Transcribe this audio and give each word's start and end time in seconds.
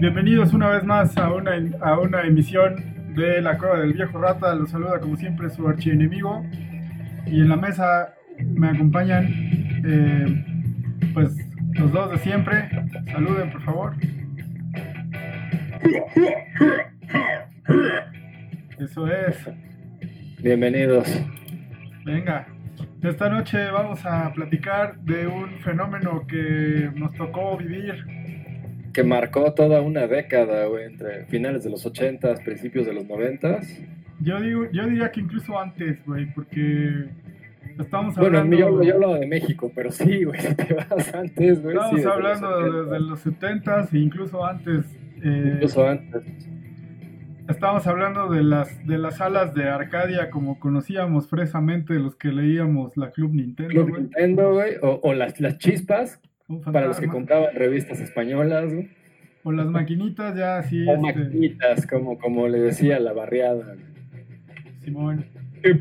Bienvenidos 0.00 0.52
una 0.52 0.68
vez 0.68 0.84
más 0.84 1.16
a 1.16 1.32
una, 1.32 1.58
a 1.80 1.98
una 1.98 2.22
emisión 2.22 2.76
de 3.16 3.42
La 3.42 3.58
Cueva 3.58 3.80
del 3.80 3.94
Viejo 3.94 4.16
Rata. 4.20 4.54
Los 4.54 4.70
saluda 4.70 5.00
como 5.00 5.16
siempre 5.16 5.50
su 5.50 5.66
archienemigo. 5.66 6.46
Y 7.26 7.40
en 7.40 7.48
la 7.48 7.56
mesa 7.56 8.14
me 8.38 8.68
acompañan 8.68 9.26
eh, 9.84 10.44
pues 11.12 11.34
los 11.72 11.90
dos 11.90 12.12
de 12.12 12.18
siempre. 12.18 12.68
Saluden 13.10 13.50
por 13.50 13.62
favor. 13.62 13.94
Eso 18.78 19.08
es. 19.08 19.50
Bienvenidos. 20.40 21.08
Venga. 22.04 22.46
Esta 23.02 23.28
noche 23.28 23.68
vamos 23.72 24.06
a 24.06 24.32
platicar 24.32 24.96
de 25.00 25.26
un 25.26 25.58
fenómeno 25.58 26.24
que 26.28 26.88
nos 26.94 27.12
tocó 27.14 27.56
vivir 27.56 28.17
que 28.98 29.04
marcó 29.04 29.54
toda 29.54 29.80
una 29.80 30.08
década, 30.08 30.66
güey, 30.66 30.86
entre 30.86 31.24
finales 31.26 31.62
de 31.62 31.70
los 31.70 31.86
80 31.86 32.34
principios 32.44 32.84
de 32.84 32.92
los 32.92 33.06
90 33.06 33.60
Yo, 34.18 34.40
digo, 34.40 34.64
yo 34.72 34.88
diría 34.88 35.12
que 35.12 35.20
incluso 35.20 35.56
antes, 35.56 36.04
güey, 36.04 36.26
porque 36.34 37.04
estamos 37.78 38.18
hablando... 38.18 38.56
Bueno, 38.56 38.82
yo, 38.82 38.94
hablo 38.94 39.14
de 39.14 39.28
México, 39.28 39.70
pero 39.72 39.92
sí, 39.92 40.24
güey, 40.24 40.40
si 40.42 40.54
te 40.56 40.74
vas 40.74 41.14
antes, 41.14 41.62
güey. 41.62 41.76
Estamos 41.76 42.06
hablando 42.06 42.86
desde 42.86 43.00
los 43.00 43.20
70 43.20 43.88
e 43.92 43.98
incluso 43.98 44.44
antes. 44.44 44.84
Eh, 45.22 45.52
incluso 45.54 45.86
antes. 45.86 46.22
Estamos 47.48 47.86
hablando 47.86 48.28
de 48.30 48.42
las, 48.42 48.84
de 48.84 48.98
las 48.98 49.18
salas 49.18 49.54
de 49.54 49.68
Arcadia 49.68 50.28
como 50.28 50.58
conocíamos 50.58 51.28
fresamente 51.28 51.94
los 51.94 52.16
que 52.16 52.32
leíamos 52.32 52.96
la 52.96 53.12
Club 53.12 53.32
Nintendo, 53.32 53.84
Club 53.84 53.96
Nintendo, 53.96 54.54
güey, 54.54 54.72
o, 54.82 54.98
o 55.04 55.14
las, 55.14 55.40
las 55.40 55.56
chispas, 55.58 56.20
para 56.64 56.86
los 56.86 57.00
que 57.00 57.08
compraban 57.08 57.54
revistas 57.54 58.00
españolas. 58.00 58.72
O 59.42 59.52
las 59.52 59.66
maquinitas 59.66 60.36
ya 60.36 60.58
así. 60.58 60.86
O 60.86 60.94
este, 60.94 60.98
maquinitas, 60.98 61.86
como, 61.86 62.18
como 62.18 62.48
le 62.48 62.58
decía 62.58 62.98
la 62.98 63.12
barriada. 63.12 63.76
Simón. 64.80 65.24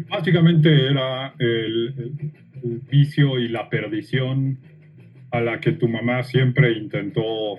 básicamente 0.10 0.90
era 0.90 1.34
el, 1.40 2.12
vicio 2.90 3.40
y 3.40 3.48
la 3.48 3.70
perdición 3.70 4.58
a 5.32 5.40
la 5.42 5.60
que 5.60 5.72
tu 5.72 5.88
mamá 5.88 6.24
siempre 6.24 6.72
intentó 6.74 7.58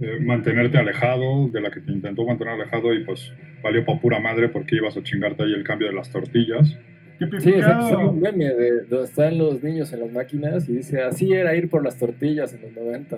eh, 0.00 0.18
mantenerte 0.20 0.78
alejado, 0.78 1.48
de 1.48 1.60
la 1.60 1.70
que 1.70 1.80
te 1.80 1.92
intentó 1.92 2.24
mantener 2.24 2.54
alejado 2.54 2.94
y 2.94 3.04
pues 3.04 3.32
valió 3.62 3.84
para 3.84 4.00
pura 4.00 4.18
madre 4.18 4.48
porque 4.48 4.76
ibas 4.76 4.96
a 4.96 5.02
chingarte 5.02 5.44
ahí 5.44 5.52
el 5.52 5.64
cambio 5.64 5.88
de 5.88 5.94
las 5.94 6.10
tortillas. 6.10 6.76
Sí, 7.40 7.52
es 7.54 7.66
un 7.66 8.20
meme 8.20 8.46
de 8.46 8.84
donde 8.84 9.04
están 9.04 9.38
los 9.38 9.62
niños 9.62 9.92
en 9.92 10.00
las 10.00 10.12
máquinas 10.12 10.68
y 10.68 10.76
dice, 10.76 11.02
así 11.02 11.32
era 11.32 11.54
ir 11.54 11.68
por 11.68 11.84
las 11.84 11.98
tortillas 11.98 12.52
en 12.54 12.62
los 12.62 12.72
90. 12.72 13.16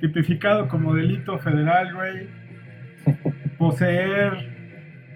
Tipificado 0.00 0.68
como 0.68 0.94
delito 0.94 1.38
federal, 1.38 1.94
güey. 1.94 2.28
Poseer 3.58 4.32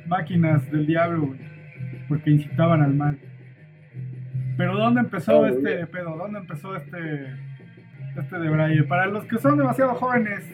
máquinas 0.06 0.70
del 0.70 0.86
diablo, 0.86 1.28
güey. 1.28 1.40
Porque 2.08 2.30
incitaban 2.30 2.82
al 2.82 2.94
mal. 2.94 3.18
Pero 4.56 4.76
¿dónde 4.76 5.00
empezó 5.00 5.44
ah, 5.44 5.50
este 5.50 5.86
pedo? 5.86 6.16
¿Dónde 6.16 6.40
empezó 6.40 6.74
este, 6.74 7.26
este 8.18 8.38
de 8.38 8.50
Braille? 8.50 8.82
Para 8.84 9.06
los 9.06 9.24
que 9.24 9.38
son 9.38 9.56
demasiado 9.56 9.94
jóvenes 9.94 10.44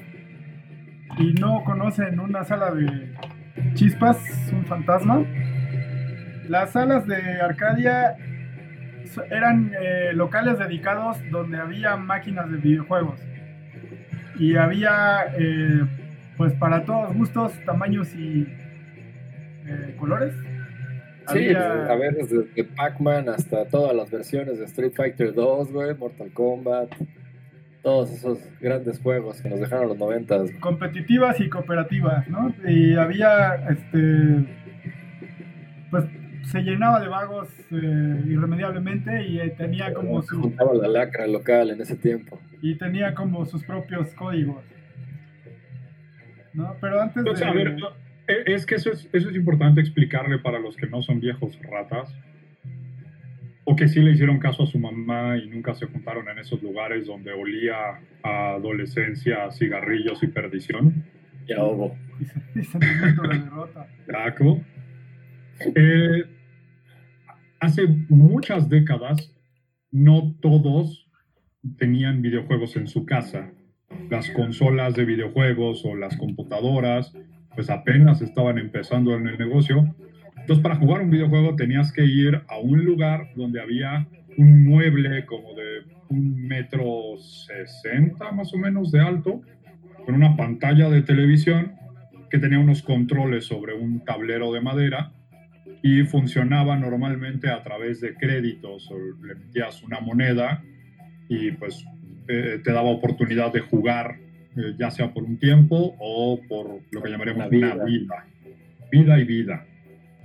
y 1.19 1.33
no 1.34 1.62
conocen 1.65 2.21
una 2.21 2.44
sala 2.44 2.73
de 2.73 3.15
chispas, 3.75 4.19
un 4.53 4.65
fantasma 4.67 5.25
las 6.49 6.72
salas 6.72 7.06
de 7.06 7.16
Arcadia 7.41 8.16
eran 9.31 9.72
eh, 9.81 10.12
locales 10.15 10.59
dedicados 10.59 11.19
donde 11.31 11.59
había 11.59 11.97
máquinas 11.97 12.50
de 12.50 12.59
videojuegos. 12.59 13.21
Y 14.38 14.56
había, 14.56 15.27
eh, 15.38 15.82
pues 16.37 16.53
para 16.55 16.84
todos 16.84 17.15
gustos, 17.15 17.53
tamaños 17.65 18.12
y 18.15 18.47
eh, 19.66 19.94
colores. 19.99 20.34
Sí, 21.32 21.55
a 21.55 21.94
ver, 21.94 22.15
desde 22.15 22.65
Pac-Man 22.76 23.31
hasta 23.31 23.65
todas 23.66 23.97
las 23.97 24.11
versiones 24.11 24.59
de 24.59 24.66
Street 24.66 24.93
Fighter 24.94 25.32
2, 25.32 25.71
Mortal 25.99 26.31
Kombat, 26.34 26.91
todos 27.82 28.11
esos 28.11 28.38
grandes 28.61 29.00
juegos 29.00 29.41
que 29.41 29.49
nos 29.49 29.61
dejaron 29.61 29.88
los 29.88 29.97
90. 29.97 30.59
Competitivas 30.61 31.41
y 31.41 31.49
cooperativas, 31.49 32.28
¿no? 32.28 32.55
Y 32.66 32.94
había, 32.94 33.55
este, 33.71 34.44
pues 35.91 36.05
se 36.47 36.60
llenaba 36.62 37.00
de 37.00 37.09
vagos 37.09 37.49
eh, 37.71 38.25
irremediablemente 38.27 39.27
y 39.27 39.41
eh, 39.41 39.55
tenía 39.56 39.93
como 39.93 40.22
su... 40.22 40.41
Juntaba 40.41 40.75
la 40.75 40.88
lacra 40.88 41.27
local 41.27 41.71
en 41.71 41.81
ese 41.81 41.97
tiempo. 41.97 42.41
Y 42.62 42.77
tenía 42.77 43.15
como 43.15 43.44
sus 43.47 43.65
propios 43.65 44.12
códigos. 44.15 44.65
¿No? 46.53 46.77
Pero 46.81 47.00
antes 47.00 47.25
de... 47.25 47.44
A 47.44 47.53
ver, 47.53 47.77
e, 48.28 48.55
es 48.55 48.66
que 48.66 48.77
eso 48.77 48.91
es, 48.91 49.09
eso 49.12 49.31
es 49.31 49.37
importante 49.37 49.81
explicarle 49.81 50.38
para 50.38 50.59
los 50.59 50.77
que 50.77 50.87
no 50.87 51.03
son 51.03 51.21
viejos 51.21 51.59
ratas 51.62 52.15
o 53.65 53.76
que 53.76 53.88
sí 53.88 54.00
le 54.00 54.12
hicieron 54.12 54.38
caso 54.38 54.65
a 54.65 54.66
su 54.66 54.78
mamá 54.78 55.38
y 55.38 55.49
nunca 55.49 55.75
se 55.75 55.87
juntaron 55.87 56.28
en 56.28 56.38
esos 56.38 56.62
lugares 56.62 57.06
donde 57.06 57.32
olía 57.32 58.00
a 58.22 58.55
adolescencia, 58.55 59.50
cigarrillos 59.50 60.22
y 60.22 60.26
perdición. 60.28 61.05
Ya 61.47 61.62
hubo. 61.62 61.97
Y 62.55 62.62
sentimiento 62.62 63.22
de 63.22 63.38
derrota. 63.38 63.88
Eh, 65.75 66.25
hace 67.64 67.86
muchas 68.08 68.69
décadas 68.69 69.32
no 69.91 70.34
todos 70.41 71.08
tenían 71.78 72.22
videojuegos 72.22 72.76
en 72.76 72.86
su 72.86 73.06
casa. 73.06 73.50
Las 74.10 74.30
consolas 74.30 74.94
de 74.94 75.04
videojuegos 75.04 75.84
o 75.84 75.94
las 75.94 76.16
computadoras 76.16 77.12
pues 77.54 77.70
apenas 77.70 78.20
estaban 78.20 78.58
empezando 78.58 79.14
en 79.14 79.28
el 79.28 79.38
negocio. 79.38 79.94
Entonces 80.36 80.62
para 80.62 80.76
jugar 80.76 81.02
un 81.02 81.10
videojuego 81.10 81.56
tenías 81.56 81.92
que 81.92 82.04
ir 82.04 82.42
a 82.48 82.58
un 82.58 82.84
lugar 82.84 83.30
donde 83.34 83.60
había 83.60 84.06
un 84.36 84.64
mueble 84.64 85.25
como 85.26 85.54
de 85.54 85.84
un 86.08 86.46
metro 86.46 87.16
sesenta 87.19 88.32
más 88.32 88.52
o 88.52 88.58
menos 88.58 88.91
de 88.91 89.00
alto, 89.00 89.41
con 90.04 90.14
una 90.14 90.36
pantalla 90.36 90.91
de 90.91 91.02
televisión 91.02 91.72
que 92.31 92.38
tenía 92.38 92.58
unos 92.58 92.82
controles 92.82 93.46
sobre 93.46 93.75
un 93.75 94.04
tablero 94.04 94.52
de 94.52 94.60
madera 94.60 95.13
y 95.87 96.03
funcionaba 96.05 96.78
normalmente 96.78 97.50
a 97.50 97.62
través 97.62 98.00
de 98.00 98.15
créditos 98.15 98.91
o 98.91 98.97
le 99.22 99.34
metías 99.34 99.83
una 99.83 100.00
moneda 100.00 100.65
y 101.28 101.50
pues 101.50 101.84
eh, 102.27 102.59
te 102.65 102.72
daba 102.72 102.89
oportunidad 102.89 103.53
de 103.53 103.61
jugar 103.61 104.17
eh, 104.56 104.75
ya 104.78 104.91
sea 104.91 105.12
por 105.12 105.25
un 105.25 105.39
tiempo 105.39 105.94
o 106.00 106.41
por 106.49 106.81
lo 106.91 107.03
que 107.03 107.11
llamaríamos 107.11 107.49
una 107.49 107.84
vida. 107.84 108.25
Vida, 108.91 109.19
y 109.19 109.25
vida. 109.25 109.67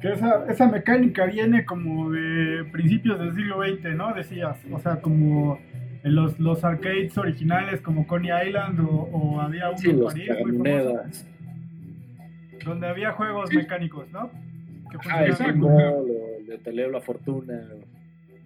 Que 0.02 0.14
esa, 0.14 0.46
esa 0.50 0.70
mecánica 0.70 1.26
viene 1.26 1.66
como 1.66 2.10
de 2.10 2.64
principios 2.72 3.20
del 3.20 3.36
siglo 3.36 3.62
XX, 3.62 3.98
¿no? 3.98 4.14
Decías, 4.14 4.58
o 4.72 4.80
sea, 4.80 5.02
como 5.02 5.60
en 6.06 6.16
los, 6.16 6.40
los 6.40 6.64
arcades 6.64 7.18
originales 7.18 7.82
como 7.82 8.08
Coney 8.08 8.32
Island 8.48 8.80
o, 8.80 9.42
había 9.42 9.72
uno 9.72 9.78
en 9.84 10.06
París 10.06 10.30
muy 10.42 10.58
famoso, 10.58 11.26
donde 12.64 12.88
había 12.88 13.12
juegos 13.12 13.54
mecánicos, 13.54 14.10
¿no? 14.14 14.32
Ah, 15.10 15.26
exacto. 15.26 15.68
de 16.48 16.58
te 16.58 16.72
leo 16.72 16.90
la 16.90 17.02
fortuna. 17.02 17.62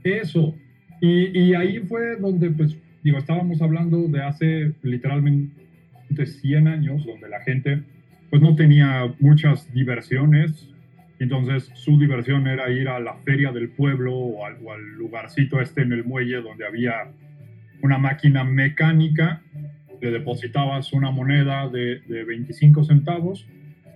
Eso. 0.04 0.56
Y, 1.02 1.38
y, 1.38 1.54
ahí 1.54 1.80
fue 1.80 2.18
donde, 2.18 2.50
pues, 2.52 2.78
digo, 3.04 3.18
estábamos 3.18 3.62
hablando 3.62 4.08
de 4.08 4.22
hace 4.22 4.74
literalmente 4.82 6.26
100 6.26 6.68
años, 6.68 7.06
donde 7.06 7.28
la 7.30 7.42
gente, 7.42 7.84
pues, 8.30 8.42
no 8.42 8.56
tenía 8.56 9.14
muchas 9.20 9.72
diversiones. 9.74 10.70
Entonces, 11.20 11.72
su 11.76 11.98
diversión 12.00 12.48
era 12.48 12.70
ir 12.70 12.90
a 12.90 13.00
la 13.00 13.16
feria 13.16 13.52
del 13.52 13.70
pueblo 13.70 14.14
o 14.14 14.46
al, 14.46 14.58
lugarcito 14.98 15.62
este 15.62 15.82
en 15.82 15.94
el 15.94 16.04
muelle 16.04 16.42
donde 16.42 16.66
había 16.66 17.12
una 17.82 17.98
máquina 17.98 18.44
mecánica, 18.44 19.42
le 20.02 20.12
depositabas 20.12 20.94
una 20.94 21.12
moneda 21.12 21.70
de, 21.70 22.00
de 22.08 22.24
25 22.24 22.84
centavos 22.84 23.48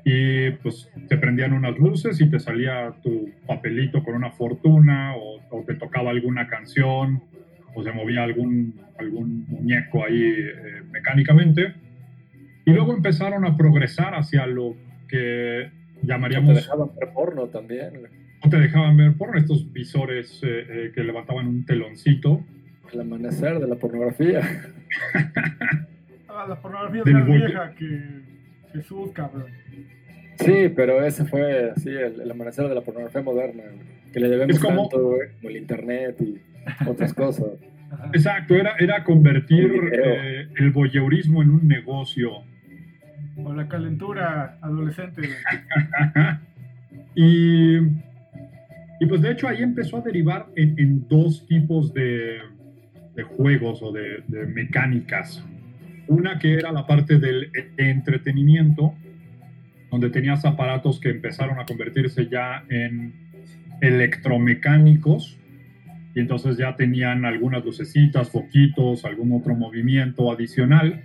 y 0.09 0.51
pues 0.63 0.89
te 1.09 1.17
prendían 1.17 1.51
unas 1.51 1.77
luces 1.77 2.21
y 2.21 2.29
te 2.29 2.39
salía 2.39 2.93
tu 3.03 3.29
papelito 3.45 4.01
con 4.05 4.15
una 4.15 4.31
fortuna 4.31 5.13
o, 5.17 5.65
te 5.65 5.75
tocaba 5.75 6.11
alguna 6.11 6.47
canción 6.47 7.21
o 7.75 7.83
se 7.83 7.91
movía 7.91 8.23
algún, 8.23 8.79
algún 8.97 9.45
muñeco 9.49 10.05
ahí 10.05 10.23
eh, 10.23 10.81
mecánicamente. 10.93 11.73
Y 12.65 12.71
luego 12.71 12.93
empezaron 12.93 13.43
a 13.43 13.57
progresar 13.57 14.15
hacia 14.15 14.47
lo 14.47 14.77
que 15.09 15.71
llamaríamos... 16.03 16.51
O 16.51 16.53
te 16.53 16.59
dejaban 16.61 16.89
ver 16.97 17.13
porno 17.13 17.47
también. 17.47 17.93
O 18.45 18.49
te 18.49 18.59
dejaban 18.59 18.95
ver 18.95 19.13
porno, 19.17 19.37
estos 19.37 19.73
visores 19.73 20.41
eh, 20.41 20.47
eh, 20.69 20.91
que 20.95 21.03
levantaban 21.03 21.47
un 21.47 21.65
teloncito. 21.65 22.45
El 22.93 23.01
amanecer 23.01 23.59
de 23.59 23.67
la 23.67 23.75
pornografía. 23.75 24.39
ah, 26.29 26.45
la 26.47 26.61
pornografía 26.61 27.01
es 27.05 27.11
más 27.11 27.25
vieja 27.25 27.73
que 27.77 28.21
Jesús, 28.71 29.11
cabrón. 29.13 29.66
Sí, 30.47 30.69
pero 30.75 31.05
ese 31.05 31.25
fue 31.25 31.71
así 31.71 31.89
el, 31.89 32.29
amanecer 32.29 32.67
de 32.67 32.75
la 32.75 32.81
pornografía 32.81 33.21
moderna, 33.21 33.63
que 34.11 34.19
le 34.19 34.29
debemos 34.29 34.59
como... 34.59 34.89
tanto, 34.89 34.97
como 34.97 35.49
el 35.49 35.57
internet 35.57 36.15
y 36.21 36.41
otras 36.87 37.13
cosas. 37.13 37.47
Exacto, 38.13 38.55
era, 38.55 38.75
era 38.79 39.03
convertir 39.03 39.71
eh, 39.93 40.47
el 40.57 40.71
voyeurismo 40.71 41.41
en 41.41 41.51
un 41.51 41.67
negocio 41.67 42.43
O 43.37 43.53
la 43.53 43.67
calentura 43.67 44.57
adolescente. 44.61 45.21
y, 47.15 47.77
y 47.77 49.05
pues 49.07 49.21
de 49.21 49.31
hecho 49.31 49.47
ahí 49.47 49.63
empezó 49.63 49.97
a 49.97 50.01
derivar 50.01 50.47
en, 50.55 51.07
dos 51.07 51.47
tipos 51.47 51.93
de, 51.93 52.39
de 53.15 53.23
juegos 53.23 53.81
o 53.81 53.91
de, 53.91 54.23
de, 54.27 54.45
mecánicas. 54.47 55.43
Una 56.07 56.39
que 56.39 56.55
era 56.55 56.71
la 56.71 56.85
parte 56.85 57.19
del 57.19 57.51
entretenimiento, 57.77 58.95
donde 59.91 60.09
tenías 60.09 60.45
aparatos 60.45 60.99
que 60.99 61.09
empezaron 61.09 61.59
a 61.59 61.65
convertirse 61.65 62.27
ya 62.27 62.63
en 62.69 63.13
electromecánicos, 63.81 65.39
y 66.15 66.19
entonces 66.19 66.57
ya 66.57 66.75
tenían 66.75 67.25
algunas 67.25 67.63
lucecitas, 67.63 68.29
foquitos, 68.29 69.05
algún 69.05 69.31
otro 69.33 69.55
movimiento 69.55 70.31
adicional, 70.31 71.03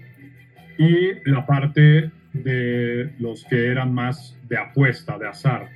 y 0.78 1.28
la 1.28 1.46
parte 1.46 2.10
de 2.32 3.12
los 3.18 3.44
que 3.44 3.66
eran 3.66 3.92
más 3.92 4.38
de 4.48 4.56
apuesta, 4.56 5.18
de 5.18 5.28
azar. 5.28 5.68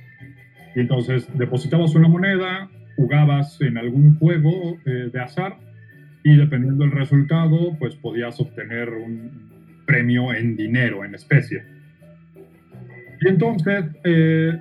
Y 0.75 0.79
entonces 0.79 1.27
depositabas 1.37 1.93
una 1.95 2.07
moneda, 2.07 2.69
jugabas 2.95 3.61
en 3.61 3.77
algún 3.77 4.17
juego 4.17 4.77
eh, 4.85 5.09
de 5.13 5.19
azar 5.19 5.57
y 6.23 6.35
dependiendo 6.35 6.83
del 6.83 6.91
resultado, 6.91 7.77
pues 7.79 7.95
podías 7.95 8.39
obtener 8.41 8.89
un 8.89 9.83
premio 9.85 10.33
en 10.33 10.57
dinero, 10.57 11.05
en 11.05 11.15
especie. 11.15 11.63
Y 13.21 13.27
entonces, 13.27 13.85
eh, 14.03 14.59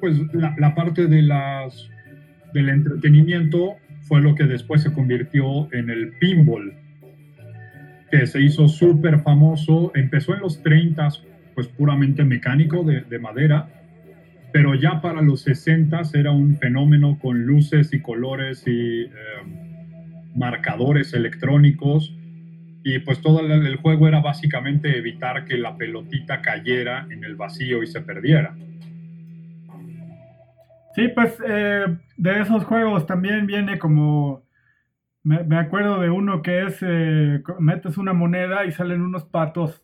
pues 0.00 0.16
la, 0.32 0.74
parte 0.74 1.06
de 1.06 1.22
las, 1.22 1.88
del 2.54 2.68
entretenimiento 2.68 3.76
fue 4.02 4.20
lo 4.20 4.34
que 4.34 4.44
después 4.44 4.82
se 4.82 4.92
convirtió 4.92 5.72
en 5.72 5.90
el 5.90 6.12
pinball, 6.18 6.74
que 8.10 8.26
se 8.26 8.40
hizo 8.40 8.68
súper 8.68 9.20
famoso. 9.20 9.92
Empezó 9.94 10.34
en 10.34 10.40
los 10.40 10.62
30, 10.62 11.08
pues 11.54 11.68
puramente 11.68 12.24
mecánico 12.24 12.82
de, 12.82 13.02
de, 13.02 13.18
madera, 13.18 13.68
pero 14.52 14.74
ya 14.74 15.00
para 15.00 15.22
los 15.22 15.42
60 15.42 16.02
era 16.14 16.30
un 16.30 16.56
fenómeno 16.56 17.18
con 17.20 17.46
luces 17.46 17.92
y 17.92 18.00
colores 18.00 18.64
y 18.66 19.02
eh, 19.02 19.10
marcadores 20.34 21.14
electrónicos. 21.14 22.14
Y 22.84 22.98
pues 23.00 23.20
todo 23.20 23.40
el, 23.40 23.76
juego 23.76 24.08
era 24.08 24.20
básicamente 24.20 24.96
evitar 24.96 25.44
que 25.44 25.56
la 25.56 25.76
pelotita 25.76 26.42
cayera 26.42 27.06
en 27.10 27.24
el 27.24 27.36
vacío 27.36 27.82
y 27.82 27.86
se 27.86 28.00
perdiera. 28.00 28.54
Sí, 30.94 31.08
pues 31.08 31.38
eh, 31.46 31.86
de 32.16 32.40
esos 32.40 32.64
juegos 32.64 33.06
también 33.06 33.46
viene 33.46 33.78
como 33.78 34.42
me, 35.24 35.56
acuerdo 35.56 36.00
de 36.00 36.10
uno 36.10 36.42
que 36.42 36.66
es, 36.66 36.78
eh, 36.82 37.42
metes 37.58 37.96
una 37.96 38.12
moneda 38.12 38.64
y 38.64 38.72
salen 38.72 39.02
unos 39.02 39.24
patos 39.24 39.82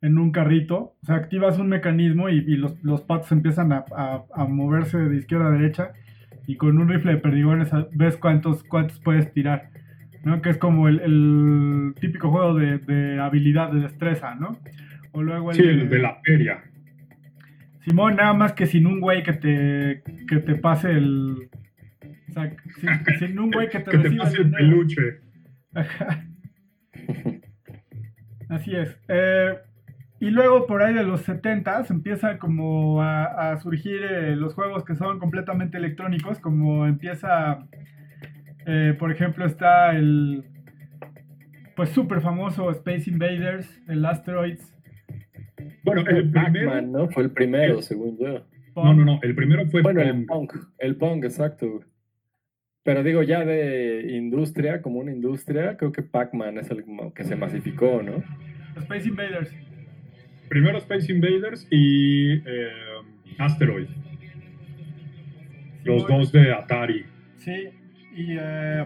en 0.00 0.18
un 0.18 0.32
carrito, 0.32 0.94
o 1.02 1.06
sea, 1.06 1.16
activas 1.16 1.58
un 1.58 1.68
mecanismo 1.68 2.30
y, 2.30 2.56
los, 2.56 2.82
los, 2.82 3.02
patos 3.02 3.30
empiezan 3.32 3.72
a, 3.72 3.84
a, 3.94 4.44
moverse 4.46 4.96
de 4.96 5.16
izquierda 5.16 5.48
a 5.48 5.50
derecha 5.50 5.92
y 6.46 6.56
con 6.56 6.78
un 6.78 6.88
rifle 6.88 7.12
de 7.12 7.18
perdigones 7.18 7.68
ves 7.92 8.16
cuántos, 8.16 8.64
cuántos 8.64 8.98
puedes 9.00 9.30
tirar, 9.34 9.68
¿no? 10.24 10.42
Que 10.42 10.50
es 10.50 10.58
como 10.58 10.88
el, 10.88 11.00
el 11.00 11.94
típico 12.00 12.30
juego 12.30 12.54
de, 12.54 12.78
de, 12.78 13.20
habilidad, 13.20 13.72
de 13.72 13.80
destreza, 13.80 14.34
¿no? 14.34 14.58
O 15.12 15.22
luego 15.22 15.50
el 15.50 15.56
sí, 15.56 15.62
el 15.62 15.88
de 15.88 15.98
la 15.98 16.20
feria. 16.24 16.62
Simón, 17.84 18.16
nada 18.16 18.34
más 18.34 18.52
que 18.52 18.66
sin 18.66 18.86
un 18.86 19.00
güey 19.00 19.22
que 19.22 19.32
te, 19.32 20.02
que 20.28 20.36
te 20.36 20.54
pase 20.54 20.90
el, 20.90 21.48
o 22.28 22.32
sea, 22.32 22.54
sin, 23.18 23.38
un 23.38 23.50
güey 23.50 23.68
que 23.68 23.80
te, 23.80 23.90
que 24.02 24.10
pase 24.12 24.42
el 24.42 24.50
peluche. 24.50 25.20
Así 28.48 28.74
es. 28.74 28.96
Eh, 29.08 29.54
y 30.20 30.30
luego 30.30 30.66
por 30.66 30.82
ahí 30.82 30.92
de 30.92 31.04
los 31.04 31.22
70 31.22 31.86
empieza 31.88 32.38
como 32.38 33.02
a, 33.02 33.56
surgir 33.58 34.02
eh, 34.02 34.36
los 34.36 34.54
juegos 34.54 34.84
que 34.84 34.94
son 34.94 35.18
completamente 35.18 35.78
electrónicos, 35.78 36.38
como 36.40 36.86
empieza, 36.86 37.66
eh, 38.66 38.94
por 38.98 39.10
ejemplo, 39.10 39.46
está 39.46 39.96
el 39.96 40.44
pues 41.76 41.90
súper 41.90 42.20
famoso 42.20 42.70
Space 42.70 43.08
Invaders, 43.08 43.80
el 43.88 44.04
Asteroids. 44.04 44.74
Bueno, 45.82 46.02
el 46.08 46.30
primero, 46.30 46.82
¿no? 46.82 47.08
Fue 47.08 47.22
el 47.22 47.30
primero, 47.30 47.80
según 47.80 48.18
yo. 48.18 48.44
No, 48.76 48.94
no, 48.94 49.04
no, 49.04 49.20
el 49.22 49.34
primero 49.34 49.66
fue 49.66 49.82
bueno, 49.82 50.00
el 50.02 50.26
Pong. 50.26 50.50
El 50.78 50.96
Pong, 50.96 51.24
exacto. 51.24 51.80
Pero 52.82 53.02
digo, 53.02 53.22
ya 53.22 53.44
de 53.44 54.14
industria, 54.16 54.80
como 54.80 55.00
una 55.00 55.12
industria, 55.12 55.76
creo 55.76 55.92
que 55.92 56.02
Pac-Man 56.02 56.58
es 56.58 56.70
el 56.70 56.84
que 57.14 57.24
se 57.24 57.36
masificó, 57.36 58.02
¿no? 58.02 58.22
Space 58.76 59.08
Invaders. 59.08 59.50
Primero 60.48 60.78
Space 60.78 61.12
Invaders 61.12 61.66
y 61.70 62.32
eh, 62.32 62.68
Asteroid. 63.38 63.88
Los 65.84 66.06
dos 66.06 66.32
de 66.32 66.52
Atari. 66.52 67.04
Sí, 67.38 67.68
y 68.14 68.36
eh, 68.38 68.84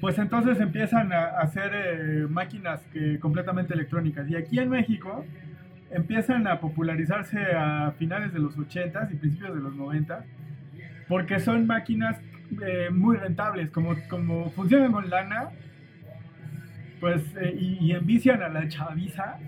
pues 0.00 0.18
entonces 0.18 0.60
empiezan 0.60 1.12
a 1.12 1.40
hacer 1.40 1.72
eh, 1.74 2.26
máquinas 2.28 2.80
completamente 3.20 3.74
electrónicas. 3.74 4.28
Y 4.28 4.36
aquí 4.36 4.58
en 4.58 4.70
México 4.70 5.24
empiezan 5.90 6.46
a 6.46 6.60
popularizarse 6.60 7.38
a 7.54 7.92
finales 7.98 8.32
de 8.32 8.38
los 8.38 8.56
80s 8.56 9.12
y 9.12 9.16
principios 9.16 9.54
de 9.54 9.60
los 9.60 9.74
90 9.74 10.24
porque 11.10 11.40
son 11.40 11.66
máquinas 11.66 12.18
eh, 12.64 12.88
muy 12.90 13.16
rentables, 13.16 13.70
como, 13.70 13.96
como 14.08 14.48
funcionan 14.50 14.92
con 14.92 15.10
lana, 15.10 15.50
pues, 17.00 17.22
eh, 17.36 17.52
y, 17.58 17.90
envician 17.90 18.42
a 18.42 18.48
la 18.48 18.68
chaviza. 18.68 19.38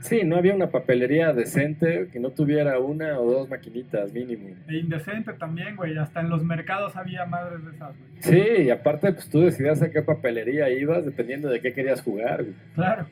Sí, 0.00 0.22
no 0.24 0.36
había 0.36 0.54
una 0.54 0.70
papelería 0.70 1.32
decente 1.32 2.08
que 2.12 2.20
no 2.20 2.30
tuviera 2.30 2.78
una 2.78 3.18
o 3.18 3.30
dos 3.30 3.48
maquinitas 3.48 4.12
mínimo. 4.12 4.50
E 4.68 4.76
indecente 4.76 5.32
también, 5.32 5.76
güey. 5.76 5.96
Hasta 5.96 6.20
en 6.20 6.28
los 6.28 6.44
mercados 6.44 6.96
había 6.96 7.26
madres 7.26 7.64
de 7.64 7.72
esas, 7.72 7.94
güey. 7.96 8.10
Sí, 8.20 8.62
y 8.64 8.70
aparte, 8.70 9.12
pues 9.12 9.28
tú 9.28 9.40
decidías 9.40 9.82
a 9.82 9.90
qué 9.90 10.02
papelería 10.02 10.70
ibas 10.70 11.04
dependiendo 11.04 11.48
de 11.48 11.60
qué 11.60 11.72
querías 11.72 12.02
jugar, 12.02 12.42
güey. 12.42 12.54
Claro. 12.74 13.06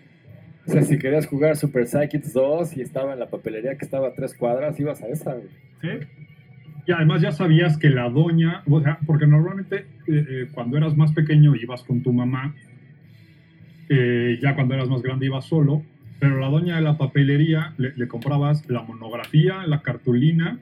O 0.67 0.71
sea, 0.71 0.83
si 0.83 0.99
querías 0.99 1.27
jugar 1.27 1.57
Super 1.57 1.87
Psychics 1.87 2.33
2 2.33 2.77
y 2.79 2.81
estaba 2.81 3.13
en 3.13 3.19
la 3.19 3.27
papelería 3.27 3.77
que 3.77 3.85
estaba 3.85 4.09
a 4.09 4.15
tres 4.15 4.35
cuadras, 4.35 4.79
ibas 4.81 5.03
a 5.03 5.09
esa, 5.09 5.35
güey. 5.35 5.49
Sí. 5.83 6.07
Y 6.87 6.93
además 6.93 7.23
ya 7.23 7.33
sabías 7.33 7.79
que 7.79 7.89
la 7.89 8.09
doña, 8.09 8.63
o 8.69 8.81
sea, 8.81 8.99
porque 9.07 9.27
normalmente 9.27 9.87
eh, 10.07 10.27
eh, 10.29 10.49
cuando 10.53 10.77
eras 10.77 10.97
más 10.97 11.13
pequeño 11.13 11.55
ibas 11.57 11.83
con 11.83 12.03
tu 12.03 12.13
mamá, 12.13 12.55
eh, 13.89 14.39
ya 14.41 14.55
cuando 14.55 14.75
eras 14.75 14.89
más 14.89 15.03
grande 15.03 15.27
ibas 15.27 15.47
solo, 15.47 15.83
pero 16.25 16.39
la 16.39 16.49
doña 16.49 16.77
de 16.77 16.81
la 16.81 16.97
papelería 16.97 17.75
le, 17.77 18.09
comprabas 18.09 18.67
la 18.71 18.81
monografía, 18.81 19.67
la 19.67 19.83
cartulina 19.83 20.59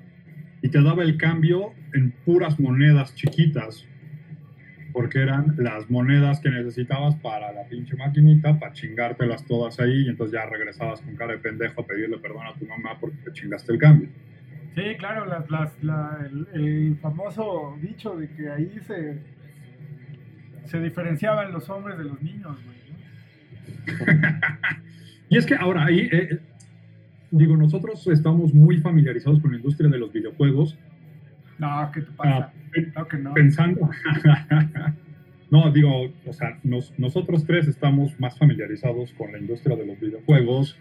y 0.61 0.69
te 0.71 0.83
daba 0.83 1.05
el 1.05 1.17
cambio 1.17 1.73
en 1.95 2.11
puras 2.11 2.59
monedas 2.59 3.15
chiquitas, 3.15 3.87
porque 4.93 5.21
eran 5.21 5.55
las 5.59 5.89
monedas 5.89 6.41
que 6.41 6.51
necesitabas 6.51 7.15
para 7.15 7.53
la 7.53 7.63
pinche 7.69 7.95
maquinita, 7.95 8.59
para 8.59 8.73
chingártelas 8.73 9.47
todas 9.47 9.79
ahí 9.79 10.07
y 10.07 10.09
entonces 10.09 10.33
ya 10.33 10.47
regresabas 10.47 11.01
con 11.01 11.15
cara 11.15 11.35
de 11.35 11.39
pendejo 11.39 11.83
a 11.83 11.87
pedirle 11.87 12.19
perdón 12.19 12.45
a 12.45 12.55
tu 12.55 12.67
mamá 12.67 12.99
porque 13.01 13.19
te 13.19 13.33
chingaste 13.33 13.73
el 13.73 13.79
cambio. 13.79 14.09
Sí, 14.75 14.83
claro, 14.99 15.27
las, 15.27 15.49
las, 15.49 15.81
la, 15.85 16.29
el, 16.55 16.99
famoso 17.01 17.79
dicho 17.81 18.17
de 18.17 18.29
que 18.31 18.51
ahí 18.51 18.81
se, 18.85 19.17
se 20.65 20.81
diferenciaban 20.81 21.53
los 21.53 21.71
hombres 21.71 21.99
de 21.99 22.05
los 22.05 22.21
niños, 22.21 22.59
y 25.33 25.39
es 25.39 25.47
que 25.47 25.55
ahora 25.55 25.87
ahí, 25.87 26.01
eh, 26.01 26.29
eh, 26.31 26.39
digo, 27.31 27.57
nosotros 27.57 28.07
estamos 28.09 28.53
muy 28.53 28.77
familiarizados 28.81 29.41
con 29.41 29.53
la 29.53 29.57
industria 29.57 29.89
de 29.89 29.97
los 29.99 30.13
videojuegos. 30.13 30.79
No, 31.59 31.91
¿qué 31.95 32.03
te 32.03 32.13
pasa? 32.13 32.53
Ah, 32.95 33.07
que 33.11 33.17
no. 33.17 33.33
Pensando. 33.33 33.89
no, 35.51 35.73
digo, 35.73 36.13
o 36.27 36.33
sea, 36.35 36.59
nosotros 36.63 37.47
tres 37.47 37.67
estamos 37.67 38.21
más 38.21 38.37
familiarizados 38.37 39.15
con 39.15 39.33
la 39.33 39.39
industria 39.39 39.75
de 39.75 39.87
los 39.87 39.99
videojuegos 39.99 40.79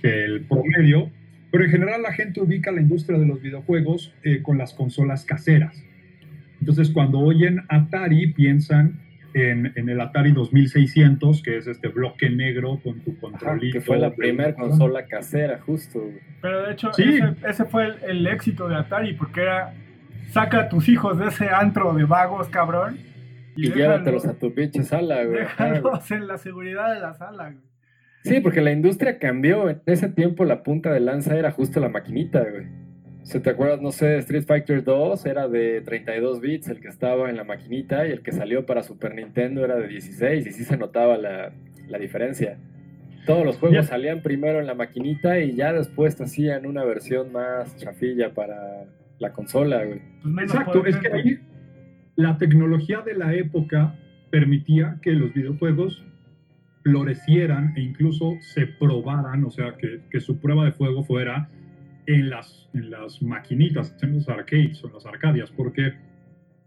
que 0.00 0.24
el 0.24 0.46
promedio, 0.46 1.10
pero 1.52 1.64
en 1.64 1.70
general 1.70 2.00
la 2.00 2.14
gente 2.14 2.40
ubica 2.40 2.72
la 2.72 2.80
industria 2.80 3.18
de 3.18 3.26
los 3.26 3.42
videojuegos 3.42 4.14
eh, 4.22 4.40
con 4.40 4.56
las 4.56 4.72
consolas 4.72 5.26
caseras. 5.26 5.84
Entonces 6.58 6.88
cuando 6.88 7.18
oyen 7.18 7.64
Atari 7.68 8.32
piensan 8.32 9.09
en, 9.34 9.72
en, 9.76 9.88
el 9.88 10.00
Atari 10.00 10.32
2600, 10.32 11.42
que 11.42 11.58
es 11.58 11.66
este 11.66 11.88
bloque 11.88 12.30
negro 12.30 12.80
con 12.82 13.00
tu 13.00 13.18
controlito. 13.18 13.78
que 13.78 13.80
fue 13.80 13.98
la 13.98 14.14
primera 14.14 14.54
consola 14.54 15.06
casera, 15.06 15.58
justo. 15.60 16.02
Pero 16.40 16.66
de 16.66 16.72
hecho, 16.72 16.90
ese, 17.46 17.64
fue 17.64 17.94
el, 18.06 18.26
éxito 18.26 18.68
de 18.68 18.76
Atari, 18.76 19.14
porque 19.14 19.42
era, 19.42 19.74
saca 20.30 20.60
a 20.60 20.68
tus 20.68 20.88
hijos 20.88 21.18
de 21.18 21.28
ese 21.28 21.48
antro 21.48 21.92
de 21.94 22.04
vagos, 22.04 22.48
cabrón. 22.48 22.98
Y, 23.56 23.68
y 23.68 23.72
llévatelos 23.72 24.26
a 24.26 24.38
tu 24.38 24.54
pinche 24.54 24.82
sala, 24.82 25.24
güey. 25.24 25.40
Déjalos 25.40 26.10
en 26.10 26.26
la 26.26 26.38
seguridad 26.38 26.94
de 26.94 27.00
la 27.00 27.14
sala, 27.14 27.50
güey. 27.50 27.70
Sí, 28.22 28.40
porque 28.40 28.60
la 28.60 28.72
industria 28.72 29.18
cambió. 29.18 29.70
En 29.70 29.82
ese 29.86 30.08
tiempo 30.08 30.44
la 30.44 30.62
punta 30.62 30.92
de 30.92 31.00
lanza 31.00 31.36
era 31.36 31.50
justo 31.50 31.80
la 31.80 31.88
maquinita, 31.88 32.40
güey. 32.40 32.66
Si 33.22 33.38
te 33.40 33.50
acuerdas, 33.50 33.80
no 33.80 33.92
sé, 33.92 34.16
Street 34.18 34.44
Fighter 34.44 34.82
2 34.82 35.26
era 35.26 35.46
de 35.48 35.82
32 35.82 36.40
bits 36.40 36.68
el 36.68 36.80
que 36.80 36.88
estaba 36.88 37.30
en 37.30 37.36
la 37.36 37.44
maquinita 37.44 38.06
y 38.06 38.12
el 38.12 38.22
que 38.22 38.32
salió 38.32 38.66
para 38.66 38.82
Super 38.82 39.14
Nintendo 39.14 39.64
era 39.64 39.76
de 39.76 39.88
16 39.88 40.46
y 40.46 40.50
sí 40.50 40.64
se 40.64 40.76
notaba 40.76 41.16
la, 41.18 41.52
la 41.88 41.98
diferencia. 41.98 42.58
todos 43.26 43.44
los 43.44 43.58
juegos 43.58 43.86
salían 43.86 44.22
primero 44.22 44.58
en 44.58 44.66
la 44.66 44.74
maquinita 44.74 45.38
y 45.40 45.54
ya 45.54 45.72
después 45.72 46.16
te 46.16 46.24
hacían 46.24 46.66
una 46.66 46.84
versión 46.84 47.30
más 47.30 47.76
chafilla 47.76 48.32
para 48.32 48.86
la 49.18 49.32
consola, 49.32 49.84
güey. 49.84 50.00
Pues 50.22 50.50
Exacto, 50.50 50.84
es 50.86 50.96
que 50.96 51.12
ahí 51.12 51.38
la 52.16 52.38
tecnología 52.38 53.02
de 53.02 53.14
la 53.14 53.34
época 53.34 53.94
permitía 54.30 54.98
que 55.02 55.12
los 55.12 55.32
videojuegos 55.34 56.04
florecieran 56.82 57.74
e 57.76 57.82
incluso 57.82 58.36
se 58.40 58.66
probaran, 58.66 59.44
o 59.44 59.50
sea, 59.50 59.76
que, 59.76 60.00
que 60.10 60.20
su 60.20 60.40
prueba 60.40 60.64
de 60.64 60.72
fuego 60.72 61.04
fuera 61.04 61.50
en 62.14 62.30
las, 62.30 62.68
en 62.74 62.90
las 62.90 63.22
maquinitas, 63.22 63.96
en 64.02 64.14
los 64.14 64.28
arcades 64.28 64.82
o 64.82 64.88
en 64.88 64.94
las 64.94 65.06
arcadias, 65.06 65.50
porque 65.50 65.94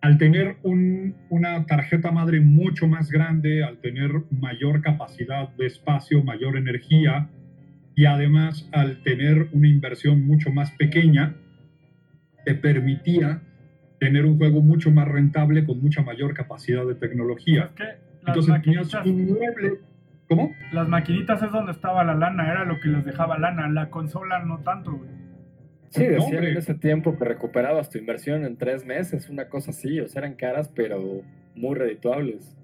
al 0.01 0.17
tener 0.17 0.57
una 0.63 1.65
tarjeta 1.65 2.11
madre 2.11 2.39
mucho 2.41 2.87
más 2.87 3.09
grande, 3.09 3.63
al 3.63 3.77
tener 3.79 4.11
mayor 4.31 4.81
capacidad 4.81 5.49
de 5.55 5.65
espacio, 5.65 6.23
mayor 6.23 6.57
energía, 6.57 7.29
y 7.95 8.05
además 8.05 8.69
al 8.71 9.01
tener 9.03 9.49
una 9.51 9.67
inversión 9.67 10.25
mucho 10.25 10.51
más 10.51 10.71
pequeña, 10.71 11.35
te 12.45 12.55
permitía 12.55 13.41
tener 13.99 14.25
un 14.25 14.37
juego 14.37 14.61
mucho 14.61 14.91
más 14.91 15.07
rentable 15.07 15.65
con 15.65 15.81
mucha 15.81 16.01
mayor 16.01 16.33
capacidad 16.33 16.85
de 16.85 16.95
tecnología. 16.95 17.71
Entonces 18.25 18.61
tenías 18.61 18.93
un 18.93 19.25
mueble. 19.25 19.79
¿Cómo? 20.29 20.51
Las 20.71 20.87
maquinitas 20.87 21.41
es 21.43 21.51
donde 21.51 21.73
estaba 21.73 22.03
la 22.03 22.15
lana, 22.15 22.49
era 22.49 22.65
lo 22.65 22.79
que 22.79 22.87
les 22.87 23.05
dejaba 23.05 23.37
lana. 23.37 23.67
La 23.69 23.89
consola 23.89 24.39
no 24.39 24.59
tanto, 24.59 24.93
güey. 24.93 25.22
Sí, 25.93 26.07
decían 26.07 26.43
en 26.43 26.57
ese 26.57 26.73
tiempo 26.73 27.15
que 27.17 27.23
recuperabas 27.23 27.91
tu 27.91 27.99
inversión 27.99 28.45
en 28.45 28.57
tres 28.57 28.83
meses, 28.83 29.29
una 29.29 29.47
cosa 29.47 29.69
así. 29.69 29.99
O 29.99 30.07
sea, 30.07 30.21
eran 30.21 30.33
caras, 30.33 30.71
pero 30.73 31.21
muy 31.53 31.75
redituables. 31.75 32.57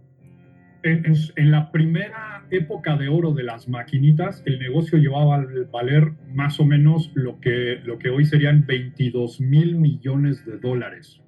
En, 0.82 1.52
la 1.52 1.72
primera 1.72 2.46
época 2.50 2.96
de 2.96 3.08
oro 3.08 3.34
de 3.34 3.44
las 3.44 3.68
maquinitas, 3.68 4.42
el 4.46 4.60
negocio 4.60 4.98
llevaba 4.98 5.36
a 5.36 5.46
valer 5.72 6.14
más 6.34 6.60
o 6.60 6.66
menos 6.66 7.12
lo 7.14 7.40
que, 7.40 7.80
lo 7.84 8.00
que 8.00 8.10
hoy 8.10 8.26
serían 8.26 8.66
22 8.66 9.42
mil 9.42 9.76
millones 9.76 10.44
de 10.46 10.58
dólares. 10.58 11.22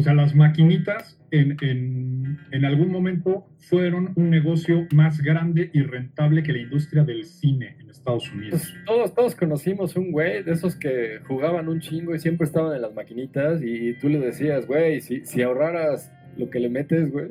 O 0.00 0.02
sea, 0.02 0.14
las 0.14 0.34
maquinitas 0.34 1.20
en, 1.30 1.58
en, 1.60 2.38
en, 2.52 2.64
algún 2.64 2.90
momento 2.90 3.46
fueron 3.58 4.14
un 4.16 4.30
negocio 4.30 4.88
más 4.94 5.20
grande 5.20 5.70
y 5.74 5.82
rentable 5.82 6.42
que 6.42 6.54
la 6.54 6.60
industria 6.60 7.04
del 7.04 7.26
cine 7.26 7.76
en 7.78 7.90
Estados 7.90 8.32
Unidos. 8.32 8.72
Pues, 8.72 8.84
todos, 8.86 9.14
todos 9.14 9.34
conocimos 9.36 9.96
un 9.96 10.10
güey 10.10 10.42
de 10.42 10.52
esos 10.52 10.74
que 10.74 11.20
jugaban 11.28 11.68
un 11.68 11.80
chingo 11.80 12.14
y 12.14 12.18
siempre 12.18 12.46
estaban 12.46 12.74
en 12.74 12.80
las 12.80 12.94
maquinitas 12.94 13.60
y, 13.62 13.92
tú 14.00 14.08
le 14.08 14.20
decías, 14.20 14.66
güey, 14.66 15.02
si, 15.02 15.26
si 15.26 15.42
ahorraras 15.42 16.10
lo 16.38 16.48
que 16.48 16.60
le 16.60 16.70
metes, 16.70 17.12
güey, 17.12 17.28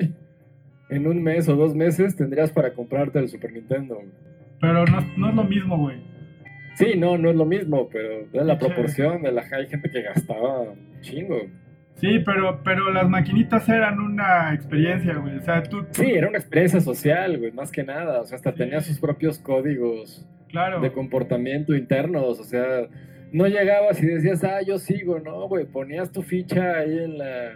en 0.92 1.08
un 1.08 1.24
mes 1.24 1.50
o 1.50 1.56
dos 1.56 1.74
meses 1.74 2.16
tendrías 2.16 2.52
para 2.52 2.76
comprarte 2.76 3.18
el 3.18 3.30
Super 3.30 3.52
Nintendo. 3.52 4.00
Pero 4.62 4.86
no, 4.86 5.02
no 5.18 5.30
es 5.30 5.36
lo 5.36 5.44
mismo, 5.44 5.76
güey. 5.76 5.98
Sí, 6.76 6.94
no, 6.96 7.18
no 7.18 7.32
es 7.32 7.36
lo 7.36 7.46
mismo, 7.46 7.90
pero 7.90 8.28
es 8.32 8.46
la 8.46 8.60
proporción 8.60 9.24
de 9.24 9.32
la 9.32 9.44
hay 9.52 9.66
gente 9.66 9.90
que 9.90 10.04
gastaba 10.04 10.62
un 10.62 11.02
chingo. 11.02 11.48
Sí, 12.00 12.20
pero, 12.26 12.62
pero 12.64 12.92
las 12.92 13.10
maquinitas 13.10 13.68
eran 13.68 14.00
una 14.00 14.54
experiencia, 14.54 15.16
güey. 15.16 15.38
O 15.38 15.42
sea, 15.42 15.64
tú, 15.64 15.86
Sí, 15.92 16.12
era 16.12 16.30
una 16.30 16.38
experiencia 16.38 16.80
social, 16.80 17.38
güey, 17.38 17.52
más 17.52 17.72
que 17.72 17.84
nada. 17.84 18.22
O 18.22 18.26
sea, 18.26 18.38
hasta 18.38 18.54
tenía 18.54 18.82
sus 18.82 19.00
propios 19.00 19.38
códigos 19.40 20.26
de 20.82 20.92
comportamiento 20.92 21.76
internos. 21.76 22.40
O 22.40 22.44
sea, 22.44 22.88
no 23.32 23.48
llegabas 23.48 24.02
y 24.02 24.08
decías, 24.08 24.44
ah, 24.44 24.62
yo 24.62 24.80
sigo, 24.80 25.20
¿no, 25.20 25.48
güey? 25.48 25.66
Ponías 25.66 26.12
tu 26.12 26.22
ficha 26.22 26.78
ahí 26.78 26.98
en 26.98 27.18
la 27.18 27.54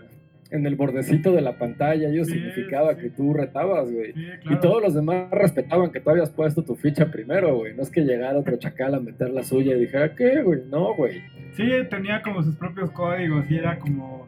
en 0.54 0.68
el 0.68 0.76
bordecito 0.76 1.32
de 1.32 1.42
la 1.42 1.58
pantalla, 1.58 2.10
eso 2.10 2.26
significaba 2.26 2.96
que 2.96 3.10
tú 3.10 3.34
retabas, 3.34 3.92
güey. 3.92 4.14
Y 4.48 4.56
todos 4.58 4.84
los 4.84 4.94
demás 4.94 5.32
respetaban 5.32 5.92
que 5.92 6.00
tú 6.00 6.12
habías 6.12 6.30
puesto 6.30 6.62
tu 6.62 6.76
ficha 6.76 7.10
primero, 7.10 7.58
güey. 7.58 7.74
No 7.74 7.82
es 7.82 7.90
que 7.90 8.02
llegara 8.02 8.38
otro 8.38 8.56
chacal 8.58 8.94
a 8.94 9.00
meter 9.00 9.32
la 9.32 9.42
suya 9.42 9.76
y 9.76 9.80
dijera, 9.80 10.14
¿qué, 10.14 10.44
güey? 10.44 10.62
No, 10.70 10.94
güey. 10.96 11.24
Sí, 11.56 11.70
tenía 11.90 12.22
como 12.22 12.44
sus 12.44 12.56
propios 12.56 12.92
códigos 12.92 13.50
y 13.50 13.58
era 13.58 13.78
como 13.80 14.28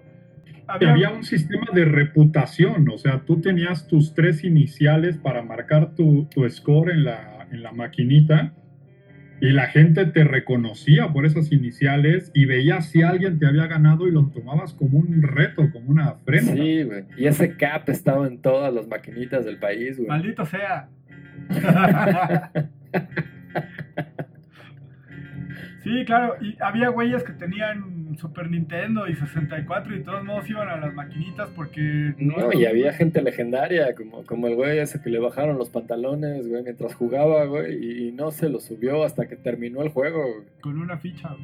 había... 0.67 1.12
un 1.12 1.24
sistema 1.24 1.67
de 1.74 1.86
reputación, 1.86 2.89
o 2.89 2.98
sea, 2.98 3.22
tú 3.25 3.41
tenías 3.41 3.88
tus 3.88 4.13
tres 4.13 4.44
iniciales 4.44 5.17
para 5.17 5.41
marcar 5.41 5.96
tu, 5.96 6.27
score 6.50 6.91
en 6.91 7.03
la, 7.03 7.48
en 7.51 7.63
la 7.63 7.72
maquinita 7.72 8.53
y 9.41 9.51
la 9.51 9.67
gente 9.67 10.05
te 10.05 10.24
reconocía 10.24 11.12
por 11.12 11.25
esas 11.25 11.51
iniciales 11.51 12.32
y 12.34 12.46
veías 12.46 12.89
si 12.89 13.01
alguien 13.01 13.38
te 13.38 13.46
había 13.46 13.67
ganado 13.67 14.08
y 14.08 14.12
lo 14.12 14.27
tomabas 14.29 14.74
como 14.74 14.98
un 15.00 15.22
reto, 15.22 15.70
como 15.72 15.89
una 15.89 16.15
frena. 16.25 16.53
Sí, 16.53 16.84
güey. 16.84 17.03
Y 17.17 17.25
ese 17.25 17.55
cap 17.58 17.89
estaba 17.89 18.27
en 18.27 18.39
todas 18.39 18.74
las 18.74 18.88
maquinitas 18.88 19.46
del 19.46 19.58
país, 19.58 19.98
güey. 19.98 20.08
Maldito 20.08 20.46
sea. 20.46 20.89
Sí, 25.86 26.04
claro, 26.04 26.36
y 26.42 26.58
había 26.60 26.89
güeyes 26.89 27.24
que 27.24 27.34
tenían 27.34 28.18
Super 28.18 28.50
Nintendo 28.50 29.08
y 29.08 29.15
64 29.15 29.94
y 29.94 30.00
de 30.00 30.04
todos 30.04 30.24
modos 30.24 30.50
iban 30.50 30.68
a 30.68 30.77
las 30.77 30.92
maquinitas 30.96 31.48
porque... 31.56 32.15
No, 32.18 32.51
y 32.51 32.65
había 32.65 32.92
gente 32.92 33.22
legendaria, 33.22 33.94
como, 33.94 34.25
como 34.25 34.48
el 34.48 34.56
güey 34.56 34.80
ese 34.80 35.00
que 35.00 35.12
le 35.12 35.20
bajaron 35.20 35.60
los 35.60 35.70
pantalones, 35.70 36.48
güey, 36.48 36.63
mientras 36.63 36.96
jugaba, 36.96 37.46
güey, 37.46 38.08
y 38.08 38.12
no 38.13 38.32
se 38.32 38.50
lo 38.50 38.60
subió 38.60 39.04
hasta 39.04 39.27
que 39.27 39.36
terminó 39.36 39.84
el 39.84 39.89
juego. 39.89 40.24
Con 40.60 40.80
una 40.80 40.98
ficha, 40.98 41.36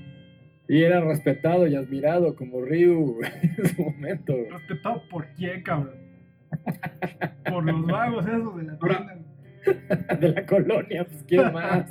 Y 0.68 0.82
era 0.82 1.02
respetado 1.02 1.68
y 1.68 1.76
admirado 1.76 2.36
como 2.36 2.62
Ryu, 2.62 3.14
güey, 3.18 3.32
en 3.44 3.68
su 3.68 3.84
momento. 3.84 4.34
¿Respetado 4.50 5.04
por 5.08 5.28
quién, 5.36 5.62
cabrón? 5.62 6.02
por 7.48 7.64
los 7.64 7.86
vagos 7.86 8.26
esos 8.26 8.58
de 8.58 8.64
la 8.64 9.20
de 10.20 10.30
la 10.30 10.46
colonia, 10.48 11.06
pues 11.06 11.24
¿quién 11.28 11.54
más? 11.54 11.86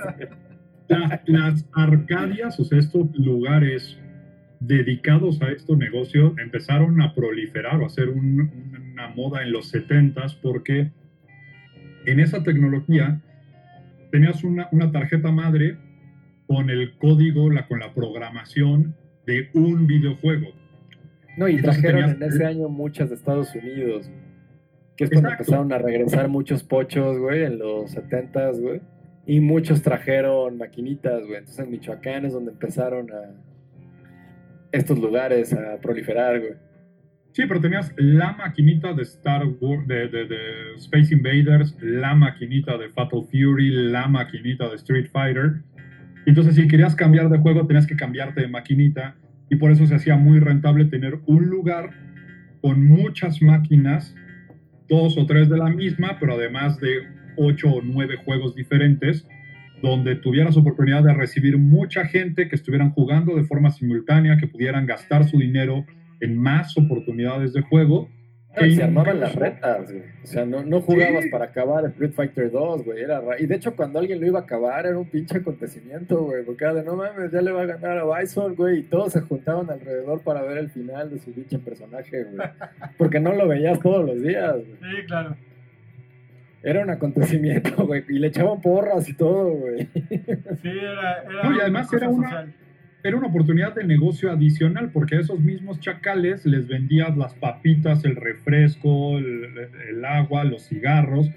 Las 1.26 1.68
arcadias, 1.72 2.58
o 2.58 2.64
sea, 2.64 2.78
estos 2.78 3.14
lugares 3.16 3.98
dedicados 4.60 5.40
a 5.40 5.50
estos 5.50 5.78
negocios 5.78 6.32
empezaron 6.38 7.00
a 7.00 7.14
proliferar 7.14 7.80
o 7.80 7.86
a 7.86 7.88
ser 7.88 8.10
una 8.10 9.08
moda 9.14 9.42
en 9.42 9.52
los 9.52 9.68
70 9.68 10.26
porque 10.42 10.90
en 12.06 12.20
esa 12.20 12.42
tecnología 12.42 13.20
tenías 14.10 14.42
una, 14.42 14.68
tarjeta 14.92 15.30
madre 15.30 15.78
con 16.46 16.68
el 16.68 16.96
código, 16.98 17.50
la, 17.50 17.68
con 17.68 17.78
la 17.78 17.94
programación 17.94 18.96
de 19.26 19.48
un 19.54 19.86
videojuego. 19.86 20.48
No, 21.36 21.48
y 21.48 21.62
trajeron 21.62 22.10
en 22.10 22.22
ese 22.24 22.44
año 22.44 22.68
muchas 22.68 23.08
de 23.08 23.14
Estados 23.14 23.54
Unidos, 23.54 24.10
que 24.96 25.04
es 25.04 25.10
cuando 25.10 25.30
empezaron 25.30 25.72
a 25.72 25.78
regresar 25.78 26.28
muchos 26.28 26.64
pochos, 26.64 27.18
güey, 27.18 27.44
en 27.44 27.58
los 27.58 27.92
70 27.92 28.50
güey 28.52 28.80
y 29.26 29.40
muchos 29.40 29.82
trajeron 29.82 30.58
maquinitas, 30.58 31.20
güey. 31.26 31.38
Entonces 31.38 31.64
en 31.64 31.70
Michoacán 31.70 32.24
es 32.24 32.32
donde 32.32 32.52
empezaron 32.52 33.08
estos 34.72 34.98
lugares 34.98 35.52
a 35.52 35.78
proliferar, 35.80 36.40
güey. 36.40 36.52
Sí, 37.32 37.44
pero 37.46 37.60
tenías 37.60 37.92
la 37.96 38.32
maquinita 38.32 38.92
de 38.92 39.02
Star 39.02 39.46
Wars, 39.60 39.86
de, 39.86 40.08
de, 40.08 40.74
Space 40.78 41.14
Invaders, 41.14 41.76
la 41.80 42.14
maquinita 42.14 42.76
de 42.76 42.88
Fatal 42.88 43.22
Fury, 43.30 43.70
la 43.90 44.08
maquinita 44.08 44.68
de 44.68 44.74
Street 44.76 45.06
Fighter. 45.12 45.62
Entonces, 46.26 46.56
si 46.56 46.66
querías 46.66 46.96
cambiar 46.96 47.28
de 47.28 47.38
juego, 47.38 47.66
tenías 47.66 47.86
que 47.86 47.94
cambiarte 47.94 48.40
de 48.40 48.48
maquinita. 48.48 49.16
Y 49.48 49.56
por 49.56 49.70
eso 49.70 49.86
se 49.86 49.94
hacía 49.94 50.16
muy 50.16 50.40
rentable 50.40 50.86
tener 50.86 51.20
un 51.26 51.48
lugar 51.48 51.90
con 52.60 52.84
muchas 52.84 53.40
máquinas, 53.40 54.14
dos 54.88 55.16
o 55.16 55.24
tres 55.26 55.48
de 55.48 55.56
la 55.56 55.70
misma, 55.70 56.18
pero 56.18 56.34
además 56.34 56.78
de 56.80 57.19
ocho 57.36 57.70
o 57.70 57.82
nueve 57.82 58.16
juegos 58.16 58.54
diferentes, 58.54 59.26
donde 59.82 60.16
tuvieras 60.16 60.56
oportunidad 60.56 61.02
de 61.02 61.14
recibir 61.14 61.58
mucha 61.58 62.04
gente 62.04 62.48
que 62.48 62.56
estuvieran 62.56 62.90
jugando 62.90 63.34
de 63.34 63.44
forma 63.44 63.70
simultánea, 63.70 64.36
que 64.36 64.46
pudieran 64.46 64.86
gastar 64.86 65.24
su 65.24 65.38
dinero 65.38 65.84
en 66.20 66.36
más 66.36 66.76
oportunidades 66.76 67.52
de 67.52 67.62
juego 67.62 68.08
se 68.54 68.82
armaban 68.82 69.20
las 69.20 69.34
retas, 69.34 69.90
güey. 69.90 70.02
O 70.22 70.26
sea, 70.26 70.44
no, 70.44 70.64
no 70.64 70.80
jugabas 70.80 71.24
para 71.30 71.46
acabar 71.46 71.84
Street 71.86 72.12
Fighter 72.12 72.50
2, 72.50 72.84
güey. 72.84 73.02
Era 73.02 73.22
y 73.38 73.46
de 73.46 73.54
hecho, 73.54 73.76
cuando 73.76 73.98
alguien 73.98 74.20
lo 74.20 74.26
iba 74.26 74.40
a 74.40 74.42
acabar, 74.42 74.86
era 74.86 74.98
un 74.98 75.08
pinche 75.08 75.38
acontecimiento, 75.38 76.24
güey. 76.24 76.44
Porque 76.44 76.64
era 76.64 76.74
de 76.74 76.84
no 76.84 76.96
mames, 76.96 77.30
ya 77.30 77.42
le 77.42 77.52
va 77.52 77.62
a 77.62 77.66
ganar 77.66 77.98
a 77.98 78.18
Bison, 78.18 78.54
güey. 78.56 78.80
Y 78.80 78.82
todos 78.84 79.12
se 79.12 79.20
juntaban 79.20 79.70
alrededor 79.70 80.22
para 80.22 80.42
ver 80.42 80.58
el 80.58 80.70
final 80.70 81.10
de 81.10 81.18
su 81.18 81.32
pinche 81.32 81.58
personaje, 81.58 82.24
güey. 82.24 82.48
Porque 82.98 83.20
no 83.20 83.34
lo 83.34 83.46
veías 83.46 83.78
todos 83.80 84.04
los 84.04 84.20
días, 84.20 84.54
güey. 84.54 84.76
Sí, 84.80 85.06
claro. 85.06 85.36
Era 86.62 86.82
un 86.82 86.90
acontecimiento, 86.90 87.70
güey. 87.86 88.04
Y 88.08 88.18
le 88.18 88.28
echaban 88.28 88.60
porras 88.60 89.08
y 89.08 89.14
todo, 89.14 89.50
güey. 89.52 89.88
Sí, 89.94 90.68
era. 90.68 91.22
era 91.22 91.56
y 91.56 91.60
además 91.60 91.92
era 91.92 92.08
una, 92.08 92.46
era 93.02 93.16
una 93.16 93.28
oportunidad 93.28 93.74
de 93.74 93.84
negocio 93.84 94.30
adicional, 94.30 94.90
porque 94.92 95.16
a 95.16 95.20
esos 95.20 95.40
mismos 95.40 95.80
chacales 95.80 96.44
les 96.44 96.68
vendías 96.68 97.16
las 97.16 97.34
papitas, 97.34 98.04
el 98.04 98.16
refresco, 98.16 99.18
el, 99.18 100.04
agua, 100.04 100.44
los 100.44 100.68
cigarros. 100.68 101.30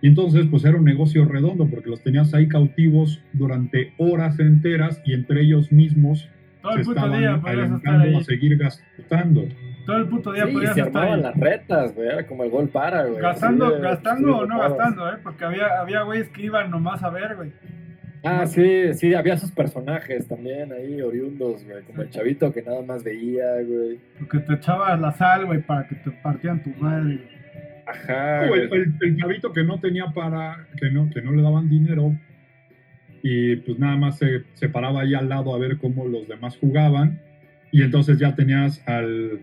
Y 0.00 0.08
entonces, 0.08 0.46
pues 0.50 0.64
era 0.64 0.78
un 0.78 0.84
negocio 0.84 1.24
redondo, 1.26 1.68
porque 1.68 1.90
los 1.90 2.02
tenías 2.02 2.32
ahí 2.34 2.48
cautivos 2.48 3.22
durante 3.34 3.92
horas 3.98 4.40
enteras 4.40 5.00
y 5.04 5.12
entre 5.12 5.42
ellos 5.42 5.70
mismos 5.70 6.28
se 6.74 6.80
estaban 6.80 7.24
alentando 7.44 8.18
a 8.18 8.24
seguir 8.24 8.56
gastando. 8.56 9.46
Todo 9.86 9.96
el 9.96 10.08
puto 10.08 10.32
día 10.32 10.46
sí, 10.46 10.52
podías 10.52 10.74
se 10.74 10.80
estar 10.80 11.02
armaban 11.02 11.22
las 11.22 11.36
retas, 11.36 11.94
güey. 11.94 12.08
Era 12.08 12.26
como 12.26 12.44
el 12.44 12.50
gol 12.50 12.68
para, 12.68 13.04
güey. 13.04 13.20
Gastando, 13.20 13.80
gastando 13.80 14.38
o 14.38 14.46
no 14.46 14.58
gastando, 14.58 15.08
¿eh? 15.08 15.16
Porque 15.22 15.44
había, 15.44 15.80
había 15.80 16.02
güeyes 16.02 16.28
que 16.28 16.42
iban 16.42 16.70
nomás 16.70 17.02
a 17.02 17.10
ver, 17.10 17.34
güey. 17.34 17.52
Ah, 18.24 18.46
sí, 18.46 18.94
sí, 18.94 19.14
había 19.14 19.36
sus 19.36 19.50
personajes 19.50 20.28
también 20.28 20.72
ahí, 20.72 21.02
oriundos, 21.02 21.64
güey. 21.64 21.82
Como 21.82 22.02
el 22.02 22.10
chavito 22.10 22.52
que 22.52 22.62
nada 22.62 22.82
más 22.82 23.02
veía, 23.02 23.54
güey. 23.66 23.98
Porque 24.18 24.38
te 24.38 24.54
echabas 24.54 25.00
la 25.00 25.10
sal, 25.12 25.46
güey, 25.46 25.60
para 25.60 25.88
que 25.88 25.96
te 25.96 26.10
partían 26.12 26.62
tu 26.62 26.70
madre. 26.80 27.20
Ajá. 27.84 28.46
el, 28.46 28.94
el, 29.00 29.16
chavito 29.16 29.52
que 29.52 29.64
no 29.64 29.80
tenía 29.80 30.06
para, 30.14 30.68
que 30.78 30.90
no, 30.92 31.10
que 31.10 31.20
no 31.20 31.32
le 31.32 31.42
daban 31.42 31.68
dinero. 31.68 32.16
Y 33.24 33.56
pues 33.56 33.78
nada 33.80 33.96
más 33.96 34.18
se, 34.18 34.44
se 34.54 34.68
paraba 34.68 35.02
ahí 35.02 35.14
al 35.14 35.28
lado 35.28 35.52
a 35.52 35.58
ver 35.58 35.78
cómo 35.78 36.06
los 36.06 36.28
demás 36.28 36.56
jugaban. 36.56 37.20
Y 37.72 37.82
entonces 37.82 38.18
ya 38.18 38.36
tenías 38.36 38.86
al, 38.86 39.40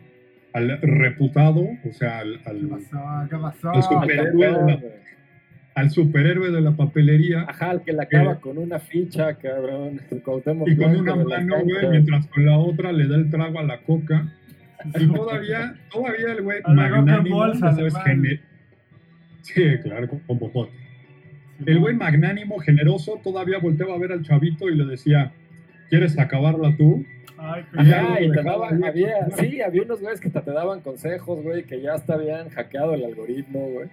al 0.60 0.82
reputado, 0.82 1.62
o 1.62 1.94
sea, 1.94 2.20
al, 2.20 2.40
al, 2.46 2.70
¿Qué 3.30 3.38
pasó? 3.38 3.72
al 3.72 3.84
superhéroe 3.84 4.80
al 5.80 5.92
superhéroe 5.92 6.52
de 6.52 6.62
la 6.62 6.72
papelería. 6.72 7.46
Ajá, 7.48 7.72
el 7.72 7.82
que 7.82 7.94
la 7.94 8.04
acaba 8.04 8.40
con 8.40 8.58
una 8.58 8.80
ficha, 8.80 9.36
cabrón. 9.36 10.02
y 10.12 10.76
con 10.76 10.96
una 10.96 11.16
mano, 11.16 11.56
güey, 11.64 11.90
mientras 11.90 12.28
con 12.28 12.46
la 12.46 12.58
otra 12.58 12.92
le 12.92 13.08
da 13.08 13.16
el 13.16 13.30
trago 13.30 13.60
a 13.60 13.64
la 13.64 13.80
coca. 13.82 14.34
Y 14.98 15.08
todavía, 15.08 15.76
todavía 15.92 16.32
el 16.32 16.42
güey 16.42 16.62
magnánimo, 16.68 17.36
bolsa, 17.36 17.74
¿sabes? 17.74 17.94
Sí, 19.42 19.64
claro, 19.84 20.08
con 20.08 20.38
popote. 20.38 20.72
El 21.66 21.80
güey 21.80 21.96
magnánimo, 21.96 22.60
generoso, 22.60 23.20
todavía 23.24 23.60
volteaba 23.60 23.96
a 23.96 23.98
ver 23.98 24.14
al 24.14 24.24
chavito 24.24 24.70
y 24.70 24.76
le 24.76 24.86
decía, 24.86 25.34
¿quieres 25.90 26.18
acabarla 26.18 26.76
tú? 26.78 27.06
Ay, 27.40 27.66
Ajá, 27.78 28.22
y 28.22 28.32
te 28.32 28.44
daban, 28.44 28.84
había, 28.84 29.30
sí, 29.38 29.62
había 29.62 29.84
unos 29.84 30.02
güeyes 30.02 30.20
que 30.20 30.30
te, 30.30 30.42
te 30.42 30.52
daban 30.52 30.82
consejos, 30.82 31.42
güey, 31.42 31.64
que 31.64 31.82
ya 31.82 31.94
hasta 31.94 32.16
habían 32.16 32.50
hackeado 32.50 32.94
el 32.94 33.06
algoritmo, 33.06 33.60
güey 33.70 33.90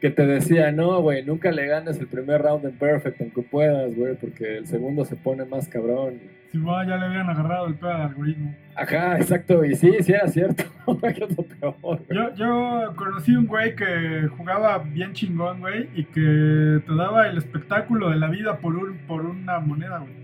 que 0.00 0.10
te 0.10 0.26
decía, 0.26 0.72
no, 0.72 1.00
güey, 1.00 1.24
nunca 1.24 1.50
le 1.50 1.66
ganes 1.66 1.98
el 1.98 2.06
primer 2.06 2.42
round 2.42 2.64
en 2.64 2.76
perfect 2.76 3.20
aunque 3.20 3.42
puedas, 3.42 3.94
güey, 3.94 4.14
porque 4.16 4.58
el 4.58 4.66
segundo 4.66 5.04
se 5.04 5.16
pone 5.16 5.44
más 5.44 5.68
cabrón. 5.68 6.20
Sí, 6.52 6.58
bueno, 6.58 6.88
ya 6.88 6.96
le 6.96 7.06
habían 7.06 7.28
agarrado 7.28 7.66
el 7.66 7.74
pedo 7.74 7.90
al 7.90 8.02
algoritmo. 8.02 8.54
Ajá, 8.74 9.16
exacto, 9.16 9.64
y 9.64 9.74
sí, 9.74 9.92
sí 10.00 10.12
era 10.12 10.28
cierto. 10.28 10.64
yo, 12.10 12.34
yo 12.34 12.92
conocí 12.94 13.34
un 13.34 13.46
güey 13.46 13.74
que 13.74 14.28
jugaba 14.36 14.78
bien 14.78 15.12
chingón, 15.12 15.60
güey, 15.60 15.88
y 15.94 16.04
que 16.04 16.82
te 16.86 16.94
daba 16.94 17.28
el 17.28 17.38
espectáculo 17.38 18.10
de 18.10 18.16
la 18.16 18.28
vida 18.28 18.58
por, 18.58 18.76
un, 18.76 18.98
por 19.06 19.24
una 19.24 19.60
moneda, 19.60 19.98
güey. 19.98 20.14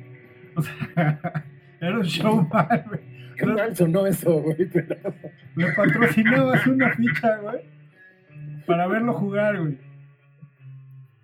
O 0.54 0.62
sea, 0.62 1.44
era 1.82 1.98
un 1.98 2.04
showman, 2.04 2.84
güey. 2.88 3.00
Qué 3.36 3.46
mal 3.46 3.76
sonó 3.76 4.06
eso, 4.06 4.40
güey, 4.40 4.66
pero... 4.72 4.96
Le 5.56 5.72
patrocinabas 5.72 6.66
una 6.66 6.90
ficha, 6.90 7.36
güey 7.38 7.72
para 8.66 8.86
verlo 8.86 9.12
jugar, 9.14 9.58
güey. 9.58 9.78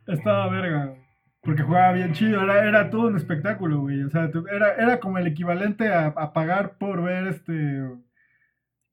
Estaba 0.06 0.48
verga, 0.48 0.94
Porque 1.42 1.62
jugaba 1.62 1.92
bien 1.92 2.12
chido, 2.12 2.42
era, 2.42 2.66
era 2.66 2.90
todo 2.90 3.08
un 3.08 3.16
espectáculo, 3.16 3.80
güey. 3.80 4.02
O 4.02 4.10
sea, 4.10 4.30
era, 4.52 4.74
era 4.74 5.00
como 5.00 5.18
el 5.18 5.26
equivalente 5.26 5.92
a, 5.92 6.32
pagar 6.32 6.78
por 6.78 7.02
ver 7.02 7.28
este. 7.28 7.82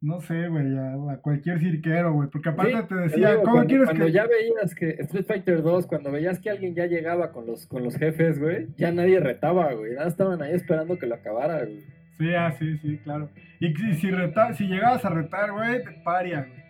No 0.02 0.22
sé, 0.22 0.48
güey, 0.50 0.78
a, 0.78 1.18
cualquier 1.22 1.60
cirquero, 1.60 2.14
güey. 2.14 2.30
Porque 2.30 2.50
aparte 2.50 2.84
te 2.84 2.96
decía, 2.96 3.36
¿cómo 3.38 3.54
cuando, 3.54 3.68
quieres 3.68 3.86
cuando 3.88 4.08
ya 4.08 4.28
veías 4.28 4.76
que 4.76 4.90
Street 5.00 5.26
Fighter 5.26 5.64
2, 5.64 5.88
cuando 5.88 6.12
veías 6.12 6.40
que 6.40 6.50
alguien 6.50 6.76
ya 6.76 6.86
llegaba 6.86 7.32
con 7.32 7.48
los, 7.48 7.66
con 7.66 7.84
los 7.84 7.96
jefes, 7.96 8.40
güey, 8.40 8.68
ya 8.78 8.92
nadie 8.92 9.20
retaba, 9.20 9.74
güey. 9.74 9.94
Nada 9.94 10.08
estaban 10.08 10.42
ahí 10.42 10.54
esperando 10.54 11.00
que 11.00 11.08
lo 11.08 11.16
acabara, 11.16 11.64
güey. 11.64 11.84
Sí, 12.18 12.34
ah, 12.34 12.54
sí, 12.58 12.78
sí, 12.78 12.98
claro. 13.04 13.30
Y 13.60 13.74
si, 13.74 13.94
si, 13.96 14.12
si 14.58 14.64
llegabas 14.68 15.04
a 15.06 15.10
retar, 15.10 15.52
güey, 15.52 15.84
te 15.84 15.92
paria, 16.04 16.42
güey 16.42 16.66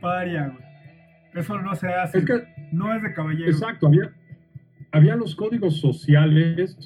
paria, 0.00 0.48
güey. 0.48 0.64
Eso 1.34 1.58
no 1.60 1.74
se 1.76 1.88
hace. 1.88 2.24
no 2.72 2.94
es 2.94 3.02
de 3.02 3.12
caballero. 3.12 3.50
Exacto, 3.50 3.86
había, 3.86 4.12
había 4.90 5.14
los 5.14 5.36
códigos 5.36 5.80
sociales, 5.80 6.76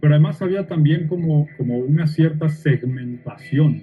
pero 0.00 0.14
además 0.14 0.40
había 0.42 0.66
también 0.66 1.08
como, 1.08 1.48
como 1.56 1.78
una 1.78 2.06
cierta 2.06 2.48
segmentación. 2.48 3.82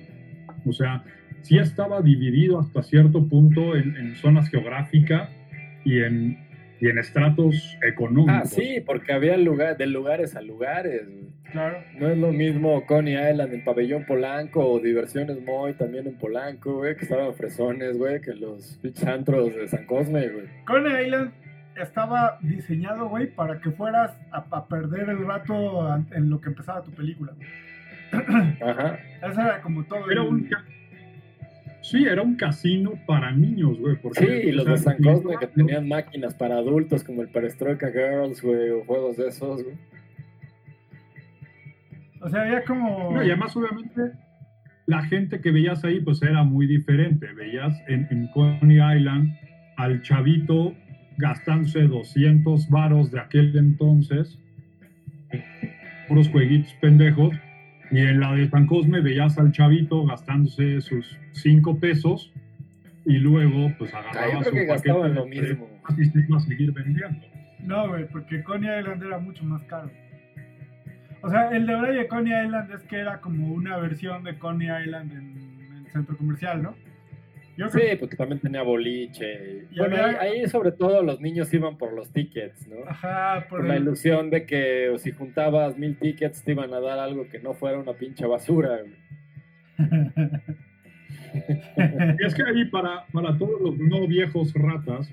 O 0.65 0.73
sea, 0.73 1.03
sí 1.41 1.57
estaba 1.57 2.01
dividido 2.01 2.59
hasta 2.59 2.83
cierto 2.83 3.27
punto 3.27 3.75
en, 3.75 3.95
en 3.97 4.15
zonas 4.15 4.49
geográficas 4.49 5.29
y 5.83 5.99
en, 5.99 6.37
y 6.79 6.87
en 6.87 6.97
estratos 6.97 7.77
económicos. 7.81 8.41
Ah, 8.41 8.45
sí, 8.45 8.81
porque 8.85 9.13
había 9.13 9.37
lugar, 9.37 9.77
de 9.77 9.87
lugares 9.87 10.35
a 10.35 10.41
lugares. 10.41 11.03
Claro. 11.51 11.77
No 11.99 12.09
es 12.09 12.17
lo 12.17 12.31
mismo 12.31 12.85
Coney 12.85 13.13
Island 13.13 13.53
en 13.53 13.63
Pabellón 13.63 14.05
Polanco 14.05 14.67
o 14.67 14.79
Diversiones 14.79 15.39
Moy 15.41 15.73
también 15.73 16.07
en 16.07 16.17
Polanco, 16.17 16.77
güey, 16.77 16.95
que 16.95 17.03
estaban 17.03 17.33
fresones, 17.35 17.97
güey, 17.97 18.21
que 18.21 18.33
los 18.33 18.79
antros 19.05 19.55
de 19.55 19.67
San 19.67 19.85
Cosme, 19.85 20.29
güey. 20.29 20.45
Coney 20.65 21.05
Island 21.05 21.31
estaba 21.75 22.37
diseñado, 22.41 23.09
güey, 23.09 23.27
para 23.27 23.59
que 23.59 23.71
fueras 23.71 24.11
a, 24.31 24.67
perder 24.67 25.09
el 25.09 25.25
rato 25.25 25.95
en 26.11 26.29
lo 26.29 26.39
que 26.39 26.49
empezaba 26.49 26.83
tu 26.83 26.91
película. 26.91 27.33
Ajá. 28.11 28.99
Eso 29.21 29.41
era 29.41 29.61
como 29.61 29.83
todo. 29.85 30.09
Era 30.09 30.21
un 30.21 30.49
Sí, 31.83 32.05
era 32.05 32.21
un 32.21 32.35
casino 32.35 32.93
para 33.05 33.31
niños, 33.33 33.77
güey. 33.77 33.97
Sí, 34.13 34.25
y 34.25 34.51
los 34.53 34.65
de 34.65 34.77
San 34.77 35.03
Cosme 35.03 35.35
que 35.37 35.47
tenían 35.47 35.85
máquinas 35.85 36.33
para 36.33 36.55
adultos 36.55 37.03
como 37.03 37.21
el 37.21 37.27
Perestroika 37.27 37.91
Girls, 37.91 38.41
güey, 38.41 38.69
o 38.69 38.85
juegos 38.85 39.17
de 39.17 39.27
esos, 39.27 39.61
güey. 39.61 39.75
O 42.21 42.29
sea, 42.29 42.43
había 42.43 42.63
como... 42.63 43.11
No, 43.11 43.21
y 43.21 43.27
además, 43.27 43.53
obviamente, 43.57 44.17
la 44.85 45.03
gente 45.03 45.41
que 45.41 45.51
veías 45.51 45.83
ahí, 45.83 45.99
pues 45.99 46.23
era 46.23 46.43
muy 46.43 46.67
diferente. 46.67 47.33
Veías 47.33 47.77
en, 47.89 48.07
en 48.09 48.27
Coney 48.27 48.77
Island 48.77 49.37
al 49.75 50.01
chavito 50.03 50.73
gastándose 51.23 51.83
200 51.83 52.69
varos 52.69 53.09
de 53.09 53.19
aquel 53.21 53.55
entonces, 53.57 54.37
puros 56.09 56.27
jueguitos 56.27 56.73
pendejos, 56.81 57.33
y 57.91 57.99
en 57.99 58.19
la 58.19 58.33
de 58.33 58.49
San 58.49 58.65
Cosme 58.65 58.99
veías 58.99 59.37
al 59.37 59.53
chavito 59.53 60.05
gastándose 60.05 60.81
sus 60.81 61.17
cinco 61.31 61.79
pesos 61.79 62.33
y 63.05 63.19
luego 63.19 63.71
pues 63.77 63.93
agarraba 63.93 64.39
ah, 64.39 64.43
su 64.43 64.51
que 64.51 64.65
paquete 64.65 65.09
lo 65.09 65.25
mismo. 65.25 65.69
y 65.97 66.05
se 66.05 66.19
iba 66.19 66.37
a 66.37 66.39
seguir 66.41 66.71
vendiendo. 66.73 67.25
No, 67.59 67.87
güey, 67.87 68.05
porque 68.09 68.43
Coney 68.43 68.79
Island 68.79 69.03
era 69.03 69.19
mucho 69.19 69.45
más 69.45 69.63
caro. 69.63 69.89
O 71.21 71.29
sea, 71.29 71.49
el 71.51 71.65
de 71.65 71.73
de 71.73 72.07
Coney 72.07 72.33
Island 72.45 72.69
es 72.71 72.83
que 72.83 72.97
era 72.97 73.21
como 73.21 73.53
una 73.53 73.77
versión 73.77 74.25
de 74.25 74.37
Coney 74.37 74.67
Island 74.83 75.11
en 75.13 75.85
el 75.85 75.91
centro 75.93 76.17
comercial, 76.17 76.61
¿no? 76.61 76.75
Sí, 77.69 77.81
porque 77.99 78.15
también 78.15 78.39
tenía 78.39 78.63
boliche. 78.63 79.65
bueno, 79.77 79.97
ahí, 80.19 80.47
sobre 80.47 80.71
todo 80.71 81.03
los 81.03 81.19
niños 81.19 81.53
iban 81.53 81.77
por 81.77 81.93
los 81.93 82.11
tickets, 82.11 82.67
¿no? 82.67 82.77
Ajá, 82.87 83.45
por, 83.49 83.65
la 83.65 83.77
ilusión 83.77 84.29
de 84.29 84.45
que 84.45 84.93
si 84.97 85.11
juntabas 85.11 85.77
mil 85.77 85.97
tickets 85.97 86.43
te 86.43 86.51
iban 86.51 86.73
a 86.73 86.79
dar 86.79 86.99
algo 86.99 87.27
que 87.29 87.39
no 87.39 87.53
fuera 87.53 87.77
una 87.77 87.93
pinche 87.93 88.25
basura. 88.25 88.79
y 89.77 89.77
es 92.25 92.35
que 92.35 92.43
ahí 92.43 92.65
para, 92.65 93.05
para 93.11 93.37
todos 93.37 93.61
los 93.61 93.77
no 93.77 94.07
viejos 94.07 94.53
ratas, 94.53 95.11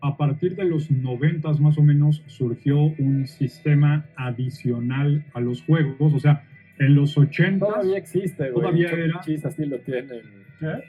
a 0.00 0.16
partir 0.16 0.54
de 0.54 0.64
los 0.64 0.90
noventas 0.90 1.60
más 1.60 1.78
o 1.78 1.82
menos 1.82 2.22
surgió 2.26 2.78
un 2.78 3.26
sistema 3.26 4.06
adicional 4.16 5.24
a 5.32 5.40
los 5.40 5.62
juegos, 5.62 6.12
o 6.12 6.18
sea, 6.18 6.44
en 6.78 6.94
los 6.94 7.16
ochentas... 7.16 7.68
Todavía 7.68 7.96
existe, 7.96 8.50
güey. 8.50 8.54
Todavía 8.54 8.90
era... 8.90 9.18
así 9.18 9.64
lo 9.64 9.78
tienen. 9.78 10.20
¿Qué? 10.60 10.84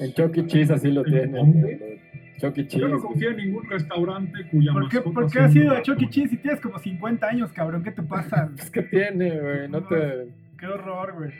En 0.00 0.12
Chucky 0.14 0.40
e. 0.40 0.46
Cheese 0.46 0.72
así 0.72 0.90
lo 0.90 1.02
tienen. 1.04 2.00
Chucky 2.38 2.62
e. 2.62 2.66
Cheese. 2.66 2.80
Yo 2.80 2.88
no 2.88 2.98
confío 3.00 3.30
en 3.30 3.36
ningún 3.36 3.68
restaurante 3.68 4.44
cuya 4.50 4.72
¿Por 4.72 4.88
qué, 4.88 5.00
¿por 5.00 5.30
qué 5.30 5.38
has 5.40 5.54
ido 5.54 5.72
a 5.72 5.82
Chucky 5.82 6.04
e. 6.04 6.08
Cheese 6.08 6.30
si 6.30 6.36
tienes 6.38 6.60
como 6.60 6.78
50 6.78 7.26
años, 7.26 7.52
cabrón? 7.52 7.82
¿Qué 7.82 7.92
te 7.92 8.02
pasa? 8.02 8.50
Es 8.58 8.70
que 8.70 8.82
tiene, 8.82 9.38
güey. 9.38 9.68
No 9.68 9.82
te. 9.84 10.28
Qué 10.58 10.66
horror, 10.66 11.14
güey. 11.14 11.30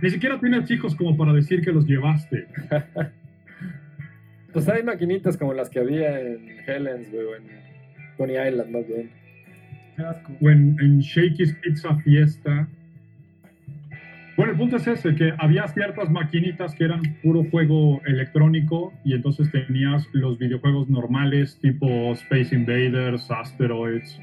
Ni 0.00 0.10
siquiera 0.10 0.38
tienes 0.38 0.68
hijos 0.70 0.96
como 0.96 1.16
para 1.16 1.32
decir 1.32 1.62
que 1.62 1.72
los 1.72 1.86
llevaste. 1.86 2.46
pues 4.52 4.68
hay 4.68 4.82
maquinitas 4.82 5.36
como 5.36 5.54
las 5.54 5.70
que 5.70 5.78
había 5.78 6.20
en 6.20 6.58
Helens, 6.66 7.10
güey, 7.10 7.24
o 7.24 7.36
en 7.36 7.42
Coney 8.16 8.48
Island, 8.48 8.70
más 8.70 8.86
bien. 8.86 9.10
Qué 9.96 10.02
asco. 10.02 10.32
O 10.40 10.50
en, 10.50 10.76
en 10.80 10.98
Shakey's 10.98 11.54
Pizza 11.62 11.94
Fiesta. 11.98 12.68
Bueno, 14.34 14.52
el 14.52 14.58
punto 14.58 14.76
es 14.76 14.86
ese, 14.86 15.14
que 15.14 15.34
había 15.38 15.68
ciertas 15.68 16.10
maquinitas 16.10 16.74
que 16.74 16.84
eran 16.84 17.02
puro 17.22 17.44
juego 17.50 18.00
electrónico 18.06 18.90
y 19.04 19.12
entonces 19.12 19.50
tenías 19.52 20.08
los 20.12 20.38
videojuegos 20.38 20.88
normales 20.88 21.58
tipo 21.60 22.12
Space 22.12 22.54
Invaders, 22.54 23.30
Asteroids, 23.30 24.18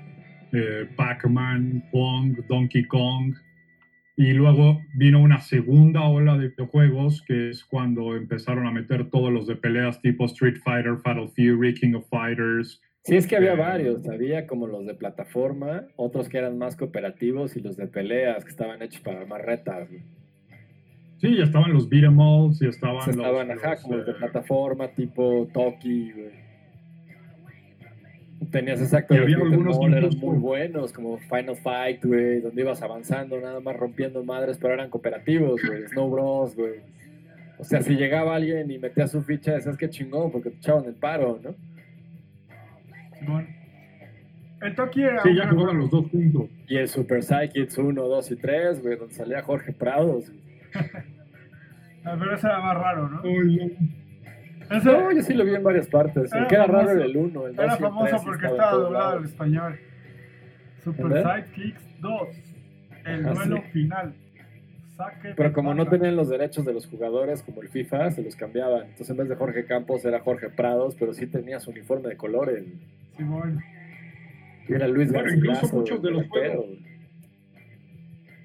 eh, 0.52 0.90
Pac-Man, 0.96 1.84
Pong, 1.92 2.40
Donkey 2.48 2.86
Kong. 2.86 3.36
Y 4.18 4.34
luego 4.34 4.82
vino 4.96 5.22
una 5.22 5.42
segunda 5.42 6.02
ola 6.02 6.38
de 6.38 6.50
videojuegos 6.50 7.22
que 7.22 7.52
es 7.52 7.64
cuando 7.64 8.16
empezaron 8.16 8.66
a 8.66 8.72
meter 8.72 9.12
todos 9.12 9.32
los 9.32 9.46
de 9.46 9.58
peleas 9.58 10.02
tipo 10.02 10.26
Street 10.26 10.58
Fighter, 10.64 10.98
Fatal 10.98 11.30
Fury, 11.30 11.76
King 11.76 11.94
of 11.94 12.10
Fighters, 12.10 12.82
Sí, 13.04 13.16
es 13.16 13.28
que 13.28 13.38
había 13.38 13.56
varios, 13.56 14.08
había 14.08 14.46
como 14.46 14.68
los 14.68 14.86
de 14.86 14.94
plataforma, 14.94 15.88
otros 15.96 16.28
que 16.30 16.38
eran 16.38 16.58
más 16.58 16.76
cooperativos 16.76 17.56
y 17.56 17.62
los 17.62 17.78
de 17.78 17.88
peleas 17.88 18.44
que 18.44 18.52
estaban 18.52 18.82
hechos 18.82 19.02
para 19.02 19.26
más 19.26 19.42
retas. 19.42 19.88
Sí, 21.20 21.36
ya 21.36 21.44
estaban 21.44 21.74
los 21.74 21.90
beat'em 21.90 22.18
ups, 22.20 22.60
ya 22.60 22.70
estaban 22.70 22.98
los... 22.98 23.08
Estaban, 23.08 23.52
ajá, 23.52 23.78
como 23.82 23.98
los 23.98 24.06
de 24.06 24.12
eh, 24.12 24.16
plataforma, 24.16 24.88
tipo 24.90 25.48
Toki, 25.54 26.12
güey. 26.12 26.50
Tenías 28.52 28.82
exacto. 28.82 29.16
Y 29.16 29.18
había 29.18 29.38
algunos 29.38 29.78
eran 29.82 30.18
muy 30.18 30.38
buenos, 30.38 30.94
como 30.94 31.18
Final 31.18 31.58
Fight, 31.58 32.06
güey, 32.06 32.40
donde 32.40 32.62
ibas 32.62 32.82
avanzando, 32.82 33.40
nada 33.40 33.60
más 33.60 33.76
rompiendo 33.76 34.24
madres, 34.24 34.58
pero 34.58 34.74
eran 34.74 34.90
cooperativos, 34.90 35.62
güey. 35.66 35.88
Snow 35.90 36.10
Bros, 36.10 36.56
güey. 36.56 36.80
O 37.58 37.66
sea, 37.66 37.82
si 37.82 37.96
llegaba 37.96 38.36
alguien 38.36 38.72
y 38.72 38.78
metía 38.78 39.08
su 39.08 39.22
ficha, 39.22 39.54
decías 39.54 39.78
que 39.78 39.90
chingón, 39.90 40.32
porque 40.32 40.52
te 40.52 40.58
echaban 40.58 40.86
el 40.86 40.96
paro, 40.96 41.40
¿no? 41.44 41.54
Bueno. 43.22 43.48
El 44.62 44.76
Toki 44.76 45.04
era. 45.04 45.24
Sí, 45.24 45.36
ya 45.36 45.48
jugaban 45.48 45.78
los 45.78 45.90
dos 45.90 46.10
juntos. 46.10 46.50
Y 46.68 46.78
el 46.78 46.88
Super 46.88 47.24
Psychics 47.24 47.78
1, 47.78 48.02
2 48.02 48.32
y 48.32 48.36
3, 48.36 48.82
güey, 48.82 48.98
donde 48.98 49.14
salía 49.14 49.42
Jorge 49.42 49.74
Prados. 49.74 50.32
Ah, 52.06 52.16
pero 52.18 52.34
ese 52.34 52.48
era 52.48 52.62
más 52.62 52.78
raro, 52.78 53.10
¿no? 53.10 53.22
no, 54.84 55.12
yo 55.12 55.22
sí 55.22 55.34
lo 55.34 55.44
vi 55.44 55.54
en 55.54 55.64
varias 55.64 55.88
partes. 55.88 56.32
El 56.32 56.48
que 56.48 56.56
era 56.56 56.66
raro 56.66 56.92
era 56.92 57.04
el 57.04 57.16
1. 57.16 57.48
El 57.48 57.60
era 57.60 57.76
famoso 57.76 58.22
porque 58.24 58.48
estaba 58.48 58.72
doblado 58.72 59.18
al 59.18 59.26
español. 59.26 59.78
Super 60.82 61.22
Sidekicks 61.22 62.00
2. 62.00 62.28
El 63.06 63.24
duelo 63.24 63.62
final. 63.74 64.14
Pero 65.36 65.54
como 65.54 65.74
no 65.74 65.88
tenían 65.88 66.16
los 66.16 66.30
derechos 66.30 66.66
de 66.66 66.74
los 66.74 66.88
jugadores, 66.88 67.42
como 67.44 67.62
el 67.62 67.70
FIFA, 67.70 68.12
se 68.12 68.22
los 68.22 68.36
cambiaban. 68.36 68.84
Entonces 68.84 69.10
en 69.10 69.18
vez 69.18 69.30
de 69.30 69.36
Jorge 69.36 69.66
Campos 69.66 70.04
era 70.06 70.20
Jorge 70.20 70.50
Prados, 70.50 70.96
pero 71.00 71.14
sí 71.14 71.28
tenía 71.28 71.60
su 71.60 71.72
uniforme 71.72 72.10
de 72.10 72.18
colores. 72.18 72.66
Sí, 73.20 73.26
bueno. 73.26 73.62
Y 74.68 74.74
era 74.74 74.88
Luis 74.88 75.12
bueno, 75.12 75.30
incluso 75.32 75.68
muchos 75.76 76.02
de 76.02 76.12
los 76.12 76.28
juegos 76.28 76.66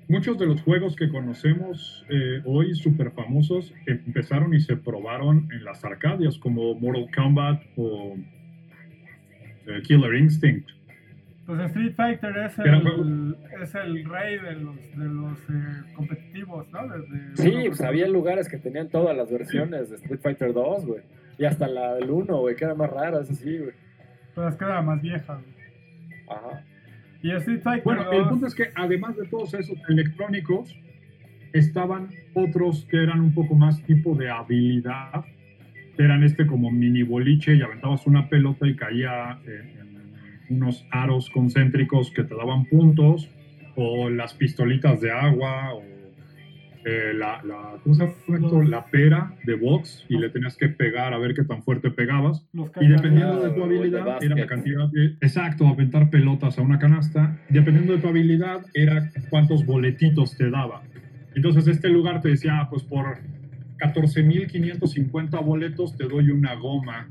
muchos 0.08 0.38
de 0.38 0.46
los 0.46 0.60
juegos 0.62 0.96
que 0.96 1.08
conocemos 1.08 2.04
eh, 2.10 2.40
hoy 2.44 2.74
súper 2.74 3.10
famosos 3.12 3.72
empezaron 3.86 4.54
y 4.54 4.60
se 4.60 4.76
probaron 4.76 5.48
en 5.52 5.64
las 5.64 5.84
arcadias 5.84 6.38
como 6.38 6.74
Mortal 6.74 7.08
Kombat 7.14 7.62
o 7.76 8.16
eh, 9.66 9.82
Killer 9.82 10.14
Instinct. 10.14 10.70
Pues 11.46 11.60
Street 11.60 11.94
Fighter 11.94 12.36
es 12.38 12.58
el, 12.58 13.36
es 13.62 13.74
el 13.74 14.04
rey 14.04 14.38
de 14.38 14.52
los, 14.54 14.76
de 14.96 15.04
los 15.04 15.38
eh, 15.50 15.92
competitivos, 15.94 16.66
¿no? 16.72 16.80
sí, 17.34 17.52
pues 17.66 17.82
había 17.82 18.08
lugares 18.08 18.48
que 18.48 18.56
tenían 18.56 18.88
todas 18.88 19.14
las 19.14 19.30
versiones 19.30 19.90
de 19.90 19.96
Street 19.96 20.20
Fighter 20.22 20.54
2, 20.54 20.86
güey. 20.86 21.02
Y 21.38 21.44
hasta 21.44 21.68
la 21.68 21.96
del 21.96 22.08
1, 22.08 22.40
güey, 22.40 22.56
que 22.56 22.64
era 22.64 22.74
más 22.74 22.88
rara, 22.88 23.20
es 23.20 23.30
así, 23.30 23.58
güey. 23.58 23.72
Pero 24.34 24.48
es 24.48 24.56
que 24.56 24.64
era 24.64 24.82
más 24.82 25.00
vieja, 25.00 25.34
güey. 25.34 26.38
Ajá. 26.38 26.64
Bueno, 27.84 28.12
el 28.12 28.28
punto 28.28 28.46
es 28.46 28.54
que 28.54 28.70
además 28.74 29.16
de 29.16 29.26
todos 29.28 29.54
esos 29.54 29.78
electrónicos, 29.88 30.76
estaban 31.54 32.08
otros 32.34 32.84
que 32.90 33.02
eran 33.02 33.20
un 33.20 33.32
poco 33.32 33.54
más 33.54 33.80
tipo 33.84 34.14
de 34.14 34.28
habilidad. 34.28 35.24
Eran 35.96 36.24
este 36.24 36.46
como 36.46 36.70
mini 36.70 37.04
boliche 37.04 37.54
y 37.54 37.62
aventabas 37.62 38.06
una 38.06 38.28
pelota 38.28 38.66
y 38.66 38.74
caía 38.74 39.38
en 39.46 40.56
unos 40.56 40.84
aros 40.90 41.30
concéntricos 41.30 42.10
que 42.10 42.24
te 42.24 42.34
daban 42.34 42.66
puntos, 42.66 43.30
o 43.76 44.10
las 44.10 44.34
pistolitas 44.34 45.00
de 45.00 45.12
agua, 45.12 45.72
o 45.74 45.82
eh, 46.86 47.14
la, 47.14 47.42
la, 47.44 47.78
¿cómo 47.82 47.94
se 47.94 48.06
llama 48.28 48.64
La 48.64 48.84
pera 48.84 49.32
de 49.44 49.54
box 49.54 50.04
y 50.08 50.18
le 50.18 50.28
tenías 50.28 50.54
que 50.56 50.68
pegar 50.68 51.14
a 51.14 51.18
ver 51.18 51.34
qué 51.34 51.42
tan 51.42 51.62
fuerte 51.62 51.90
pegabas. 51.90 52.46
Y 52.80 52.88
dependiendo 52.88 53.42
de 53.42 53.50
tu 53.50 53.64
habilidad, 53.64 54.22
era 54.22 54.36
la 54.36 54.46
cantidad 54.46 54.88
de. 54.88 55.16
Exacto, 55.22 55.66
aventar 55.66 56.10
pelotas 56.10 56.58
a 56.58 56.62
una 56.62 56.78
canasta. 56.78 57.40
Dependiendo 57.48 57.94
de 57.94 58.00
tu 58.00 58.08
habilidad, 58.08 58.66
era 58.74 59.10
cuántos 59.30 59.64
boletitos 59.64 60.36
te 60.36 60.50
daba. 60.50 60.82
Entonces, 61.34 61.66
este 61.68 61.88
lugar 61.88 62.20
te 62.20 62.28
decía, 62.28 62.60
ah, 62.60 62.68
pues 62.68 62.82
por 62.82 63.16
14.550 63.78 65.42
boletos 65.42 65.96
te 65.96 66.04
doy 66.04 66.30
una 66.30 66.54
goma. 66.54 67.08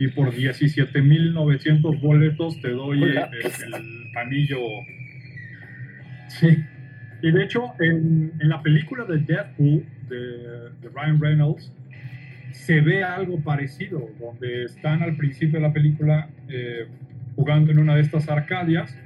Y 0.00 0.08
por 0.08 0.32
17.900 0.32 2.00
boletos 2.00 2.60
te 2.60 2.70
doy 2.70 3.02
el, 3.02 3.16
el 3.16 4.16
anillo. 4.16 4.58
Sí. 6.28 6.58
Y 7.22 7.30
de 7.30 7.44
hecho, 7.44 7.72
en, 7.80 8.32
en 8.40 8.48
la 8.48 8.62
película 8.62 9.04
de 9.04 9.18
Deadpool 9.18 9.84
de, 10.08 10.16
de, 10.80 10.88
Ryan 10.94 11.20
Reynolds, 11.20 11.72
se 12.52 12.80
ve 12.80 13.02
algo 13.02 13.40
parecido, 13.40 14.08
donde 14.20 14.64
están 14.64 15.02
al 15.02 15.16
principio 15.16 15.58
de 15.58 15.66
la 15.66 15.72
película 15.72 16.28
eh, 16.48 16.86
jugando 17.34 17.72
en 17.72 17.78
una 17.78 17.94
de 17.96 18.02
estas 18.02 18.28
arcadias 18.28 18.96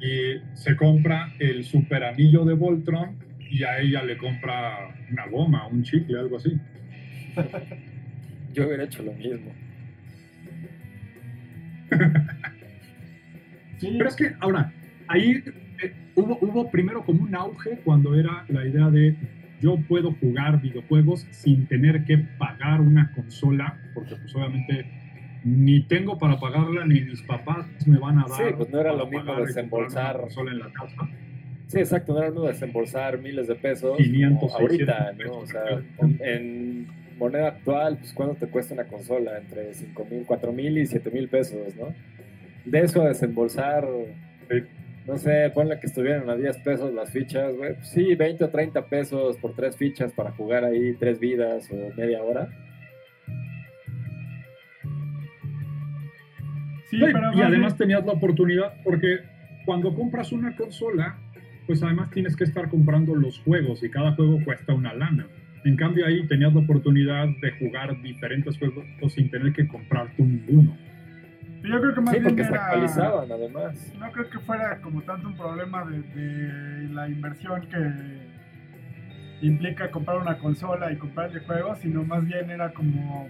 y 0.00 0.40
se 0.54 0.76
compra 0.76 1.32
el 1.38 1.64
super 1.64 2.04
anillo 2.04 2.44
de 2.44 2.54
Voltron 2.54 3.16
y 3.50 3.62
a 3.64 3.78
ella 3.78 4.02
le 4.02 4.16
compra 4.16 4.94
una 5.10 5.26
goma, 5.26 5.66
un 5.66 5.82
chicle, 5.82 6.18
algo 6.18 6.38
así. 6.38 6.58
Yo 8.54 8.66
hubiera 8.66 8.84
hecho 8.84 9.02
lo 9.02 9.12
mismo. 9.12 9.52
Pero 13.80 14.08
es 14.08 14.16
que, 14.16 14.32
ahora, 14.40 14.72
ahí 15.08 15.42
hubo, 16.14 16.38
hubo 16.40 16.70
primero 16.70 17.04
como 17.04 17.22
un 17.22 17.34
auge 17.34 17.78
cuando 17.84 18.14
era 18.14 18.44
la 18.48 18.66
idea 18.66 18.90
de 18.90 19.16
yo 19.62 19.76
puedo 19.88 20.12
jugar 20.12 20.60
videojuegos 20.60 21.26
sin 21.30 21.66
tener 21.66 22.04
que 22.04 22.18
pagar 22.18 22.80
una 22.80 23.12
consola, 23.12 23.78
porque 23.94 24.16
pues 24.16 24.34
obviamente 24.34 24.86
ni 25.44 25.82
tengo 25.82 26.18
para 26.18 26.38
pagarla, 26.38 26.84
ni 26.84 27.00
mis 27.00 27.22
papás 27.22 27.66
me 27.86 27.98
van 27.98 28.18
a 28.18 28.26
dar. 28.28 28.38
Sí, 28.38 28.54
pues 28.56 28.70
no 28.70 28.80
era 28.80 28.92
lo 28.92 29.06
mismo 29.06 29.34
desembolsar. 29.36 30.20
Consola 30.20 30.50
en 30.50 30.58
la 30.58 30.72
casa. 30.72 31.08
Sí, 31.68 31.78
exacto, 31.78 32.12
no 32.12 32.18
era 32.18 32.28
lo 32.28 32.34
mismo 32.34 32.48
desembolsar 32.48 33.18
miles 33.18 33.46
de 33.46 33.54
pesos 33.54 33.96
500, 33.96 34.52
ahorita, 34.52 35.12
¿no? 35.24 35.38
O 35.38 35.46
sea, 35.46 35.62
en, 36.20 36.88
moneda 37.18 37.48
actual, 37.48 37.98
pues 37.98 38.12
¿cuánto 38.12 38.34
te 38.34 38.48
cuesta 38.48 38.74
una 38.74 38.84
consola? 38.84 39.38
Entre 39.38 39.74
5 39.74 40.06
mil, 40.10 40.24
4 40.26 40.52
mil 40.52 40.78
y 40.78 40.86
7 40.86 41.10
mil 41.12 41.28
pesos, 41.28 41.76
¿no? 41.76 41.94
De 42.64 42.80
eso 42.80 43.02
a 43.02 43.08
desembolsar 43.08 43.86
no 45.06 45.18
sé, 45.18 45.50
ponle 45.52 45.80
que 45.80 45.86
estuvieran 45.86 46.28
a 46.30 46.36
10 46.36 46.58
pesos 46.58 46.94
las 46.94 47.10
fichas, 47.10 47.56
güey. 47.56 47.74
Pues 47.74 47.88
sí, 47.88 48.14
20 48.14 48.44
o 48.44 48.48
30 48.50 48.86
pesos 48.86 49.36
por 49.38 49.54
tres 49.54 49.76
fichas 49.76 50.12
para 50.12 50.30
jugar 50.32 50.64
ahí 50.64 50.94
tres 50.98 51.18
vidas 51.18 51.68
o 51.70 51.94
media 51.96 52.22
hora. 52.22 52.48
Sí, 56.90 56.98
y 56.98 57.40
además 57.40 57.76
tenías 57.76 58.04
la 58.04 58.12
oportunidad, 58.12 58.74
porque 58.84 59.20
cuando 59.64 59.94
compras 59.94 60.30
una 60.30 60.54
consola, 60.54 61.16
pues 61.66 61.82
además 61.82 62.10
tienes 62.10 62.36
que 62.36 62.44
estar 62.44 62.68
comprando 62.68 63.14
los 63.14 63.38
juegos 63.40 63.82
y 63.82 63.90
cada 63.90 64.12
juego 64.12 64.38
cuesta 64.44 64.74
una 64.74 64.92
lana. 64.92 65.26
En 65.64 65.76
cambio 65.76 66.06
ahí 66.06 66.26
tenías 66.26 66.52
la 66.52 66.60
oportunidad 66.60 67.28
de 67.40 67.50
jugar 67.52 68.00
diferentes 68.02 68.58
juegos 68.58 68.84
sin 69.08 69.30
tener 69.30 69.52
que 69.52 69.66
comprarte 69.66 70.20
un 70.20 70.44
uno. 70.48 70.76
Yo 71.62 71.80
creo 71.80 71.94
que 71.94 72.00
más 72.00 72.14
sí, 72.14 72.20
bien 72.20 72.34
porque 72.34 72.44
se 72.44 72.54
actualizaban 72.54 73.32
además. 73.32 73.94
No 73.98 74.12
creo 74.12 74.30
que 74.30 74.38
fuera 74.40 74.80
como 74.80 75.02
tanto 75.02 75.28
un 75.28 75.36
problema 75.36 75.84
de, 75.84 76.88
la 76.92 77.08
inversión 77.08 77.68
que 77.68 79.46
implica 79.46 79.90
comprar 79.90 80.18
una 80.18 80.38
consola 80.38 80.92
y 80.92 80.96
comprarle 80.96 81.40
juegos, 81.40 81.78
sino 81.78 82.02
más 82.04 82.24
bien 82.26 82.50
era 82.50 82.72
como... 82.72 83.28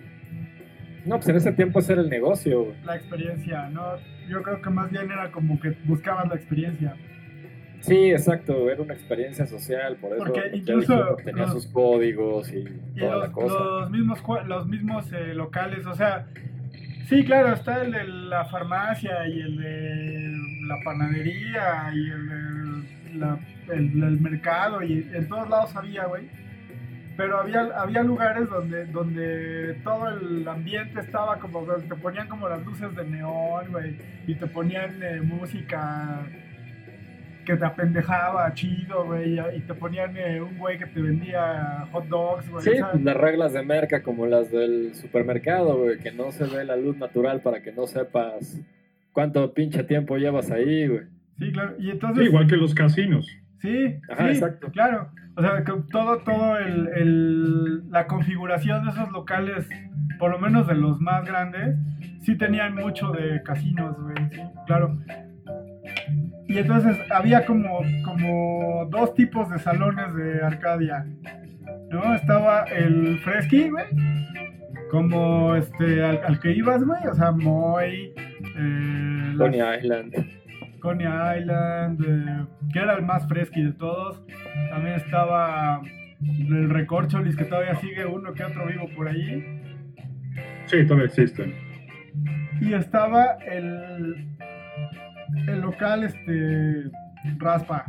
No, 1.05 1.17
pues 1.17 1.29
en 1.29 1.37
ese 1.37 1.53
tiempo 1.53 1.81
ese 1.81 1.95
era 1.95 2.03
el 2.03 2.09
negocio. 2.09 2.75
La 2.85 2.97
experiencia, 2.97 3.69
¿no? 3.69 3.97
Yo 4.29 4.43
creo 4.43 4.63
que 4.63 4.71
más 4.71 4.91
bien 4.91 5.11
era 5.11 5.31
como 5.31 5.61
que 5.61 5.77
buscabas 5.85 6.29
la 6.29 6.37
experiencia. 6.37 6.95
Sí, 7.81 8.13
exacto, 8.13 8.71
era 8.71 8.81
una 8.81 8.95
experiencia 8.95 9.45
social, 9.45 9.97
por 9.97 10.13
eso 10.13 10.25
Porque 10.25 10.51
incluso 10.53 11.17
tenía 11.25 11.49
sus 11.49 11.67
códigos 11.67 12.53
y, 12.53 12.65
toda 12.97 13.17
los, 13.17 13.27
la 13.27 13.33
cosa. 13.33 13.59
Los 13.59 13.91
mismos, 13.91 14.23
los 14.47 14.69
mismos 14.69 15.13
eh, 15.13 15.35
locales, 15.35 15.85
o 15.87 15.95
sea, 15.95 16.27
Sí, 17.09 17.25
claro, 17.25 17.53
está 17.53 17.83
el 17.83 17.93
de 17.93 18.05
la 18.05 18.45
farmacia 18.47 19.27
y 19.29 19.41
el 19.41 19.57
de 19.57 20.67
la 20.67 20.79
panadería 20.85 21.93
y 21.95 22.11
el 23.71 24.01
del 24.01 24.21
mercado 24.21 24.83
y 24.83 25.09
en 25.13 25.29
todos 25.29 25.49
lados 25.49 25.75
había, 25.77 26.07
güey. 26.07 26.29
Pero 27.17 27.41
había, 27.41 27.69
había 27.77 28.03
lugares 28.03 28.49
donde, 28.49 28.87
donde 28.87 29.75
todo 29.85 30.09
el 30.09 30.49
ambiente 30.49 31.01
estaba 31.01 31.39
como, 31.39 31.67
te 31.67 31.95
ponían 31.97 32.27
como 32.27 32.49
las 32.49 32.65
luces 32.65 32.95
de 32.97 33.05
neón, 33.05 33.71
güey, 33.71 33.99
y 34.27 34.35
te 34.35 34.47
ponían 34.47 35.03
eh, 35.03 35.21
música 35.21 36.21
que 37.45 37.57
te 37.57 37.65
apendejaba 37.65 38.53
chido, 38.55 39.05
güey, 39.05 39.39
y 39.55 39.61
te 39.61 39.75
ponían 39.75 40.17
eh, 40.17 40.41
un 40.41 40.59
güey 40.59 40.79
que 40.79 40.87
te 40.87 41.01
vendía 41.01 41.87
hot 41.93 42.07
dogs, 42.07 42.49
güey. 42.51 42.65
Sí, 42.65 42.73
las 43.03 43.17
reglas 43.17 43.53
de 43.53 43.63
merca 43.63 44.03
como 44.03 44.27
las 44.27 44.51
del 44.51 44.95
supermercado, 44.95 45.79
güey, 45.79 45.99
que 45.99 46.13
no 46.13 46.33
se 46.33 46.45
ve 46.45 46.65
la 46.65 46.77
luz 46.77 46.97
natural 46.97 47.41
para 47.41 47.63
que 47.63 47.73
no 47.73 47.87
sepas 47.87 48.61
cuánto 49.13 49.53
pinche 49.53 49.85
tiempo 49.85 50.17
llevas 50.17 50.51
ahí, 50.51 50.87
güey. 50.87 51.03
Sí, 51.39 51.53
claro, 51.53 51.75
y 51.79 51.91
entonces... 51.91 52.27
igual 52.27 52.47
que 52.47 52.57
los 52.57 52.75
casinos. 52.75 53.27
Sí, 53.61 53.99
Ajá, 54.11 54.29
exacto. 54.29 54.71
claro. 54.71 55.11
O 55.35 55.41
sea, 55.41 55.65
todo, 55.91 56.19
todo 56.19 56.59
el, 56.59 56.89
el, 56.89 57.91
la 57.91 58.07
configuración 58.07 58.85
de 58.85 58.91
esos 58.91 59.11
locales 59.13 59.67
por 60.23 60.31
lo 60.31 60.39
menos 60.39 60.69
de 60.69 60.77
los 60.77 61.01
más 61.01 61.25
grandes, 61.25 61.77
sí 62.21 62.37
tenían 62.37 62.77
mucho 62.77 63.11
de 63.11 63.43
casinos, 63.43 64.01
güey, 64.01 64.15
sí, 64.31 64.41
claro. 64.69 64.97
Y 66.53 66.59
entonces 66.59 66.99
había 67.11 67.47
como, 67.47 67.81
como 68.05 68.87
dos 68.91 69.15
tipos 69.15 69.49
de 69.49 69.59
salones 69.59 70.15
de 70.15 70.43
Arcadia. 70.43 71.07
¿No? 71.91 72.15
Estaba 72.15 72.65
el 72.65 73.19
Fresky, 73.21 73.71
güey. 73.71 73.87
Como 74.91 75.55
este, 75.57 76.05
al, 76.05 76.39
que 76.41 76.53
ibas, 76.53 76.85
güey. 76.85 77.07
O 77.07 77.15
sea, 77.15 77.33
Moy. 77.33 78.13
Eh, 78.55 79.35
Coney 79.39 79.61
Island. 79.79 80.15
Coney 80.81 81.07
Island. 81.39 82.05
Eh, 82.07 82.47
que 82.71 82.81
era 82.81 82.97
el 82.97 83.03
más 83.03 83.27
fresky 83.27 83.63
de 83.63 83.73
todos. 83.73 84.23
También 84.69 84.97
estaba 84.97 85.81
el 86.21 86.69
Recorcholis, 86.69 87.35
que 87.35 87.47
todavía 87.47 87.77
sigue 87.77 88.05
uno 88.05 88.35
que 88.35 88.45
otro 88.45 88.67
vivo 88.67 88.91
por 88.95 89.09
ahí. 89.09 89.43
Sí, 90.67 90.85
todavía 90.85 91.07
existen. 91.07 91.55
Y 92.61 92.75
estaba 92.75 93.39
el, 93.47 94.32
el 95.35 95.61
local 95.61 96.05
este 96.05 96.91
Raspa. 97.39 97.85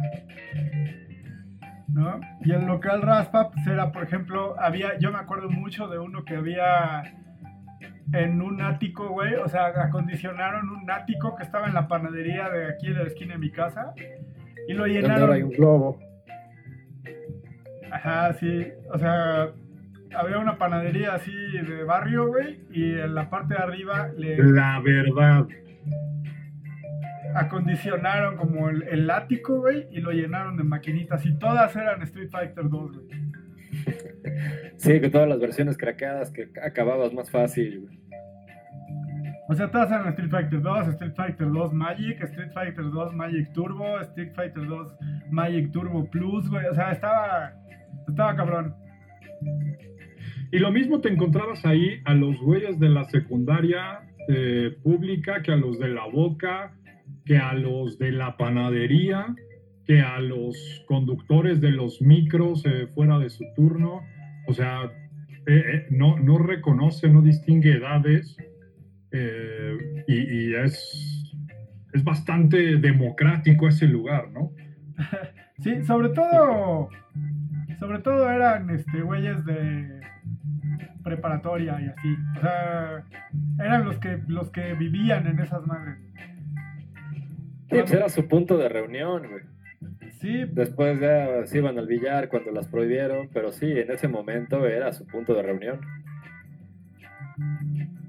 ¿No? 1.88 2.20
Y 2.42 2.52
el 2.52 2.66
local 2.66 3.02
Raspa 3.02 3.52
pues 3.52 3.68
era, 3.68 3.92
por 3.92 4.04
ejemplo, 4.04 4.56
había, 4.60 4.98
yo 5.00 5.12
me 5.12 5.20
acuerdo 5.20 5.50
mucho 5.50 5.88
de 5.88 6.00
uno 6.00 6.24
que 6.26 6.36
había 6.36 7.04
en 8.14 8.42
un 8.42 8.62
ático, 8.62 9.10
güey, 9.10 9.36
o 9.36 9.48
sea, 9.48 9.68
acondicionaron 9.68 10.70
un 10.70 10.90
ático 10.90 11.36
que 11.36 11.44
estaba 11.44 11.68
en 11.68 11.74
la 11.74 11.88
panadería 11.88 12.50
de 12.50 12.68
aquí 12.68 12.88
de 12.88 12.96
la 12.96 13.04
esquina 13.04 13.34
de 13.34 13.40
mi 13.40 13.52
casa 13.52 13.94
y 14.68 14.74
lo 14.74 14.88
llenaron. 14.88 15.32
hay 15.32 15.44
un 15.44 15.52
globo. 15.52 16.00
Ajá, 17.92 18.34
sí, 18.34 18.68
o 18.92 18.98
sea, 18.98 19.52
había 20.16 20.40
una 20.40 20.58
panadería 20.58 21.14
así 21.14 21.32
de 21.32 21.84
barrio, 21.84 22.28
güey, 22.28 22.60
y 22.72 22.94
en 22.94 23.14
la 23.14 23.30
parte 23.30 23.54
de 23.54 23.60
arriba 23.60 24.10
le... 24.18 24.38
La 24.38 24.80
verdad 24.80 25.48
acondicionaron 27.36 28.38
como 28.38 28.70
el, 28.70 28.84
el 28.84 29.10
ático, 29.10 29.60
güey, 29.60 29.88
y 29.92 30.00
lo 30.00 30.12
llenaron 30.12 30.58
de 30.58 30.64
maquinitas. 30.64 31.26
Y 31.26 31.38
todas 31.38 31.76
eran 31.76 32.02
Street 32.04 32.30
Fighter 32.30 32.70
2, 32.70 32.92
güey. 32.92 33.08
Sí, 34.78 35.00
que 35.00 35.10
todas 35.10 35.28
las 35.28 35.40
versiones 35.40 35.78
craqueadas 35.78 36.32
que 36.32 36.50
acababas 36.62 37.14
más 37.14 37.30
fácil, 37.32 37.82
güey. 37.82 38.00
O 39.50 39.56
sea, 39.56 39.70
todas 39.70 39.92
eran 39.92 40.08
Street 40.10 40.30
Fighter 40.30 40.62
2, 40.62 40.88
Street 40.90 41.14
Fighter 41.16 41.52
2 41.52 41.74
Magic, 41.74 42.22
Street 42.24 42.52
Fighter 42.54 42.86
2 42.90 43.14
Magic 43.14 43.54
Turbo, 43.54 44.00
Street 44.00 44.32
Fighter 44.34 44.66
2 44.66 44.96
Magic 45.32 45.72
Turbo 45.72 46.10
Plus, 46.10 46.50
güey. 46.50 46.66
O 46.68 46.74
sea, 46.74 46.92
estaba, 46.92 47.54
estaba 48.08 48.36
cabrón. 48.36 48.74
Y 50.52 50.60
lo 50.60 50.72
mismo 50.72 51.02
te 51.02 51.10
encontrabas 51.10 51.66
ahí 51.66 52.00
a 52.06 52.14
los 52.14 52.40
güeyes 52.40 52.80
de 52.80 52.90
la 52.90 53.04
secundaria 53.06 54.02
eh, 54.30 54.78
pública 54.82 55.42
que 55.42 55.52
a 55.52 55.56
los 55.58 55.78
de 55.80 55.90
la 55.90 56.06
boca, 56.06 56.74
que 57.26 57.38
a 57.38 57.54
los 57.54 57.98
de 57.98 58.12
la 58.12 58.38
panadería, 58.38 59.36
que 59.86 60.02
a 60.02 60.20
los 60.20 60.84
conductos 60.88 61.60
de 61.60 61.72
los 61.72 62.02
micros 62.02 62.66
eh, 62.66 62.88
fuera 62.94 63.20
de 63.20 63.30
su 63.30 63.44
turno. 63.56 64.02
O 64.48 64.54
sea, 64.54 64.84
eh, 65.46 65.64
eh, 65.74 65.88
no, 65.90 66.18
no 66.20 66.38
reconoce, 66.38 67.10
no 67.10 67.22
distingue 67.22 67.78
edades 67.78 68.38
y, 70.08 70.56
es, 70.56 71.36
es 71.94 72.04
bastante 72.04 72.78
democrático 72.78 73.68
ese 73.68 73.88
lugar, 73.88 74.30
¿no? 74.32 74.52
Sí, 75.60 75.82
sobre 75.84 76.10
todo, 76.10 76.90
sobre 77.80 78.00
todo 78.00 78.30
eran 78.30 78.70
este, 78.72 79.02
güeyes 79.02 79.46
de 79.46 80.02
preparatoria 81.04 81.80
y 81.80 81.86
así. 81.86 82.18
O 82.38 82.42
sea, 82.42 83.04
eran 83.60 83.86
los 83.86 83.98
que, 84.00 84.22
los 84.28 84.50
que 84.50 84.74
vivían 84.74 85.28
en 85.28 85.40
esas 85.40 85.66
madres. 85.66 86.03
Sí, 87.74 87.80
pues 87.80 87.92
era 87.94 88.10
su 88.10 88.28
punto 88.28 88.58
de 88.58 88.70
reunión, 88.70 89.28
güey. 89.30 89.44
Sí. 90.20 90.46
Después 90.52 91.00
ya 91.00 91.46
se 91.46 91.58
iban 91.58 91.78
al 91.78 91.88
billar 91.88 92.30
cuando 92.30 92.52
las 92.52 92.68
prohibieron, 92.68 93.30
pero 93.34 93.52
sí, 93.52 93.70
en 93.70 93.92
ese 93.92 94.08
momento 94.08 94.66
era 94.66 94.94
su 94.94 95.06
punto 95.06 95.34
de 95.34 95.42
reunión. 95.42 95.82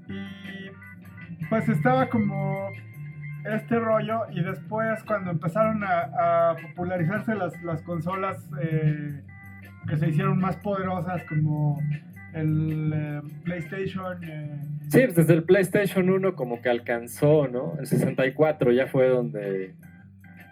Y 0.07 1.45
pues 1.49 1.67
estaba 1.67 2.07
como 2.07 2.69
este 3.43 3.79
rollo 3.79 4.21
y 4.31 4.41
después 4.41 5.03
cuando 5.03 5.31
empezaron 5.31 5.83
a, 5.83 6.55
popularizarse 6.61 7.35
las, 7.35 7.61
las 7.63 7.81
consolas 7.83 8.49
eh, 8.61 9.21
que 9.87 9.97
se 9.97 10.09
hicieron 10.09 10.39
más 10.39 10.55
poderosas 10.57 11.21
como 11.25 11.79
el 12.33 12.93
eh, 12.93 13.21
PlayStation. 13.43 14.23
Eh, 14.23 14.74
sí, 14.89 15.01
pues 15.03 15.15
desde 15.15 15.33
el 15.33 15.43
PlayStation 15.43 16.09
1 16.09 16.35
como 16.35 16.61
que 16.61 16.69
alcanzó, 16.69 17.47
¿no? 17.47 17.73
El 17.79 17.87
64 17.87 18.71
ya 18.71 18.87
fue 18.87 19.07
donde 19.07 19.75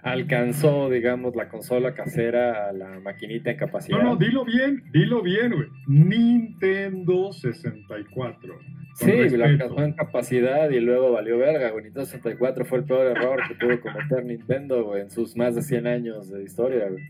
alcanzó, 0.04 0.90
digamos, 0.90 1.36
la 1.36 1.48
consola 1.48 1.96
casera 1.96 2.70
a 2.70 2.74
la 2.74 3.00
maquinita 3.00 3.52
en 3.52 3.58
capacidad. 3.58 3.98
No, 3.98 4.04
no, 4.04 4.16
dilo 4.18 4.44
bien, 4.44 4.84
dilo 4.92 5.22
bien, 5.22 5.54
güey. 5.54 5.68
Nintendo 5.88 7.32
64. 7.32 8.60
Sí, 8.96 9.30
la 9.30 9.46
alcanzó 9.46 9.82
en 9.82 9.94
capacidad 9.94 10.70
y 10.70 10.80
luego 10.80 11.14
valió 11.14 11.38
verga, 11.38 11.72
güey. 11.72 11.86
Nintendo 11.86 12.06
64 12.06 12.66
fue 12.66 12.80
el 12.80 12.84
peor 12.84 13.18
error 13.18 13.40
que 13.48 13.56
pudo 13.56 13.80
cometer 13.82 14.26
Nintendo, 14.26 14.84
güey, 14.84 15.02
en 15.02 15.10
sus 15.10 15.36
más 15.36 15.56
de 15.56 15.62
100 15.62 15.88
años 15.88 16.30
de 16.30 16.44
historia, 16.44 16.90
güey. 16.90 17.04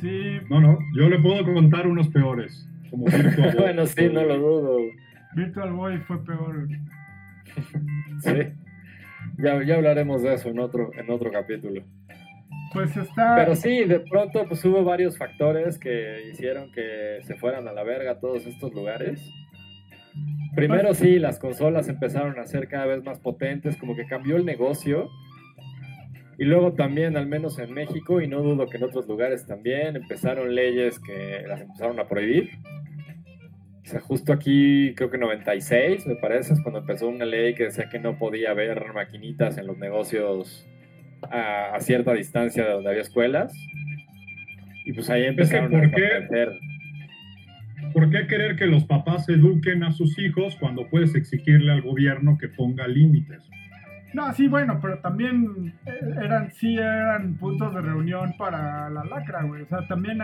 Sí. 0.00 0.40
No, 0.50 0.60
no, 0.60 0.78
yo 0.96 1.08
le 1.08 1.20
puedo 1.20 1.44
contar 1.44 1.86
unos 1.86 2.08
peores. 2.08 2.68
bueno, 2.90 3.86
sí, 3.86 4.08
no 4.12 4.24
lo 4.24 4.36
dudo. 4.36 4.78
Virtual 5.34 5.72
Boy 5.72 5.98
fue 5.98 6.24
peor. 6.24 6.68
sí. 8.20 8.52
Ya, 9.38 9.62
ya 9.64 9.76
hablaremos 9.76 10.22
de 10.22 10.34
eso 10.34 10.48
en 10.48 10.58
otro, 10.58 10.90
en 10.94 11.10
otro 11.10 11.30
capítulo. 11.30 11.82
Pues 12.72 12.96
está. 12.96 13.36
Pero 13.36 13.54
sí, 13.54 13.84
de 13.84 14.00
pronto 14.00 14.46
pues 14.48 14.64
hubo 14.64 14.82
varios 14.82 15.18
factores 15.18 15.78
que 15.78 16.30
hicieron 16.30 16.72
que 16.72 17.18
se 17.22 17.34
fueran 17.36 17.68
a 17.68 17.72
la 17.72 17.82
verga 17.82 18.18
todos 18.18 18.46
estos 18.46 18.72
lugares. 18.72 19.20
Primero 20.54 20.88
pues 20.88 20.98
sí, 20.98 21.18
las 21.18 21.38
consolas 21.38 21.88
empezaron 21.88 22.38
a 22.38 22.46
ser 22.46 22.68
cada 22.68 22.86
vez 22.86 23.02
más 23.04 23.18
potentes, 23.20 23.76
como 23.76 23.96
que 23.96 24.06
cambió 24.06 24.36
el 24.36 24.44
negocio. 24.44 25.08
Y 26.38 26.44
luego 26.44 26.72
también, 26.72 27.16
al 27.16 27.26
menos 27.26 27.58
en 27.58 27.72
México, 27.72 28.20
y 28.20 28.26
no 28.26 28.42
dudo 28.42 28.66
que 28.68 28.78
en 28.78 28.84
otros 28.84 29.06
lugares 29.06 29.46
también, 29.46 29.96
empezaron 29.96 30.54
leyes 30.54 30.98
que 30.98 31.44
las 31.46 31.60
empezaron 31.60 32.00
a 32.00 32.08
prohibir. 32.08 32.50
O 33.84 33.86
sea, 33.86 34.00
justo 34.00 34.32
aquí, 34.32 34.94
creo 34.94 35.10
que 35.10 35.18
96, 35.18 36.06
me 36.06 36.14
parece, 36.14 36.54
es 36.54 36.60
cuando 36.62 36.80
empezó 36.80 37.08
una 37.08 37.24
ley 37.24 37.54
que 37.54 37.64
decía 37.64 37.88
que 37.88 37.98
no 37.98 38.16
podía 38.16 38.52
haber 38.52 38.92
maquinitas 38.94 39.58
en 39.58 39.66
los 39.66 39.76
negocios 39.76 40.66
a, 41.30 41.78
cierta 41.80 42.12
distancia 42.12 42.64
de 42.64 42.72
donde 42.72 42.90
había 42.90 43.02
escuelas. 43.02 43.52
Y 44.84 44.92
pues 44.92 45.10
ahí 45.10 45.24
empezaron 45.24 45.74
a 45.74 45.90
crecer. 45.90 46.58
¿Por 47.92 48.08
qué 48.10 48.26
querer 48.26 48.56
que 48.56 48.66
los 48.66 48.84
papás 48.84 49.28
eduquen 49.28 49.82
a 49.82 49.92
sus 49.92 50.18
hijos 50.18 50.56
cuando 50.56 50.88
puedes 50.88 51.14
exigirle 51.14 51.72
al 51.72 51.82
gobierno 51.82 52.38
que 52.38 52.48
ponga 52.48 52.86
límites? 52.86 53.42
No, 54.14 54.32
sí, 54.34 54.46
bueno, 54.46 54.78
pero 54.80 54.98
también 54.98 55.74
eh, 55.86 55.92
eran, 56.22 56.52
sí 56.52 56.76
eran 56.76 57.34
puntos 57.36 57.74
de 57.74 57.80
reunión 57.80 58.34
para 58.36 58.90
la 58.90 59.04
lacra, 59.04 59.42
güey. 59.42 59.62
O 59.62 59.66
sea, 59.66 59.86
también 59.88 60.18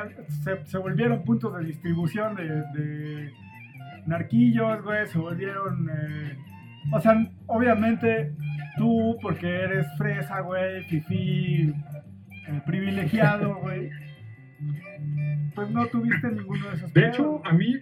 se, 0.44 0.64
se 0.66 0.78
volvieron 0.78 1.24
puntos 1.24 1.58
de 1.58 1.64
distribución 1.64 2.36
de 2.36 3.32
narquillos, 4.08 4.82
güey, 4.82 5.06
se 5.06 5.18
volvieron... 5.18 5.88
Eh, 5.90 6.36
o 6.90 7.00
sea, 7.00 7.14
obviamente 7.46 8.32
tú, 8.78 9.16
porque 9.20 9.46
eres 9.46 9.86
fresa, 9.98 10.40
güey, 10.40 10.82
fifí, 10.84 11.72
eh, 12.48 12.62
privilegiado, 12.64 13.56
güey, 13.62 13.90
pues 15.54 15.70
no 15.70 15.86
tuviste 15.86 16.30
ninguno 16.30 16.68
de 16.70 16.76
esos. 16.76 16.94
De 16.94 17.08
hecho, 17.08 17.42
a 17.44 17.52
mí, 17.52 17.74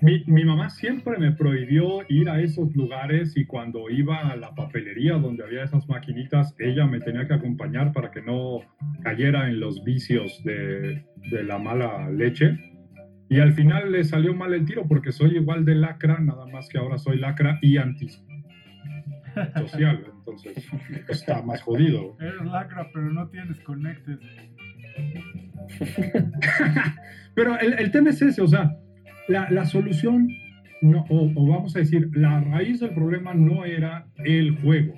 mi, 0.00 0.24
mi, 0.26 0.44
mamá 0.44 0.70
siempre 0.70 1.18
me 1.18 1.32
prohibió 1.32 2.00
ir 2.08 2.28
a 2.28 2.40
esos 2.40 2.74
lugares 2.74 3.36
y 3.36 3.46
cuando 3.46 3.88
iba 3.90 4.28
a 4.28 4.36
la 4.36 4.54
papelería 4.54 5.14
donde 5.14 5.44
había 5.44 5.62
esas 5.62 5.88
maquinitas, 5.88 6.54
ella 6.58 6.86
me 6.86 7.00
tenía 7.00 7.28
que 7.28 7.34
acompañar 7.34 7.92
para 7.92 8.10
que 8.10 8.22
no 8.22 8.60
cayera 9.02 9.48
en 9.48 9.60
los 9.60 9.84
vicios 9.84 10.42
de, 10.44 11.04
de 11.30 11.44
la 11.44 11.58
mala 11.58 12.10
leche. 12.10 12.75
Y 13.28 13.40
al 13.40 13.52
final 13.54 13.90
le 13.90 14.04
salió 14.04 14.34
mal 14.34 14.54
el 14.54 14.64
tiro 14.64 14.86
porque 14.86 15.10
soy 15.10 15.36
igual 15.36 15.64
de 15.64 15.74
lacra, 15.74 16.18
nada 16.20 16.46
más 16.46 16.68
que 16.68 16.78
ahora 16.78 16.96
soy 16.98 17.18
lacra 17.18 17.58
y 17.60 17.76
antisocial. 17.76 18.26
Entonces 20.18 20.64
está 21.08 21.42
más 21.42 21.60
jodido. 21.62 22.16
Eres 22.20 22.44
lacra, 22.44 22.88
pero 22.92 23.12
no 23.12 23.28
tienes 23.28 23.58
conectes. 23.60 24.18
pero 27.34 27.58
el, 27.58 27.90
tema 27.90 28.10
es 28.10 28.22
ese, 28.22 28.40
o 28.40 28.46
sea, 28.46 28.76
la, 29.28 29.66
solución, 29.66 30.28
no, 30.80 31.04
o, 31.08 31.28
vamos 31.48 31.74
a 31.74 31.80
decir, 31.80 32.08
la 32.14 32.40
raíz 32.40 32.80
del 32.80 32.94
problema 32.94 33.34
no 33.34 33.64
era 33.64 34.06
el 34.24 34.56
juego, 34.60 34.94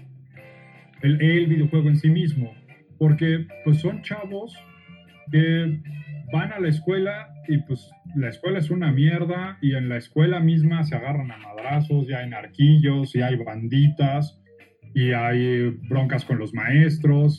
el, 1.02 1.20
el 1.20 1.46
videojuego 1.46 1.88
en 1.88 1.96
sí 1.96 2.10
mismo, 2.10 2.52
porque 2.98 3.46
pues 3.64 3.78
son 3.78 4.02
chavos 4.02 4.56
que 5.32 5.80
van 6.32 6.52
a 6.52 6.60
la 6.60 6.68
escuela 6.68 7.28
y 7.46 7.58
pues 7.58 7.90
la 8.14 8.28
escuela 8.28 8.58
es 8.58 8.70
una 8.70 8.92
mierda 8.92 9.58
y 9.60 9.74
en 9.74 9.88
la 9.88 9.96
escuela 9.96 10.40
misma 10.40 10.84
se 10.84 10.96
agarran 10.96 11.30
a 11.30 11.38
madrazos, 11.38 12.06
ya 12.06 12.18
hay 12.18 12.28
narquillos, 12.28 13.14
y 13.14 13.22
hay 13.22 13.36
banditas, 13.36 14.40
y 14.94 15.12
hay 15.12 15.70
broncas 15.88 16.24
con 16.24 16.38
los 16.38 16.52
maestros, 16.52 17.38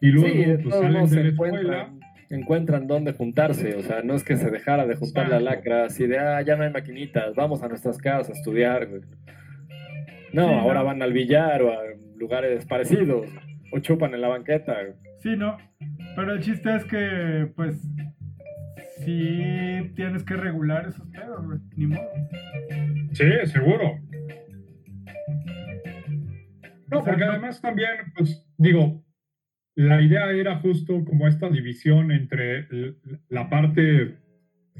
y 0.00 0.08
luego 0.08 0.62
pues, 0.62 0.74
salen 0.74 1.08
de 1.08 1.22
la 1.24 1.28
escuela. 1.28 1.90
encuentran 2.30 2.86
dónde 2.86 3.12
juntarse, 3.12 3.74
o 3.74 3.82
sea, 3.82 4.02
no 4.02 4.14
es 4.14 4.24
que 4.24 4.36
se 4.36 4.50
dejara 4.50 4.86
de 4.86 4.96
juntar 4.96 5.28
la 5.28 5.40
lacra, 5.40 5.86
así 5.86 6.06
de, 6.06 6.18
ah, 6.18 6.40
ya 6.42 6.56
no 6.56 6.64
hay 6.64 6.70
maquinitas, 6.70 7.34
vamos 7.34 7.62
a 7.62 7.68
nuestras 7.68 7.98
casas 7.98 8.30
a 8.30 8.32
estudiar, 8.32 8.88
No, 10.32 10.60
ahora 10.60 10.82
van 10.82 11.02
al 11.02 11.12
billar 11.12 11.62
o 11.62 11.72
a 11.72 11.78
lugares 12.16 12.64
parecidos, 12.66 13.26
o 13.72 13.78
chupan 13.80 14.14
en 14.14 14.20
la 14.20 14.28
banqueta. 14.28 14.76
Sí, 15.18 15.36
no, 15.36 15.56
pero 16.16 16.34
el 16.34 16.40
chiste 16.40 16.74
es 16.74 16.84
que, 16.84 17.48
pues, 17.56 17.82
sí 19.04 19.92
tienes 19.94 20.24
que 20.24 20.36
regular 20.36 20.88
esos 20.88 21.06
pedos, 21.08 21.44
güey, 21.44 21.58
ni 21.76 21.86
modo. 21.86 22.08
Sí, 23.12 23.24
seguro. 23.46 23.98
No, 26.88 27.04
porque 27.04 27.24
además 27.24 27.60
también, 27.60 27.90
pues, 28.16 28.44
digo, 28.58 29.04
la 29.76 30.02
idea 30.02 30.30
era 30.32 30.56
justo 30.56 31.04
como 31.04 31.28
esta 31.28 31.48
división 31.48 32.10
entre 32.10 32.66
la 33.28 33.48
parte 33.48 34.18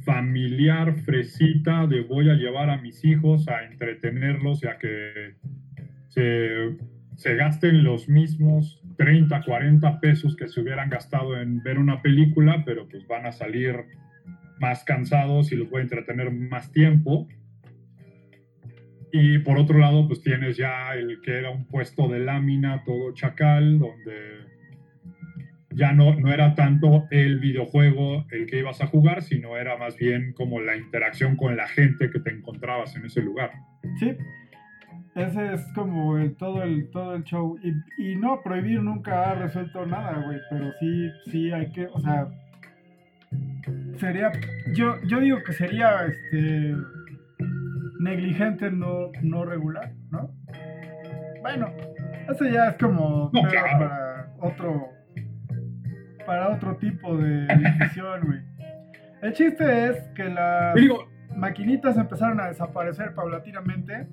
familiar 0.04 0.96
fresita 1.00 1.86
de 1.86 2.00
voy 2.00 2.30
a 2.30 2.34
llevar 2.34 2.70
a 2.70 2.80
mis 2.80 3.04
hijos 3.04 3.48
a 3.48 3.64
entretenerlos 3.64 4.62
y 4.64 4.66
a 4.66 4.78
que 4.78 5.36
se, 6.08 6.76
se, 7.16 7.34
gasten 7.36 7.84
los 7.84 8.08
mismos 8.08 8.82
30, 8.96 9.42
40 9.44 10.00
pesos 10.00 10.36
que 10.36 10.48
se 10.48 10.60
hubieran 10.60 10.90
gastado 10.90 11.40
en 11.40 11.62
ver 11.62 11.78
una 11.78 12.02
película, 12.02 12.62
pero 12.64 12.88
pues 12.88 13.06
van 13.06 13.26
a 13.26 13.32
salir 13.32 13.76
más 14.60 14.84
cansados 14.84 15.50
y 15.50 15.56
los 15.56 15.68
voy 15.70 15.80
a 15.80 15.82
entretener 15.82 16.30
más 16.30 16.70
tiempo. 16.70 17.26
Y 19.12 19.38
por 19.38 19.58
otro 19.58 19.78
lado, 19.78 20.06
pues 20.06 20.22
tienes 20.22 20.56
ya 20.56 20.94
el 20.94 21.20
que 21.22 21.38
era 21.38 21.50
un 21.50 21.66
puesto 21.66 22.06
de 22.08 22.20
lámina, 22.20 22.84
todo 22.84 23.12
chacal, 23.12 23.78
donde 23.78 24.40
ya 25.70 25.92
no, 25.92 26.14
no 26.14 26.32
era 26.32 26.54
tanto 26.54 27.06
el 27.10 27.40
videojuego 27.40 28.26
el 28.30 28.46
que 28.46 28.58
ibas 28.58 28.80
a 28.82 28.86
jugar, 28.86 29.22
sino 29.22 29.56
era 29.56 29.76
más 29.76 29.96
bien 29.96 30.32
como 30.34 30.60
la 30.60 30.76
interacción 30.76 31.36
con 31.36 31.56
la 31.56 31.66
gente 31.66 32.10
que 32.10 32.20
te 32.20 32.30
encontrabas 32.30 32.94
en 32.96 33.06
ese 33.06 33.22
lugar. 33.22 33.52
Sí, 33.98 34.16
ese 35.14 35.54
es 35.54 35.72
como 35.74 36.18
el, 36.18 36.36
todo, 36.36 36.62
el, 36.62 36.90
todo 36.90 37.14
el 37.14 37.24
show. 37.24 37.58
Y, 37.98 38.16
no, 38.16 38.42
prohibir 38.42 38.82
nunca 38.82 39.30
ha 39.30 39.34
resuelto 39.34 39.86
nada, 39.86 40.22
güey, 40.24 40.38
pero 40.50 40.72
sí, 40.78 41.10
sí 41.30 41.50
hay 41.50 41.70
que, 41.72 41.86
o 41.86 42.00
sea, 42.00 42.28
sería, 43.98 44.32
yo, 44.74 45.00
yo 45.02 45.20
digo 45.20 45.38
que 45.44 45.52
sería, 45.52 46.06
este, 46.06 46.74
negligente 48.00 48.70
no, 48.70 49.10
no 49.22 49.44
regular, 49.44 49.92
¿no? 50.10 50.30
Bueno, 51.42 51.72
eso 52.28 52.44
ya 52.46 52.70
es 52.70 52.76
como 52.76 53.30
para 53.30 54.32
otro 54.40 54.88
para 56.26 56.50
otro 56.50 56.76
tipo 56.76 57.16
de 57.16 57.46
decisión, 57.46 58.20
güey. 58.24 58.40
El 59.22 59.32
chiste 59.32 59.88
es 59.88 59.96
que 60.14 60.24
las 60.24 60.76
maquinitas 61.36 61.96
empezaron 61.96 62.40
a 62.40 62.48
desaparecer 62.48 63.14
paulatinamente, 63.14 64.06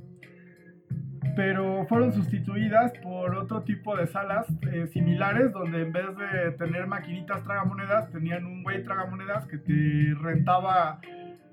pero 1.36 1.86
fueron 1.88 2.14
sustituidas 2.14 2.92
por 3.04 3.36
otro 3.36 3.64
tipo 3.64 3.96
de 3.96 4.08
salas 4.08 4.48
eh, 4.72 4.88
similares, 4.88 5.52
donde 5.52 5.82
en 5.82 5.92
vez 5.92 6.06
de 6.18 6.52
tener 6.54 6.88
maquinitas 6.88 7.44
tragamonedas, 7.44 8.12
tenían 8.12 8.46
un 8.46 8.64
güey 8.64 8.84
tragamonedas 8.84 9.46
que 9.48 9.58
te 9.58 10.14
rentaba 10.22 11.00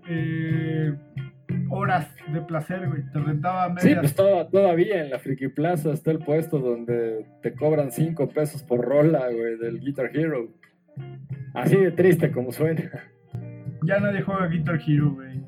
eh, 0.08 0.94
horas 1.70 2.08
de 2.32 2.40
placer, 2.40 2.88
güey. 2.88 3.02
Te 3.12 3.18
rentaba 3.18 3.68
medias. 3.68 3.82
Sí, 3.82 3.94
pues 4.16 4.50
todavía 4.50 5.02
en 5.02 5.10
la 5.10 5.18
Friki 5.18 5.48
Plaza 5.48 5.92
está 5.92 6.10
el 6.10 6.18
puesto 6.18 6.58
donde 6.58 7.26
te 7.42 7.54
cobran 7.54 7.90
5 7.90 8.28
pesos 8.28 8.62
por 8.62 8.80
rola, 8.80 9.30
güey, 9.30 9.58
del 9.58 9.80
Guitar 9.80 10.10
Hero. 10.14 10.48
Así 11.54 11.76
de 11.76 11.90
triste 11.92 12.30
como 12.30 12.52
suena. 12.52 12.90
Ya 13.82 14.00
nadie 14.00 14.22
juega 14.22 14.46
Guitar 14.46 14.80
Hero, 14.86 15.12
güey. 15.12 15.42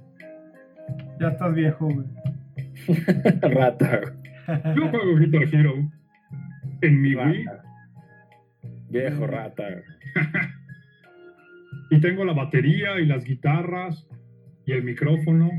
Ya 1.21 1.29
estás 1.29 1.55
viejo, 1.55 1.87
güey. 1.87 2.07
Rata. 3.43 4.01
Yo 4.77 4.89
juego 4.91 5.17
Guitar 5.17 5.43
Hero. 5.53 5.75
En 6.83 7.01
mi 7.01 7.15
Wii. 7.15 7.45
Viejo 8.89 9.27
rata, 9.27 9.65
y 11.91 12.01
tengo 12.01 12.25
la 12.25 12.35
batería 12.35 13.01
y 13.01 13.07
las 13.07 13.25
guitarras 13.25 14.07
y 14.65 14.73
el 14.73 14.85
micrófono. 14.85 15.51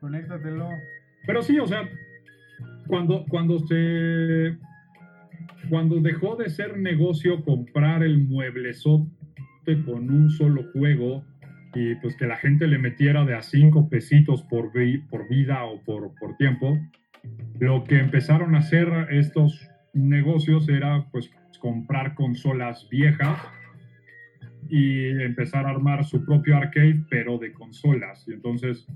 Conéctatelo. 0.00 0.70
Pero 1.26 1.42
sí, 1.42 1.58
o 1.58 1.66
sea, 1.66 1.88
cuando, 2.86 3.24
cuando 3.28 3.58
se. 3.60 4.56
Cuando 5.68 6.00
dejó 6.00 6.36
de 6.36 6.50
ser 6.50 6.78
negocio 6.78 7.44
comprar 7.44 8.02
el 8.02 8.18
mueblezote 8.18 9.84
con 9.84 10.10
un 10.10 10.30
solo 10.30 10.64
juego 10.72 11.24
y 11.74 11.94
pues 11.96 12.16
que 12.16 12.26
la 12.26 12.36
gente 12.36 12.66
le 12.66 12.78
metiera 12.78 13.24
de 13.24 13.34
a 13.34 13.42
cinco 13.42 13.88
pesitos 13.88 14.42
por, 14.42 14.72
por 15.10 15.28
vida 15.28 15.64
o 15.64 15.82
por, 15.82 16.14
por 16.18 16.36
tiempo, 16.36 16.78
lo 17.58 17.84
que 17.84 17.98
empezaron 17.98 18.54
a 18.54 18.58
hacer 18.58 18.88
estos 19.10 19.68
negocios 19.94 20.68
era 20.68 21.06
pues 21.10 21.30
comprar 21.60 22.14
consolas 22.14 22.88
viejas 22.90 23.38
y 24.68 25.10
empezar 25.22 25.66
a 25.66 25.70
armar 25.70 26.04
su 26.04 26.24
propio 26.24 26.56
arcade, 26.56 27.04
pero 27.08 27.38
de 27.38 27.52
consolas. 27.52 28.26
Y 28.26 28.32
entonces, 28.32 28.86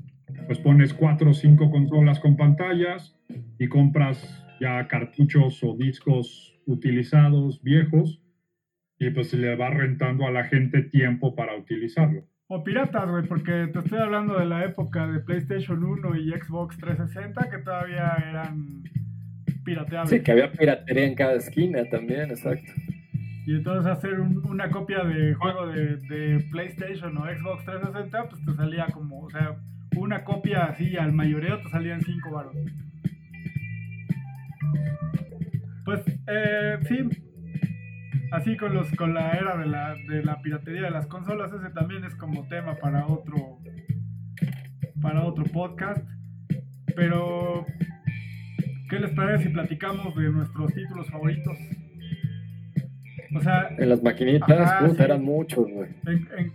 pues 0.46 0.58
pones 0.58 0.92
cuatro 0.92 1.30
o 1.30 1.34
cinco 1.34 1.70
consolas 1.70 2.18
con 2.20 2.36
pantallas 2.36 3.16
y 3.58 3.68
compras 3.68 4.42
ya 4.60 4.88
cartuchos 4.88 5.62
o 5.62 5.76
discos 5.76 6.58
utilizados, 6.66 7.62
viejos, 7.62 8.22
y 8.98 9.10
pues 9.10 9.32
le 9.34 9.54
va 9.54 9.70
rentando 9.70 10.26
a 10.26 10.30
la 10.30 10.44
gente 10.44 10.82
tiempo 10.82 11.34
para 11.36 11.56
utilizarlo. 11.56 12.26
O 12.48 12.62
piratas, 12.62 13.10
güey, 13.10 13.26
porque 13.26 13.68
te 13.72 13.80
estoy 13.80 13.98
hablando 13.98 14.38
de 14.38 14.46
la 14.46 14.64
época 14.64 15.08
de 15.08 15.18
PlayStation 15.18 15.82
1 15.82 16.16
y 16.16 16.30
Xbox 16.30 16.78
360 16.78 17.50
que 17.50 17.58
todavía 17.58 18.16
eran 18.28 18.84
pirateables. 19.64 20.10
Sí, 20.10 20.20
que 20.20 20.30
había 20.30 20.52
piratería 20.52 21.06
en 21.06 21.14
cada 21.16 21.32
esquina 21.32 21.84
también, 21.90 22.30
exacto. 22.30 22.70
Y 23.46 23.56
entonces 23.56 23.90
hacer 23.90 24.20
una 24.20 24.70
copia 24.70 25.02
de 25.02 25.34
juego 25.34 25.66
de, 25.66 26.44
PlayStation 26.52 27.16
o 27.18 27.24
Xbox 27.24 27.64
360, 27.64 28.28
pues 28.28 28.44
te 28.44 28.54
salía 28.54 28.86
como, 28.92 29.22
o 29.22 29.30
sea, 29.30 29.56
una 29.96 30.22
copia 30.22 30.66
así 30.66 30.96
al 30.96 31.12
mayoreo 31.12 31.60
te 31.60 31.68
salían 31.70 32.00
5 32.00 32.30
baros. 32.30 32.54
Pues 35.84 36.00
eh, 36.28 36.78
sí, 36.88 37.08
así 38.32 38.56
con 38.56 38.74
los 38.74 38.90
con 38.92 39.14
la 39.14 39.32
era 39.32 39.56
de 39.56 39.66
la, 39.66 39.94
de 39.94 40.22
la 40.22 40.40
piratería 40.42 40.82
de 40.82 40.90
las 40.90 41.06
consolas, 41.06 41.52
ese 41.52 41.70
también 41.70 42.04
es 42.04 42.14
como 42.14 42.46
tema 42.48 42.76
para 42.76 43.06
otro 43.06 43.58
para 45.00 45.24
otro 45.24 45.44
podcast. 45.44 46.04
Pero 46.94 47.66
¿qué 48.88 48.98
les 48.98 49.10
parece 49.12 49.44
si 49.44 49.50
platicamos 49.50 50.14
de 50.16 50.30
nuestros 50.30 50.72
títulos 50.72 51.08
favoritos? 51.10 51.58
O 53.34 53.40
sea, 53.40 53.68
en 53.76 53.88
las 53.88 54.02
maquinitas, 54.02 54.98
eran 54.98 55.22
muchos, 55.22 55.68
güey. 55.70 55.90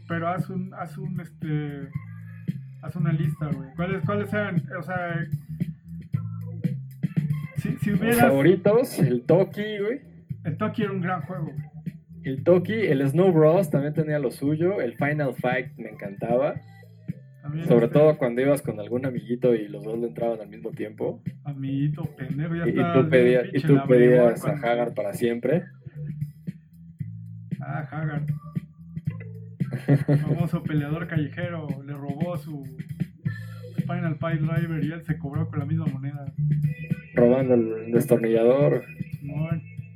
pero 0.08 0.30
haz 0.30 0.50
un, 0.50 0.74
haz 0.74 0.98
un, 0.98 1.20
este, 1.20 1.90
haz 2.82 2.96
una 2.96 3.12
lista, 3.12 3.48
güey. 3.48 3.69
¿Cuáles, 3.76 4.04
cuáles 4.04 4.34
eran? 4.34 4.63
O 4.80 4.82
sea, 4.82 5.28
si, 7.58 7.78
si 7.78 7.92
hubieras... 7.92 8.17
Los 8.17 8.22
favoritos, 8.22 9.00
el 9.00 9.22
Toki, 9.24 9.78
güey. 9.80 10.11
El 10.44 10.58
Toki 10.58 10.83
era 10.83 10.92
un 10.92 11.02
gran 11.02 11.21
juego. 11.21 11.52
El 12.23 12.44
Toki, 12.44 12.73
el 12.73 13.08
Snow 13.08 13.31
Bros 13.31 13.69
también 13.69 13.94
tenía 13.94 14.19
lo 14.19 14.31
suyo. 14.31 14.81
El 14.81 14.96
Final 14.96 15.33
Fight 15.35 15.75
me 15.77 15.89
encantaba. 15.89 16.56
Sobre 17.67 17.85
este 17.87 18.00
todo 18.00 18.17
cuando 18.17 18.42
ibas 18.42 18.62
con 18.62 18.79
algún 18.79 19.06
amiguito 19.06 19.56
y 19.56 19.67
los 19.67 19.83
dos 19.83 20.00
le 20.00 20.08
entraban 20.08 20.39
al 20.39 20.48
mismo 20.48 20.71
tiempo. 20.71 21.21
Amiguito, 21.44 22.04
pendejo, 22.15 22.56
ya 22.56 22.67
y, 22.67 22.69
y 22.69 22.94
tú, 22.94 23.10
pedías, 23.10 23.46
y 23.52 23.62
tú 23.62 23.79
pedías 23.87 24.46
a 24.46 24.52
Hagar 24.52 24.94
para 24.94 25.13
siempre. 25.13 25.63
Ah, 27.60 27.87
Haggard. 27.92 28.27
famoso 30.21 30.63
peleador 30.63 31.08
callejero 31.08 31.67
le 31.85 31.94
robó 31.94 32.37
su 32.37 32.63
Final 33.87 34.17
Pipe 34.17 34.37
Driver 34.37 34.83
y 34.83 34.92
él 34.92 35.04
se 35.04 35.17
cobró 35.17 35.48
con 35.50 35.60
la 35.60 35.65
misma 35.65 35.85
moneda. 35.87 36.25
Robando 37.15 37.56
el 37.56 37.92
destornillador. 37.92 38.83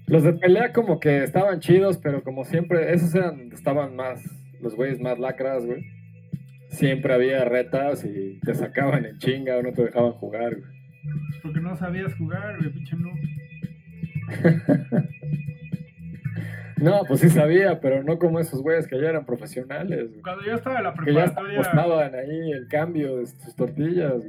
Los 0.08 0.24
de 0.24 0.34
pelea 0.34 0.72
como 0.72 1.00
que 1.00 1.24
estaban 1.24 1.60
chidos, 1.60 1.98
pero 1.98 2.24
como 2.24 2.44
siempre, 2.46 2.94
esos 2.94 3.14
eran 3.16 3.52
estaban 3.52 3.96
más, 3.96 4.24
los 4.62 4.76
güeyes 4.76 5.00
más 5.00 5.18
lacras, 5.20 5.66
güey. 5.66 5.84
Siempre 6.70 7.14
había 7.14 7.46
retas 7.46 8.06
y 8.06 8.40
te 8.42 8.54
sacaban 8.54 9.06
en 9.06 9.18
chinga 9.18 9.58
o 9.58 9.64
no 9.64 9.72
te 9.72 9.86
dejaban 9.86 10.12
jugar, 10.14 10.56
güey. 10.56 10.72
Porque 11.42 11.60
no 11.60 11.76
sabías 11.76 12.14
jugar, 12.16 12.58
güey, 12.60 12.72
pinche 12.72 12.96
noob. 12.96 13.16
No, 16.78 17.04
pues 17.08 17.22
sí 17.22 17.30
sabía, 17.30 17.80
pero 17.80 18.04
no 18.04 18.20
como 18.20 18.40
esos 18.40 18.62
güeyes 18.62 18.88
que 18.88 19.00
ya 19.00 19.10
eran 19.10 19.26
profesionales. 19.26 20.12
Cuando 20.22 20.44
yo 20.44 20.56
estaba 20.56 20.80
en 20.80 20.84
la 20.84 20.94
preparatoria. 20.94 21.50
Que 21.50 21.56
ya 21.56 21.60
apostaban 21.62 22.16
ahí 22.16 22.52
el 22.52 22.68
cambio 22.68 23.18
de 23.18 23.28
sus 23.28 23.56
tortillas. 23.56 24.24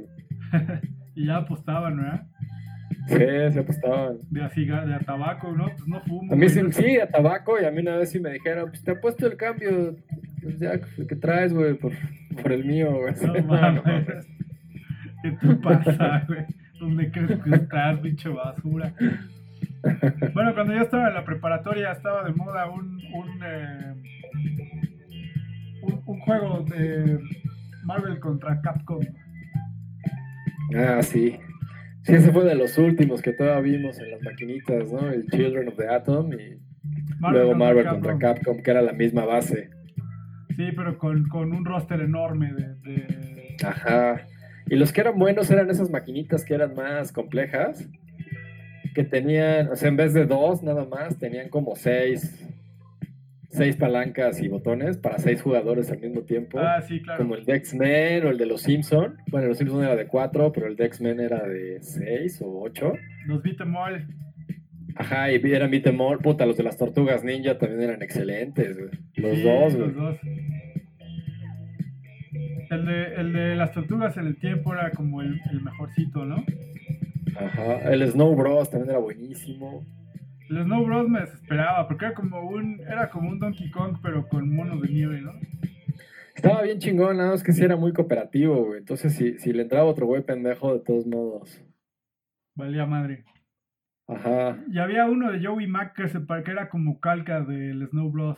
y 1.15 1.25
ya 1.25 1.37
apostaban, 1.37 1.97
¿verdad? 1.97 2.25
Sí, 3.07 3.53
se 3.53 3.59
apostaban. 3.59 4.17
De, 4.29 4.41
de 4.41 4.99
tabaco, 5.05 5.51
¿no? 5.53 5.65
Pues 5.69 5.87
no 5.87 6.01
fumo. 6.01 6.33
A 6.33 6.35
mí 6.35 6.49
sí, 6.49 6.61
sí, 6.71 6.99
a 6.99 7.07
tabaco, 7.07 7.59
y 7.59 7.65
a 7.65 7.71
mí 7.71 7.79
una 7.79 7.97
vez 7.97 8.11
sí 8.11 8.19
me 8.19 8.31
dijeron, 8.31 8.69
pues 8.69 8.83
te 8.83 8.91
apuesto 8.91 9.27
el 9.27 9.37
cambio. 9.37 9.95
Pues 10.41 10.59
ya, 10.59 10.79
¿qué 10.79 11.15
traes, 11.15 11.53
güey? 11.53 11.75
Por, 11.75 11.93
por 12.41 12.51
el 12.51 12.65
mío, 12.65 12.93
güey. 12.99 13.13
No 13.25 13.43
mames. 13.47 14.27
¿Qué 15.23 15.31
te 15.31 15.55
pasa, 15.55 16.23
güey? 16.27 16.45
¿Dónde 16.79 17.09
crees 17.11 17.41
que 17.41 17.55
estás, 17.55 17.99
pinche 17.99 18.29
basura? 18.29 18.93
Bueno, 20.33 20.53
cuando 20.53 20.73
yo 20.73 20.81
estaba 20.81 21.07
en 21.07 21.13
la 21.13 21.23
preparatoria 21.23 21.91
estaba 21.91 22.23
de 22.23 22.33
moda 22.33 22.69
un, 22.69 23.01
un, 23.13 23.43
eh, 23.43 23.93
un, 25.81 26.19
juego 26.19 26.63
de 26.63 27.19
Marvel 27.83 28.19
contra 28.19 28.61
Capcom. 28.61 29.01
Ah, 30.75 31.01
sí. 31.01 31.39
Sí, 32.07 32.15
ese 32.15 32.31
fue 32.31 32.45
de 32.45 32.55
los 32.55 32.77
últimos 32.77 33.21
que 33.21 33.33
todavía 33.33 33.77
vimos 33.77 33.99
en 33.99 34.11
las 34.11 34.21
maquinitas, 34.21 34.89
¿no? 34.89 35.09
El 35.09 35.25
Children 35.27 35.67
of 35.67 35.75
the 35.75 35.89
Atom 35.89 36.31
y 36.31 36.57
luego 37.19 37.53
Marvel 37.53 37.85
contra 37.85 38.17
Capcom, 38.17 38.63
que 38.63 38.71
era 38.71 38.81
la 38.81 38.93
misma 38.93 39.25
base. 39.25 39.69
Sí, 40.55 40.69
pero 40.73 40.97
con, 40.97 41.27
con 41.27 41.51
un 41.51 41.65
roster 41.65 41.99
enorme 41.99 42.53
de, 42.53 42.75
de... 42.75 43.57
Ajá. 43.61 44.25
Y 44.67 44.77
los 44.77 44.93
que 44.93 45.01
eran 45.01 45.19
buenos 45.19 45.51
eran 45.51 45.69
esas 45.69 45.89
maquinitas 45.89 46.45
que 46.45 46.53
eran 46.53 46.75
más 46.75 47.11
complejas 47.11 47.89
que 48.95 49.03
tenían, 49.03 49.67
o 49.67 49.75
sea, 49.75 49.89
en 49.89 49.97
vez 49.97 50.13
de 50.13 50.25
dos 50.25 50.63
nada 50.63 50.85
más, 50.85 51.19
tenían 51.19 51.49
como 51.49 51.75
seis, 51.75 52.41
seis 53.49 53.75
palancas 53.75 54.41
y 54.41 54.47
botones 54.47 54.97
para 54.97 55.17
seis 55.19 55.41
jugadores 55.41 55.91
al 55.91 55.99
mismo 55.99 56.21
tiempo. 56.21 56.59
Ah, 56.59 56.81
sí, 56.81 57.01
claro. 57.01 57.23
Como 57.23 57.35
el 57.35 57.45
de 57.45 57.55
X-Men 57.55 58.25
o 58.25 58.29
el 58.29 58.37
de 58.37 58.45
los 58.45 58.61
Simpson. 58.61 59.17
Bueno, 59.29 59.47
los 59.47 59.57
Simpson 59.57 59.83
era 59.83 59.95
de 59.95 60.07
cuatro, 60.07 60.51
pero 60.51 60.67
el 60.67 60.75
de 60.75 60.85
X-Men 60.85 61.19
era 61.19 61.47
de 61.47 61.81
seis 61.81 62.41
o 62.41 62.61
ocho. 62.61 62.93
Los 63.25 63.41
beat'em 63.41 63.73
Ajá, 64.95 65.31
y 65.31 65.35
eran 65.35 65.69
beat'em 65.69 65.97
Puta, 66.21 66.45
los 66.45 66.57
de 66.57 66.63
las 66.63 66.77
Tortugas 66.77 67.23
Ninja 67.23 67.57
también 67.57 67.81
eran 67.83 68.01
excelentes, 68.01 68.75
Los 69.15 69.43
dos, 69.43 69.75
güey. 69.75 69.91
Los 69.91 69.95
dos. 69.95 70.19
El 72.69 72.85
de, 72.85 73.15
el 73.15 73.33
de 73.33 73.55
las 73.55 73.71
tortugas 73.71 74.17
en 74.17 74.27
el 74.27 74.37
tiempo 74.37 74.73
era 74.73 74.91
como 74.91 75.21
el, 75.21 75.39
el 75.51 75.61
mejorcito, 75.61 76.25
¿no? 76.25 76.43
Ajá, 77.39 77.93
el 77.93 78.05
Snow 78.11 78.35
Bros 78.35 78.69
también 78.69 78.89
era 78.89 78.99
buenísimo. 78.99 79.85
El 80.49 80.63
Snow 80.63 80.85
Bros 80.85 81.09
me 81.09 81.21
desesperaba 81.21 81.87
porque 81.87 82.05
era 82.05 82.13
como 82.13 82.41
un 82.41 82.79
era 82.81 83.09
como 83.09 83.29
un 83.29 83.39
Donkey 83.39 83.69
Kong 83.71 83.97
pero 84.01 84.27
con 84.27 84.53
monos 84.55 84.81
de 84.81 84.89
nieve, 84.89 85.21
¿no? 85.21 85.33
Estaba 86.35 86.61
bien 86.61 86.77
chingón, 86.77 87.17
nada 87.17 87.31
más 87.31 87.43
que 87.43 87.51
sí 87.51 87.63
era 87.63 87.75
muy 87.75 87.93
cooperativo, 87.93 88.65
güey. 88.65 88.79
Entonces, 88.79 89.15
si, 89.15 89.39
si 89.39 89.51
le 89.53 89.63
entraba 89.63 89.85
otro 89.85 90.05
güey 90.05 90.21
pendejo, 90.21 90.71
de 90.71 90.81
todos 90.81 91.07
modos. 91.07 91.65
Valía 92.53 92.85
madre. 92.85 93.25
Ajá. 94.07 94.63
Y 94.71 94.77
había 94.77 95.05
uno 95.05 95.31
de 95.31 95.43
Joey 95.43 95.65
Mac 95.65 95.95
que, 95.95 96.07
se, 96.07 96.19
que 96.45 96.51
era 96.51 96.69
como 96.69 96.99
calca 96.99 97.41
del 97.41 97.87
Snow 97.89 98.11
Bros. 98.11 98.37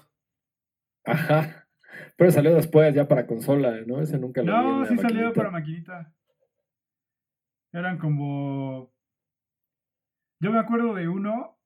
Ajá. 1.03 1.67
Pero 2.15 2.31
salió 2.31 2.55
después, 2.55 2.95
ya 2.95 3.07
para 3.07 3.27
consola, 3.27 3.75
¿no? 3.85 4.01
Ese 4.01 4.17
nunca 4.17 4.43
lo 4.43 4.51
No, 4.51 4.85
sí 4.85 4.97
salió 4.97 5.33
para 5.33 5.51
maquinita. 5.51 6.13
Eran 7.73 7.97
como. 7.97 8.91
Yo 10.39 10.51
me 10.51 10.59
acuerdo 10.59 10.93
de 10.93 11.07
uno. 11.07 11.58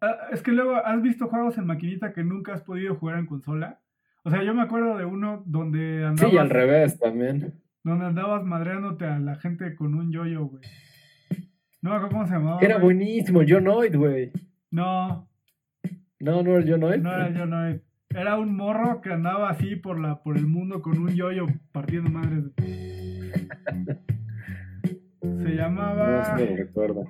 Ah, 0.00 0.28
es 0.32 0.42
que 0.42 0.52
luego 0.52 0.76
has 0.76 1.00
visto 1.02 1.28
juegos 1.28 1.56
en 1.58 1.66
maquinita 1.66 2.12
que 2.12 2.24
nunca 2.24 2.54
has 2.54 2.62
podido 2.62 2.94
jugar 2.96 3.18
en 3.18 3.26
consola. 3.26 3.80
O 4.24 4.30
sea, 4.30 4.42
yo 4.42 4.54
me 4.54 4.62
acuerdo 4.62 4.96
de 4.96 5.04
uno 5.04 5.42
donde 5.46 6.04
andabas. 6.04 6.30
Sí, 6.30 6.38
al 6.38 6.50
revés 6.50 6.98
también. 6.98 7.60
Donde 7.82 8.06
andabas 8.06 8.44
madreándote 8.44 9.04
a 9.04 9.18
la 9.18 9.36
gente 9.36 9.74
con 9.74 9.94
un 9.94 10.10
yoyo, 10.10 10.46
güey. 10.46 10.62
No 11.82 11.90
me 11.90 11.96
acuerdo 11.96 12.16
cómo 12.16 12.26
se 12.26 12.32
llamaba. 12.32 12.60
Era 12.62 12.78
buenísimo, 12.78 13.42
Jonoid, 13.46 13.94
güey. 13.94 14.32
No. 14.70 15.28
No, 16.18 16.42
no 16.42 16.56
era 16.56 16.66
Jonoid. 16.66 17.02
No 17.02 17.12
era 17.12 17.38
Jonoid. 17.38 17.80
Era 18.08 18.38
un 18.38 18.56
morro 18.56 19.00
que 19.02 19.12
andaba 19.12 19.50
así 19.50 19.76
por 19.76 19.98
la 19.98 20.22
por 20.22 20.38
el 20.38 20.46
mundo 20.46 20.80
con 20.80 20.98
un 20.98 21.14
yoyo 21.14 21.46
partiendo 21.72 22.10
madres. 22.10 22.44
Se 25.20 25.50
llamaba. 25.54 26.36
No, 26.38 26.56
recuerdo. 26.56 27.04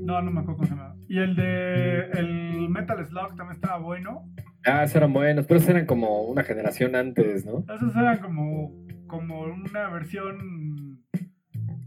No, 0.00 0.22
no 0.22 0.30
me 0.30 0.40
acuerdo 0.40 0.56
cómo 0.56 0.64
se 0.64 0.74
llamaba. 0.74 0.93
Y 1.08 1.18
el 1.18 1.36
de 1.36 2.10
el 2.12 2.68
Metal 2.68 3.04
Slug 3.04 3.36
también 3.36 3.52
estaba 3.52 3.78
bueno. 3.78 4.28
Ah, 4.64 4.84
esos 4.84 4.96
eran 4.96 5.12
buenos, 5.12 5.46
pero 5.46 5.58
esos 5.58 5.70
eran 5.70 5.86
como 5.86 6.22
una 6.22 6.42
generación 6.42 6.96
antes, 6.96 7.44
¿no? 7.44 7.64
Esos 7.74 7.94
eran 7.94 8.18
como, 8.18 8.72
como 9.06 9.42
una 9.42 9.90
versión. 9.90 11.00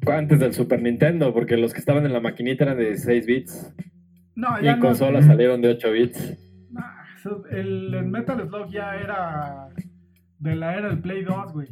Antes 0.05 0.39
del 0.39 0.53
Super 0.53 0.81
Nintendo, 0.81 1.33
porque 1.33 1.57
los 1.57 1.73
que 1.73 1.79
estaban 1.79 2.05
en 2.05 2.13
la 2.13 2.21
maquinita 2.21 2.63
eran 2.63 2.77
de 2.77 2.85
16 2.85 3.25
bits. 3.25 3.75
No, 4.35 4.61
ya 4.61 4.71
y 4.71 4.73
en 4.73 4.79
consolas 4.79 5.25
salieron 5.25 5.61
de 5.61 5.69
8 5.69 5.91
bits. 5.91 6.37
el, 7.51 7.93
el 7.93 8.05
Metal 8.05 8.47
Slug 8.47 8.69
ya 8.69 8.95
era 8.95 9.69
de 10.39 10.55
la 10.55 10.77
era 10.77 10.89
del 10.89 10.99
Play 10.99 11.23
2, 11.23 11.53
güey. 11.53 11.67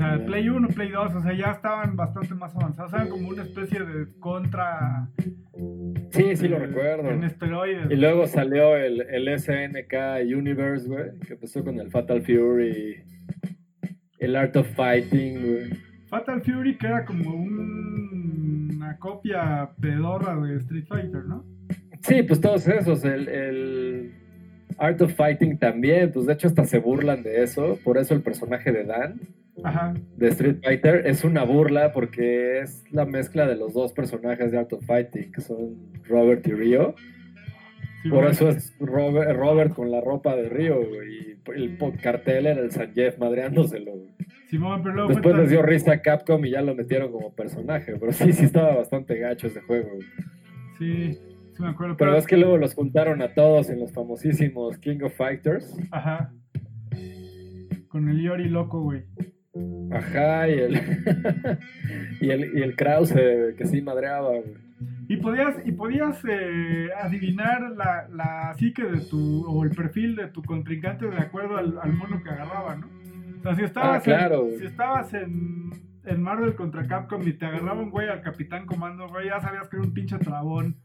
Sea, 0.00 0.24
Play 0.26 0.48
1, 0.48 0.68
Play 0.68 0.88
2, 0.90 1.14
o 1.14 1.20
sea, 1.20 1.32
ya 1.32 1.52
estaban 1.52 1.96
bastante 1.96 2.34
más 2.34 2.54
avanzados. 2.56 2.92
Eran 2.92 3.08
como 3.08 3.28
una 3.28 3.42
especie 3.42 3.80
de 3.80 4.18
contra. 4.18 5.08
Sí, 6.10 6.36
sí, 6.36 6.48
lo 6.48 6.58
recuerdo. 6.58 7.10
En 7.10 7.24
esteroides. 7.24 7.90
Y 7.90 7.96
luego 7.96 8.26
salió 8.26 8.76
el, 8.76 9.02
el 9.02 9.38
SNK 9.38 9.94
Universe, 10.36 10.88
güey, 10.88 11.18
que 11.26 11.34
empezó 11.34 11.62
con 11.64 11.78
el 11.78 11.90
Fatal 11.90 12.22
Fury, 12.22 13.02
el 14.18 14.36
Art 14.36 14.56
of 14.56 14.68
Fighting, 14.74 15.40
güey. 15.40 15.70
Fatal 16.08 16.42
Fury, 16.42 16.76
que 16.76 16.86
era 16.86 17.04
como 17.04 17.34
una 17.34 18.96
copia 18.98 19.70
pedorra 19.80 20.34
de 20.40 20.56
Street 20.56 20.86
Fighter, 20.88 21.24
¿no? 21.24 21.44
Sí, 22.02 22.22
pues 22.22 22.40
todos 22.40 22.66
esos. 22.66 23.04
El, 23.04 23.28
el 23.28 24.12
Art 24.78 25.00
of 25.02 25.14
Fighting 25.14 25.58
también, 25.58 26.10
pues 26.10 26.26
de 26.26 26.32
hecho 26.32 26.48
hasta 26.48 26.64
se 26.64 26.78
burlan 26.78 27.22
de 27.22 27.42
eso. 27.42 27.78
Por 27.84 27.98
eso 27.98 28.14
el 28.14 28.22
personaje 28.22 28.72
de 28.72 28.84
Dan 28.84 29.20
de 30.16 30.28
Street 30.28 30.56
Fighter 30.62 31.06
es 31.06 31.24
una 31.24 31.44
burla 31.44 31.92
porque 31.92 32.60
es 32.60 32.84
la 32.90 33.04
mezcla 33.04 33.46
de 33.46 33.56
los 33.56 33.74
dos 33.74 33.92
personajes 33.92 34.52
de 34.52 34.58
Art 34.58 34.72
of 34.72 34.84
Fighting, 34.84 35.32
que 35.32 35.40
son 35.40 35.76
Robert 36.04 36.46
y 36.46 36.52
Rio. 36.52 36.94
Por 38.08 38.24
eso 38.26 38.48
es 38.48 38.74
Robert, 38.78 39.74
con 39.74 39.90
la 39.90 40.00
ropa 40.00 40.34
de 40.34 40.48
Rio, 40.48 40.80
y 41.04 41.38
el 41.54 41.78
cartel 42.00 42.46
era 42.46 42.60
el 42.60 42.70
San 42.70 42.94
Jeff 42.94 43.18
madreándoselo. 43.18 43.92
Después 45.08 45.36
les 45.36 45.50
dio 45.50 45.62
risa 45.62 45.92
a 45.92 46.02
Capcom 46.02 46.44
y 46.44 46.50
ya 46.50 46.62
lo 46.62 46.74
metieron 46.74 47.12
como 47.12 47.32
personaje, 47.34 47.94
pero 48.00 48.12
sí, 48.12 48.32
sí 48.32 48.46
estaba 48.46 48.74
bastante 48.74 49.18
gacho 49.18 49.46
ese 49.46 49.60
juego. 49.60 49.90
Sí, 50.78 51.12
sí 51.52 51.62
me 51.62 51.68
acuerdo. 51.68 51.96
Pero, 51.96 52.16
es 52.16 52.26
que 52.26 52.36
luego 52.36 52.56
los 52.56 52.74
juntaron 52.74 53.22
a 53.22 53.34
todos 53.34 53.70
en 53.70 53.78
los 53.78 53.92
famosísimos 53.92 54.78
King 54.78 55.02
of 55.02 55.14
Fighters. 55.14 55.76
Ajá. 55.90 56.32
Con 57.88 58.08
el 58.08 58.22
Yori 58.22 58.48
loco, 58.48 58.82
güey. 58.82 59.04
Ajá, 59.90 60.48
y 60.48 60.52
el, 60.52 60.74
y 62.20 62.30
el, 62.30 62.58
y 62.58 62.62
el 62.62 62.76
Krause 62.76 63.14
que 63.56 63.66
sí 63.66 63.82
madreaba, 63.82 64.30
Y 65.08 65.16
podías, 65.16 65.56
y 65.64 65.72
podías 65.72 66.22
eh, 66.28 66.88
adivinar 66.96 67.72
la, 67.76 68.06
la 68.12 68.54
psique 68.54 68.84
de 68.84 69.00
tu, 69.00 69.44
o 69.46 69.64
el 69.64 69.70
perfil 69.70 70.14
de 70.14 70.28
tu 70.28 70.42
contrincante 70.42 71.06
de 71.06 71.18
acuerdo 71.18 71.56
al, 71.56 71.92
mono 71.92 72.22
que 72.22 72.30
agarraba, 72.30 72.76
¿no? 72.76 72.86
O 73.40 73.42
sea, 73.42 73.54
si 73.56 73.64
estabas, 73.64 74.06
ah, 74.06 74.30
si 74.58 74.66
estabas 74.66 75.14
en, 75.14 75.70
en 76.04 76.22
Marvel 76.22 76.54
contra 76.54 76.86
Capcom 76.86 77.26
y 77.26 77.32
te 77.32 77.46
agarraba 77.46 77.80
un 77.80 77.90
güey 77.90 78.08
al 78.08 78.22
Capitán 78.22 78.66
Comando, 78.66 79.08
güey, 79.08 79.28
ya 79.28 79.40
sabías 79.40 79.68
que 79.68 79.76
era 79.76 79.86
un 79.86 79.94
pinche 79.94 80.18
trabón. 80.18 80.76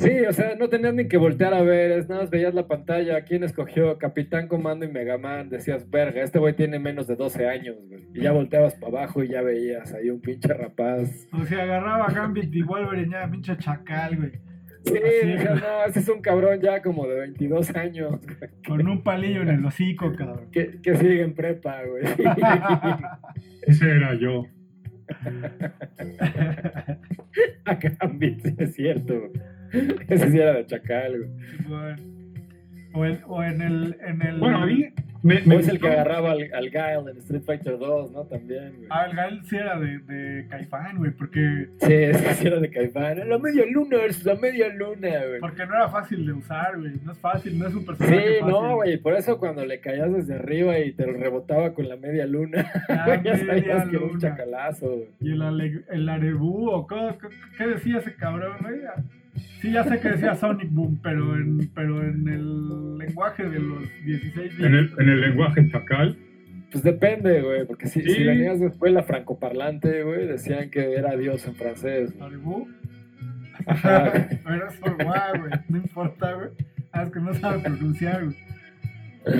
Sí, 0.00 0.24
o 0.26 0.32
sea, 0.32 0.56
no 0.56 0.70
tenías 0.70 0.94
ni 0.94 1.08
que 1.08 1.18
voltear 1.18 1.52
a 1.52 1.62
ver, 1.62 1.90
es 1.90 2.08
nada 2.08 2.22
más 2.22 2.30
veías 2.30 2.54
la 2.54 2.66
pantalla, 2.66 3.20
quién 3.20 3.44
escogió 3.44 3.98
Capitán 3.98 4.48
Comando 4.48 4.86
y 4.86 4.88
Megaman, 4.88 5.50
decías, 5.50 5.90
verga, 5.90 6.22
este 6.22 6.38
güey 6.38 6.54
tiene 6.54 6.78
menos 6.78 7.06
de 7.06 7.16
12 7.16 7.46
años, 7.46 7.76
güey. 7.86 8.00
Y 8.14 8.22
ya 8.22 8.32
volteabas 8.32 8.76
para 8.76 9.02
abajo 9.02 9.22
y 9.22 9.28
ya 9.28 9.42
veías 9.42 9.92
ahí 9.92 10.08
un 10.08 10.22
pinche 10.22 10.54
rapaz. 10.54 11.28
O 11.34 11.44
sea, 11.44 11.64
agarraba 11.64 12.06
a 12.06 12.12
Gambit 12.12 12.48
y 12.54 12.62
Wolverine 12.62 13.12
ya, 13.12 13.30
pinche 13.30 13.58
chacal, 13.58 14.16
güey. 14.16 14.30
Sí, 14.86 14.94
no, 14.94 15.84
ese 15.86 16.00
es 16.00 16.08
un 16.08 16.22
cabrón 16.22 16.62
ya 16.62 16.80
como 16.80 17.06
de 17.06 17.20
22 17.20 17.76
años. 17.76 18.20
Con 18.66 18.88
un 18.88 19.02
palillo 19.02 19.42
en 19.42 19.50
el 19.50 19.62
hocico, 19.66 20.14
cabrón. 20.16 20.50
Que, 20.50 20.80
que 20.80 20.96
sigue 20.96 21.20
en 21.20 21.34
prepa, 21.34 21.82
güey. 21.84 22.04
ese 23.66 23.90
era 23.90 24.14
yo. 24.14 24.46
a 27.66 27.74
Gambit, 27.74 28.58
es 28.58 28.74
cierto. 28.74 29.30
Ese 30.08 30.30
sí 30.30 30.38
era 30.38 30.54
de 30.54 30.66
Chacal, 30.66 31.28
O, 32.92 33.04
en, 33.04 33.20
o 33.26 33.42
en, 33.42 33.62
el, 33.62 33.96
en 34.04 34.22
el. 34.22 34.38
Bueno, 34.40 34.62
a 34.62 34.66
mí, 34.66 34.88
Me, 35.22 35.34
es 35.36 35.68
el 35.68 35.78
que 35.78 35.86
agarraba 35.86 36.32
al, 36.32 36.50
al 36.52 36.70
Gael 36.70 37.08
en 37.08 37.18
Street 37.18 37.42
Fighter 37.42 37.78
2, 37.78 38.10
¿no? 38.10 38.24
También, 38.24 38.74
güey. 38.76 38.88
Ah, 38.90 39.04
el 39.04 39.14
Gael 39.14 39.44
sí 39.44 39.56
era 39.56 39.78
de, 39.78 39.98
de 39.98 40.48
Caifán, 40.48 40.96
güey, 40.96 41.10
porque... 41.10 41.68
Sí, 41.78 42.34
sí 42.34 42.46
era 42.46 42.58
de 42.58 42.70
Caifán. 42.70 43.28
La 43.28 43.38
media 43.38 43.64
luna 43.70 43.98
es 44.06 44.24
la 44.24 44.34
media 44.36 44.68
luna, 44.70 45.08
güey. 45.26 45.40
Porque 45.40 45.66
no 45.66 45.74
era 45.74 45.88
fácil 45.88 46.24
de 46.24 46.32
usar, 46.32 46.78
güey. 46.78 46.94
No 47.04 47.12
es 47.12 47.18
fácil, 47.18 47.58
no 47.58 47.68
es 47.68 47.74
un 47.74 47.84
personaje 47.84 48.38
Sí, 48.38 48.44
no, 48.46 48.76
güey. 48.76 48.96
Por 48.96 49.14
eso 49.14 49.38
cuando 49.38 49.64
le 49.66 49.80
caías 49.80 50.12
desde 50.12 50.34
arriba 50.34 50.78
y 50.78 50.92
te 50.92 51.06
lo 51.06 51.12
rebotaba 51.12 51.74
con 51.74 51.88
la 51.88 51.96
media 51.96 52.26
luna, 52.26 52.70
ah, 52.88 53.20
ya 53.22 53.36
sabías 53.36 53.88
que 53.88 53.96
era 53.96 54.04
un 54.06 54.18
chacalazo, 54.18 54.88
güey. 54.88 55.08
Y 55.20 55.32
el, 55.32 55.84
el 55.90 56.08
arebú, 56.08 56.70
o 56.70 56.86
qué, 56.86 57.14
qué 57.58 57.66
decía 57.66 57.98
ese 57.98 58.14
cabrón, 58.14 58.56
güey? 58.62 58.80
Sí, 59.60 59.72
ya 59.72 59.84
sé 59.84 60.00
que 60.00 60.10
decía 60.10 60.34
Sonic 60.34 60.70
Boom, 60.70 61.00
pero 61.02 61.36
en, 61.36 61.70
pero 61.74 62.02
en 62.02 62.26
el 62.28 62.98
lenguaje 62.98 63.48
de 63.48 63.58
los 63.58 63.82
16 64.04 64.58
¿En 64.58 64.74
el, 64.74 64.92
en 64.98 65.08
el 65.08 65.20
lenguaje 65.20 65.62
tacal. 65.64 66.16
Pues 66.70 66.84
depende, 66.84 67.42
güey, 67.42 67.66
porque 67.66 67.88
si, 67.88 68.00
si 68.00 68.24
venías 68.24 68.60
de 68.60 68.68
escuela 68.68 69.02
francoparlante, 69.02 70.02
güey, 70.04 70.26
decían 70.26 70.70
que 70.70 70.94
era 70.94 71.16
Dios 71.16 71.46
en 71.46 71.54
francés. 71.56 72.14
¿Aribú? 72.20 72.68
Ajá. 73.66 74.28
pero 74.44 74.96
guau, 74.96 75.38
güey, 75.40 75.52
no 75.68 75.76
importa, 75.78 76.32
güey. 76.32 76.48
Ah, 76.92 77.02
es 77.02 77.12
que 77.12 77.20
no 77.20 77.34
sabe 77.34 77.58
pronunciar, 77.60 78.24
güey. 78.24 78.36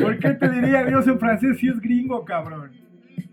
¿Por 0.02 0.18
qué 0.18 0.30
te 0.30 0.50
diría 0.50 0.84
Dios 0.84 1.06
en 1.06 1.18
francés 1.18 1.58
si 1.58 1.68
es 1.68 1.80
gringo, 1.80 2.24
cabrón? 2.24 2.72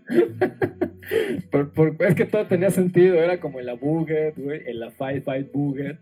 es 2.00 2.14
que 2.14 2.24
todo 2.26 2.46
tenía 2.46 2.70
sentido, 2.70 3.14
era 3.16 3.40
como 3.40 3.60
el 3.60 3.68
Abuget, 3.68 4.36
güey, 4.36 4.62
el 4.66 4.90
Fight 4.92 5.24
Fight 5.24 5.52
Buget. 5.52 5.98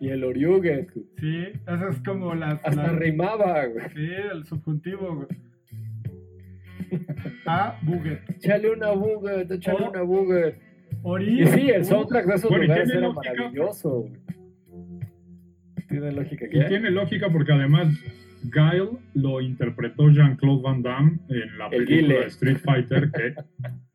Y 0.00 0.08
el 0.08 0.24
Oriuget. 0.24 0.88
Sí, 1.18 1.48
eso 1.66 1.88
es 1.88 2.00
como 2.00 2.34
las. 2.34 2.64
Hasta 2.64 2.88
rimaba, 2.92 3.66
güey. 3.66 3.84
Sí, 3.94 4.08
el 4.32 4.46
subjuntivo, 4.46 5.14
güey. 5.16 5.28
A 7.44 7.78
Buget. 7.82 8.18
Échale 8.30 8.70
una 8.70 8.92
Buget, 8.92 9.50
échale 9.50 9.88
una 9.88 10.00
Buget. 10.02 10.56
Ori, 11.02 11.42
y 11.42 11.46
sí, 11.48 11.70
el 11.70 11.84
soundtrack 11.84 12.26
de 12.26 12.34
esos 12.34 12.50
lugares 12.50 12.90
era 12.90 13.12
maravilloso. 13.12 14.08
Tiene 15.88 16.12
lógica. 16.12 16.48
¿qué? 16.48 16.58
Y 16.58 16.66
tiene 16.66 16.90
lógica 16.90 17.28
porque 17.30 17.52
además 17.52 17.88
Guile 18.44 18.98
lo 19.14 19.40
interpretó 19.40 20.08
Jean-Claude 20.08 20.62
Van 20.62 20.82
Damme 20.82 21.18
en 21.28 21.58
la 21.58 21.68
película 21.70 22.20
de 22.20 22.26
Street 22.26 22.58
Fighter, 22.58 23.10
que, 23.10 23.34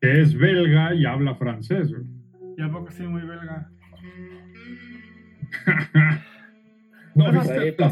que, 0.00 0.20
es 0.20 0.36
belga 0.36 0.94
y 0.94 1.04
habla 1.04 1.34
francés. 1.34 1.90
Güey. 1.90 2.04
¿Y 2.56 2.62
a 2.62 2.70
poco 2.70 2.90
sí 2.90 3.02
muy 3.02 3.22
belga? 3.22 3.70
no, 7.14 7.32
viste 7.32 7.82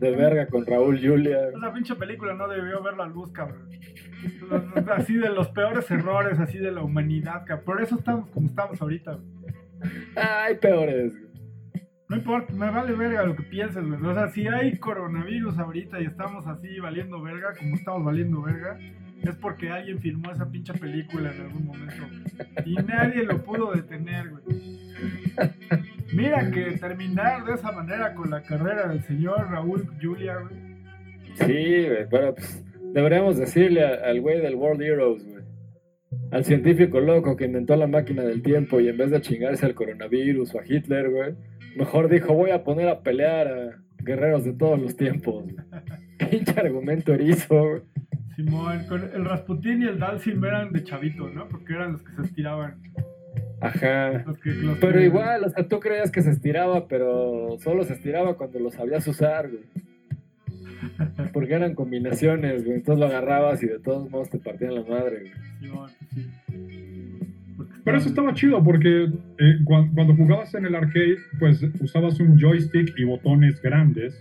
de 0.00 0.10
verga 0.16 0.46
con 0.46 0.66
Raúl 0.66 0.98
Julia. 1.00 1.48
Esa 1.48 1.72
pinche 1.72 1.94
película 1.94 2.34
no 2.34 2.48
debió 2.48 2.82
ver 2.82 2.96
la 2.96 3.06
luz, 3.06 3.30
cabrón. 3.32 3.68
Así 4.96 5.14
de 5.14 5.30
los 5.30 5.48
peores 5.48 5.90
errores, 5.90 6.38
así 6.38 6.58
de 6.58 6.72
la 6.72 6.82
humanidad, 6.82 7.44
cabrón. 7.46 7.64
Por 7.64 7.82
eso 7.82 7.96
estamos 7.96 8.30
como 8.30 8.48
estamos 8.48 8.80
ahorita. 8.80 9.18
Hay 10.16 10.56
peores. 10.56 11.12
No 12.08 12.16
importa, 12.16 12.52
me 12.52 12.70
vale 12.70 12.92
verga 12.92 13.24
lo 13.24 13.34
que 13.34 13.44
pienses, 13.44 13.82
güey. 13.82 14.00
O 14.02 14.14
sea, 14.14 14.28
si 14.28 14.46
hay 14.46 14.76
coronavirus 14.76 15.58
ahorita 15.58 16.00
y 16.00 16.06
estamos 16.06 16.46
así 16.46 16.78
valiendo 16.78 17.22
verga, 17.22 17.54
como 17.58 17.76
estamos 17.76 18.04
valiendo 18.04 18.42
verga, 18.42 18.78
es 19.22 19.34
porque 19.36 19.70
alguien 19.70 19.98
filmó 20.00 20.30
esa 20.30 20.50
pinche 20.50 20.74
película 20.74 21.32
en 21.32 21.40
algún 21.40 21.66
momento. 21.66 22.04
Y 22.66 22.74
nadie 22.74 23.24
lo 23.24 23.42
pudo 23.42 23.72
detener, 23.72 24.28
güey. 24.28 24.42
Mira 26.12 26.50
que 26.50 26.72
terminar 26.78 27.44
de 27.44 27.54
esa 27.54 27.72
manera 27.72 28.14
con 28.14 28.30
la 28.30 28.42
carrera 28.42 28.88
del 28.88 29.02
señor 29.02 29.50
Raúl 29.50 29.88
Julia, 30.00 30.36
güey. 30.36 30.74
Sí, 31.34 31.88
güey, 31.88 32.06
pero 32.10 32.34
pues 32.34 32.64
deberíamos 32.92 33.38
decirle 33.38 33.82
al 33.82 34.20
güey 34.20 34.40
del 34.40 34.56
World 34.56 34.82
Heroes, 34.82 35.24
güey. 35.24 35.44
Al 36.30 36.44
científico 36.44 37.00
loco 37.00 37.36
que 37.36 37.46
inventó 37.46 37.74
la 37.76 37.86
máquina 37.86 38.22
del 38.22 38.42
tiempo 38.42 38.78
y 38.78 38.88
en 38.88 38.96
vez 38.96 39.10
de 39.10 39.20
chingarse 39.20 39.66
al 39.66 39.74
coronavirus 39.74 40.54
o 40.54 40.60
a 40.60 40.64
Hitler, 40.64 41.10
güey, 41.10 41.34
mejor 41.76 42.08
dijo, 42.08 42.34
voy 42.34 42.50
a 42.50 42.64
poner 42.64 42.88
a 42.88 43.00
pelear 43.00 43.48
a 43.48 43.82
guerreros 43.98 44.44
de 44.44 44.52
todos 44.52 44.78
los 44.80 44.96
tiempos. 44.96 45.44
Pinche 46.30 46.58
argumento 46.58 47.12
erizo. 47.12 47.82
Simón, 48.36 48.84
el 49.14 49.24
Rasputín 49.24 49.82
y 49.82 49.86
el 49.86 49.98
Dalsim 49.98 50.44
eran 50.44 50.72
de 50.72 50.82
chavito, 50.82 51.28
¿no? 51.28 51.48
Porque 51.48 51.74
eran 51.74 51.92
los 51.92 52.02
que 52.02 52.12
se 52.16 52.22
estiraban. 52.22 52.80
Ajá. 53.60 54.24
pero 54.80 55.00
igual, 55.00 55.44
o 55.44 55.48
sea, 55.48 55.66
tú 55.66 55.80
creías 55.80 56.10
que 56.10 56.22
se 56.22 56.30
estiraba, 56.30 56.86
pero 56.86 57.56
solo 57.60 57.84
se 57.84 57.94
estiraba 57.94 58.36
cuando 58.36 58.58
lo 58.58 58.70
sabías 58.70 59.06
usar, 59.06 59.48
güey. 59.50 59.64
Porque 61.32 61.54
eran 61.54 61.74
combinaciones, 61.74 62.64
güey. 62.64 62.76
Entonces 62.76 63.00
lo 63.00 63.06
agarrabas 63.06 63.62
y 63.62 63.66
de 63.66 63.78
todos 63.78 64.10
modos 64.10 64.30
te 64.30 64.38
partían 64.38 64.74
la 64.74 64.82
madre, 64.82 65.32
güey. 65.60 65.90
Sí, 66.12 66.30
Pero 67.84 67.98
eso 67.98 68.08
estaba 68.08 68.32
chido 68.32 68.62
porque 68.64 69.04
eh, 69.38 69.58
cuando 69.64 70.16
jugabas 70.16 70.54
en 70.54 70.64
el 70.64 70.74
arcade, 70.74 71.18
pues 71.38 71.62
usabas 71.80 72.18
un 72.18 72.38
joystick 72.38 72.98
y 72.98 73.04
botones 73.04 73.60
grandes 73.60 74.18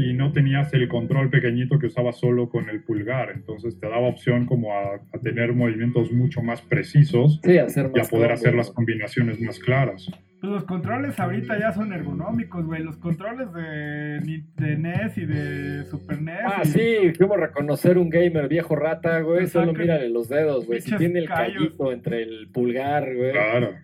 y 0.00 0.14
no 0.14 0.32
tenías 0.32 0.72
el 0.72 0.88
control 0.88 1.30
pequeñito 1.30 1.78
que 1.78 1.86
usabas 1.86 2.18
solo 2.18 2.48
con 2.48 2.68
el 2.68 2.82
pulgar, 2.82 3.30
entonces 3.34 3.78
te 3.78 3.88
daba 3.88 4.08
opción 4.08 4.46
como 4.46 4.72
a, 4.72 5.00
tener 5.22 5.52
movimientos 5.52 6.10
mucho 6.12 6.42
más 6.42 6.62
precisos 6.62 7.40
y 7.44 7.58
a 7.58 7.66
poder 8.10 8.32
hacer 8.32 8.54
las 8.54 8.70
combinaciones 8.70 9.40
más 9.40 9.58
claras. 9.58 10.10
Pues 10.40 10.52
los 10.54 10.64
controles 10.64 11.20
ahorita 11.20 11.58
ya 11.58 11.72
son 11.74 11.92
ergonómicos, 11.92 12.64
güey. 12.64 12.82
Los 12.82 12.96
controles 12.96 13.52
de, 13.52 14.42
de 14.56 14.76
NES 14.78 15.18
y 15.18 15.26
de 15.26 15.84
Super 15.84 16.22
NES. 16.22 16.40
Ah, 16.46 16.64
sí, 16.64 17.12
como 17.18 17.36
reconocer 17.36 17.98
un 17.98 18.08
gamer 18.08 18.48
viejo 18.48 18.74
rata, 18.74 19.20
güey. 19.20 19.48
Solo 19.48 19.74
mírale 19.74 20.08
los 20.08 20.30
dedos, 20.30 20.66
güey. 20.66 20.80
Si 20.80 20.96
tiene 20.96 21.18
el 21.18 21.28
callito 21.28 21.92
entre 21.92 22.22
el 22.22 22.48
pulgar, 22.50 23.14
güey. 23.14 23.34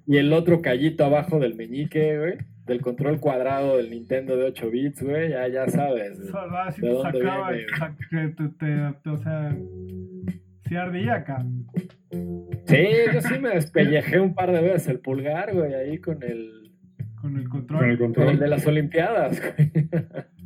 Y 0.06 0.16
el 0.16 0.32
otro 0.32 0.62
callito 0.62 1.04
abajo 1.04 1.38
del 1.38 1.56
meñique, 1.56 2.18
güey 2.18 2.55
del 2.66 2.80
control 2.80 3.20
cuadrado 3.20 3.76
del 3.76 3.90
Nintendo 3.90 4.36
de 4.36 4.44
8 4.44 4.70
bits, 4.70 5.02
güey, 5.02 5.30
ya, 5.30 5.46
ya 5.48 5.68
sabes. 5.68 6.18
si 6.74 6.82
de 6.82 6.88
dónde 6.88 7.20
sacaba, 7.20 7.52
viene. 7.52 8.34
o 9.06 9.16
sea, 9.18 9.56
sí 10.68 10.76
ardía 10.76 11.14
acá. 11.14 11.46
Sí, 12.10 12.86
yo 13.14 13.20
sí 13.20 13.38
me 13.38 13.50
despellejé 13.50 14.18
un 14.18 14.34
par 14.34 14.50
de 14.50 14.60
veces 14.60 14.88
el 14.88 14.98
pulgar, 14.98 15.54
güey, 15.54 15.74
ahí 15.74 15.98
con 15.98 16.22
el... 16.22 16.72
Con 17.20 17.36
el 17.38 17.48
control. 17.48 17.80
Con 17.80 17.90
el 17.90 17.98
control. 17.98 18.28
el 18.30 18.38
de 18.38 18.48
las 18.48 18.66
Olimpiadas, 18.66 19.40
güey. 19.40 19.88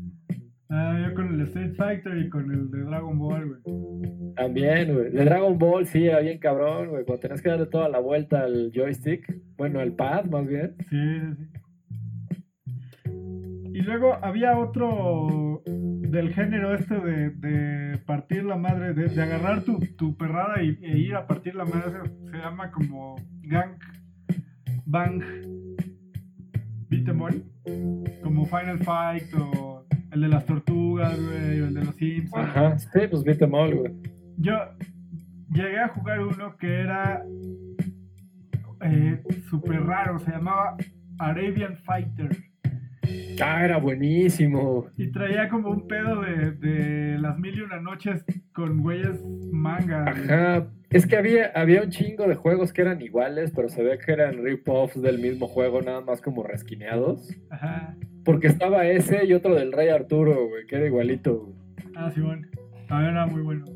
Ah, 0.73 1.05
yo 1.05 1.13
con 1.17 1.35
el 1.35 1.41
Street 1.49 1.75
Fighter 1.75 2.17
y 2.17 2.29
con 2.29 2.49
el 2.49 2.71
de 2.71 2.85
Dragon 2.85 3.19
Ball, 3.19 3.61
güey. 3.61 4.35
También, 4.37 4.95
güey. 4.95 5.11
De 5.11 5.25
Dragon 5.25 5.59
Ball 5.59 5.85
sí 5.85 6.07
era 6.07 6.21
bien 6.21 6.39
cabrón, 6.39 6.91
güey. 6.91 7.05
Cuando 7.05 7.23
tenías 7.23 7.43
que 7.43 7.49
darle 7.49 7.67
toda 7.67 7.89
la 7.89 7.99
vuelta 7.99 8.43
al 8.43 8.71
joystick. 8.73 9.37
Bueno, 9.57 9.81
al 9.81 9.95
pad, 9.95 10.27
más 10.27 10.47
bien. 10.47 10.77
Sí, 10.89 10.97
sí, 10.97 11.35
sí. 11.39 11.60
Y 13.81 13.83
luego 13.83 14.19
había 14.23 14.59
otro 14.59 15.63
del 15.65 16.35
género 16.35 16.75
este 16.75 16.97
de, 17.01 17.99
partir 18.05 18.45
la 18.45 18.57
madre, 18.57 18.93
de, 18.93 19.23
agarrar 19.23 19.63
tu, 19.63 19.79
tu 19.97 20.15
perrada 20.19 20.63
y, 20.63 20.79
e 20.83 20.99
ir 20.99 21.15
a 21.15 21.27
partir 21.27 21.55
la 21.55 21.65
madre. 21.65 22.11
Se, 22.31 22.37
llama 22.37 22.71
como 22.73 23.17
Gang 23.41 23.79
Bang 24.85 25.23
Beat'em 26.91 27.43
Como 28.23 28.45
Final 28.45 28.81
Fight 28.81 29.33
o 29.35 29.87
el 30.13 30.21
de 30.21 30.29
las 30.29 30.45
tortugas, 30.45 31.19
güey, 31.19 31.63
o 31.63 31.69
el 31.69 31.75
de 31.75 31.83
los 31.83 31.95
Simpsons. 31.95 32.49
Ajá, 32.49 32.79
sí, 32.79 33.01
pues 33.11 33.25
Beat'em 33.25 33.51
güey. 33.51 33.95
Yo 34.37 34.59
llegué 35.55 35.79
a 35.79 35.89
jugar 35.89 36.21
uno 36.21 36.55
que 36.59 36.81
era 36.81 37.25
eh, 38.83 39.23
súper 39.49 39.85
raro, 39.85 40.19
se 40.19 40.33
llamaba 40.33 40.77
Arabian 41.19 41.79
Fighter. 41.79 42.50
Ah, 43.43 43.65
era 43.65 43.79
buenísimo. 43.79 44.87
Y 44.97 45.11
traía 45.11 45.49
como 45.49 45.71
un 45.71 45.87
pedo 45.87 46.21
de, 46.21 47.17
las 47.19 47.39
mil 47.39 47.57
y 47.57 47.61
una 47.63 47.81
noches 47.81 48.25
con 48.53 48.83
güeyes 48.83 49.23
manga. 49.51 50.05
Ajá. 50.09 50.67
Es 50.91 51.07
que 51.07 51.17
había, 51.17 51.53
había 51.55 51.83
un 51.83 51.91
chingo 51.91 52.27
de 52.27 52.35
juegos 52.35 52.73
que 52.73 52.83
eran 52.83 53.01
iguales, 53.01 53.53
pero 53.55 53.69
se 53.69 53.83
ve 53.83 53.99
que 53.99 54.13
eran 54.13 54.45
rip-offs 54.45 55.01
del 55.01 55.21
mismo 55.21 55.47
juego, 55.47 55.81
nada 55.81 56.01
más 56.01 56.21
como 56.21 56.43
resquineados. 56.43 57.31
Ajá. 57.51 57.97
Porque 58.25 58.49
estaba 58.49 58.87
ese 58.87 59.25
y 59.25 59.33
otro 59.33 59.55
del 59.55 59.73
Rey 59.73 59.89
Arturo, 59.89 60.49
güey, 60.49 60.67
que 60.67 60.77
era 60.77 60.87
igualito. 60.87 61.55
Ah, 61.95 62.11
sí, 62.13 62.21
bueno. 62.21 62.47
También 62.89 63.13
era 63.13 63.27
muy 63.27 63.43
bueno. 63.43 63.67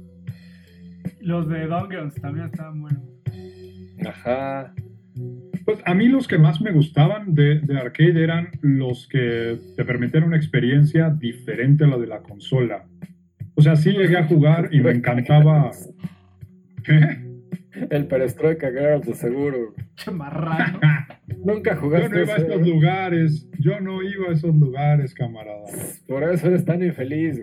Los 1.20 1.48
de 1.48 1.66
Dungeons 1.66 2.14
también 2.20 2.46
estaban 2.46 2.82
buenos. 2.82 3.02
Ajá. 4.06 4.74
Pues 5.64 5.78
a 5.84 5.94
mí 5.94 6.08
los 6.08 6.26
que 6.26 6.38
más 6.38 6.60
me 6.60 6.72
gustaban 6.72 7.34
de, 7.34 7.60
arcade 7.80 8.22
eran 8.22 8.50
los 8.60 9.06
que 9.08 9.58
te 9.76 9.84
permitían 9.84 10.24
una 10.24 10.36
experiencia 10.36 11.10
diferente 11.10 11.84
a 11.84 11.86
la 11.86 11.98
de 11.98 12.06
la 12.06 12.20
consola. 12.20 12.86
O 13.54 13.62
sea, 13.62 13.76
sí 13.76 13.92
llegué 13.92 14.16
a 14.16 14.26
jugar 14.26 14.70
y 14.72 14.80
me 14.80 14.90
encantaba. 14.90 15.70
¿Qué? 16.82 17.24
El 17.90 18.06
Perestroika 18.06 18.70
Girls, 18.70 19.06
de 19.06 19.14
seguro. 19.14 19.74
Chamarrano. 19.96 20.80
Nunca 21.44 21.76
jugaste. 21.76 22.08
Yo 22.08 22.14
no 22.14 22.22
iba 22.22 22.34
a 22.34 22.36
esos 22.36 22.68
lugares. 22.68 23.50
Yo 23.58 23.80
no 23.80 24.02
iba 24.02 24.28
a 24.28 24.32
esos 24.32 24.54
lugares, 24.54 25.14
camarada. 25.14 25.64
Por 26.06 26.24
eso 26.24 26.48
eres 26.48 26.64
tan 26.64 26.82
infeliz. 26.82 27.40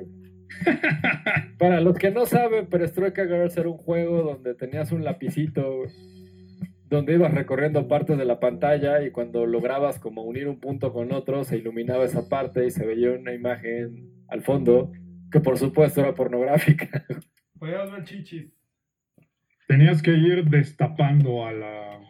Para 1.58 1.80
los 1.80 1.98
que 1.98 2.12
no 2.12 2.26
saben, 2.26 2.68
Perestroika 2.68 3.26
Girls 3.26 3.56
era 3.58 3.70
un 3.70 3.78
juego 3.78 4.24
donde 4.24 4.54
tenías 4.56 4.92
un 4.92 5.04
lapicito 5.04 5.84
donde 6.92 7.14
ibas 7.14 7.34
recorriendo 7.34 7.88
partes 7.88 8.18
de 8.18 8.26
la 8.26 8.42
pantalla 8.42 9.02
y 9.02 9.12
cuando 9.12 9.46
lograbas 9.46 9.98
como 9.98 10.24
unir 10.24 10.50
un 10.50 10.60
punto 10.60 10.92
con 10.92 11.14
otro, 11.14 11.46
se 11.46 11.58
iluminaba 11.58 12.04
esa 12.04 12.28
parte 12.28 12.66
y 12.66 12.70
se 12.70 12.86
veía 12.86 13.12
una 13.12 13.34
imagen 13.34 14.26
al 14.28 14.42
fondo 14.42 14.92
que 15.32 15.40
por 15.40 15.58
supuesto 15.58 16.02
era 16.02 16.14
pornográfica. 16.14 17.06
Podías 17.58 17.90
ver 17.90 18.04
chichis. 18.04 18.52
Tenías 19.70 20.02
que 20.02 20.12
ir 20.12 20.44
destapando 20.44 21.46
a 21.46 21.54
la 21.54 22.02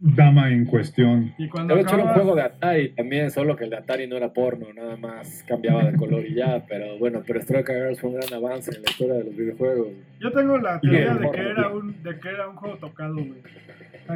dama 0.00 0.50
en 0.50 0.64
cuestión. 0.64 1.34
Y 1.38 1.48
cuando 1.48 1.74
de 1.74 1.82
hecho 1.82 1.94
era 1.94 2.04
un 2.04 2.10
juego 2.10 2.34
de 2.36 2.42
Atari 2.42 2.90
también, 2.90 3.30
solo 3.30 3.56
que 3.56 3.64
el 3.64 3.70
de 3.70 3.76
Atari 3.76 4.06
no 4.06 4.16
era 4.16 4.32
porno, 4.32 4.66
nada 4.72 4.96
más 4.96 5.44
cambiaba 5.46 5.84
de 5.84 5.96
color 5.96 6.24
y 6.24 6.34
ya, 6.34 6.64
pero 6.68 6.98
bueno, 6.98 7.22
pero 7.26 7.40
Stroke 7.42 7.72
Girls 7.72 8.00
fue 8.00 8.10
un 8.10 8.16
gran 8.16 8.32
avance 8.32 8.70
en 8.74 8.82
la 8.82 8.90
historia 8.90 9.14
de 9.14 9.24
los 9.24 9.36
videojuegos. 9.36 9.88
Yo 10.20 10.30
tengo 10.32 10.58
la 10.58 10.80
teoría 10.80 11.14
de 11.14 11.30
que, 11.30 11.40
era 11.40 11.68
un, 11.68 12.02
de 12.02 12.20
que 12.20 12.28
era 12.28 12.48
un 12.48 12.56
juego 12.56 12.76
tocado, 12.76 13.14
güey. 13.14 13.42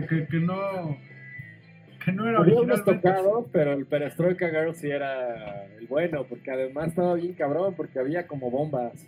que, 0.09 0.27
que 0.27 0.37
no 0.39 0.97
que 2.05 2.13
no 2.13 2.29
era 2.29 2.41
originalmente 2.41 2.95
tocado, 2.95 3.49
pero 3.53 3.73
el 3.73 3.87
Perestroika 3.87 4.49
Girl 4.49 4.75
sí 4.75 4.91
era 4.91 5.65
el 5.79 5.87
bueno, 5.87 6.25
porque 6.29 6.51
además 6.51 6.89
estaba 6.89 7.15
bien 7.15 7.33
cabrón, 7.35 7.75
porque 7.77 7.99
había 7.99 8.27
como 8.27 8.51
bombas. 8.51 9.07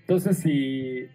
Entonces, 0.00 0.38
si 0.38 1.08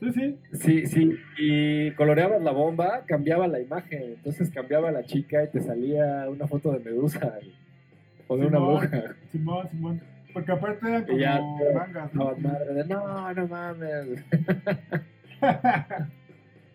Sí, 0.00 0.12
sí. 0.12 0.38
Sí, 0.52 0.86
sí. 0.86 1.18
Y 1.38 1.90
coloreabas 1.92 2.42
la 2.42 2.50
bomba, 2.52 3.04
cambiaba 3.06 3.48
la 3.48 3.60
imagen. 3.60 4.02
Entonces 4.02 4.50
cambiaba 4.50 4.90
la 4.92 5.04
chica 5.04 5.44
y 5.44 5.48
te 5.48 5.62
salía 5.62 6.28
una 6.28 6.46
foto 6.46 6.72
de 6.72 6.80
Medusa 6.80 7.38
o 8.28 8.36
de 8.36 8.46
una 8.46 8.58
bruja. 8.58 9.14
Simón, 9.30 9.68
Simón. 9.70 10.02
Porque 10.34 10.52
aparte 10.52 10.86
eran 10.86 11.04
como 11.04 11.18
ya, 11.18 11.40
mangas. 11.74 12.12
¿no? 12.14 12.36
madre 12.36 12.74
de, 12.74 12.84
no, 12.84 13.32
no 13.32 13.48
mames. 13.48 14.22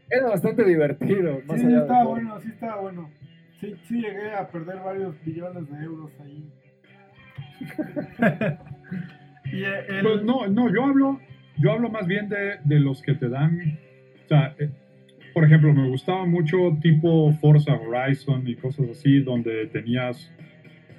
Era 0.09 0.28
bastante 0.28 0.63
divertido. 0.63 1.41
sí, 1.41 1.59
sí 1.59 1.74
estaba 1.76 2.03
bueno, 2.05 2.39
sí 2.41 2.49
estaba 2.49 2.82
bueno. 2.82 3.11
Sí, 3.59 3.76
sí 3.88 4.01
llegué 4.01 4.32
a 4.32 4.47
perder 4.47 4.80
varios 4.80 5.15
billones 5.24 5.69
de 5.69 5.84
euros 5.84 6.11
ahí. 6.22 6.51
y 9.53 9.63
el... 9.63 10.01
Pues 10.01 10.24
no, 10.24 10.47
no, 10.47 10.74
yo 10.74 10.86
hablo 10.86 11.19
yo 11.58 11.72
hablo 11.72 11.89
más 11.89 12.08
bien 12.08 12.30
de, 12.30 12.58
de 12.64 12.80
los 12.80 13.02
que 13.02 13.14
te 13.14 13.30
dan, 13.30 13.80
o 14.26 14.28
sea, 14.28 14.56
eh, 14.60 14.70
por 15.34 15.45
ejemplo, 15.45 15.74
me 15.74 15.88
gustaba 15.88 16.26
mucho 16.26 16.78
tipo 16.82 17.32
Forza 17.34 17.74
Horizon 17.74 18.47
y 18.47 18.56
cosas 18.56 18.89
así, 18.89 19.22
donde 19.22 19.68
tenías 19.68 20.32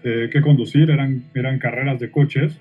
eh, 0.05 0.31
que 0.33 0.41
conducir, 0.41 0.91
eran, 0.91 1.25
eran 1.35 1.59
carreras 1.59 2.01
de 2.01 2.11
coches. 2.11 2.59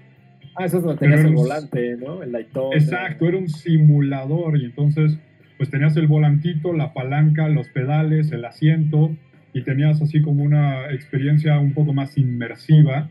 Ah, 0.56 0.66
eso 0.66 0.78
es 0.80 0.84
donde 0.84 1.00
tenías 1.00 1.24
el 1.24 1.34
volante, 1.34 1.96
¿no? 1.98 2.22
El. 2.24 2.36
Exacto, 2.74 3.28
era 3.28 3.38
un 3.38 3.48
simulador 3.48 4.58
y 4.58 4.66
entonces 4.66 5.18
pues 5.58 5.70
tenías 5.70 5.96
el 5.96 6.08
volantito, 6.08 6.74
la 6.74 6.94
palanca, 6.94 7.48
los 7.48 7.70
pedales, 7.70 8.32
el 8.32 8.44
asiento 8.46 9.16
y 9.54 9.62
tenías 9.62 10.02
así 10.02 10.22
como 10.22 10.44
una 10.44 10.92
experiencia 10.92 11.60
un 11.60 11.74
poco 11.74 11.94
más 11.94 12.18
inmersiva 12.18 13.10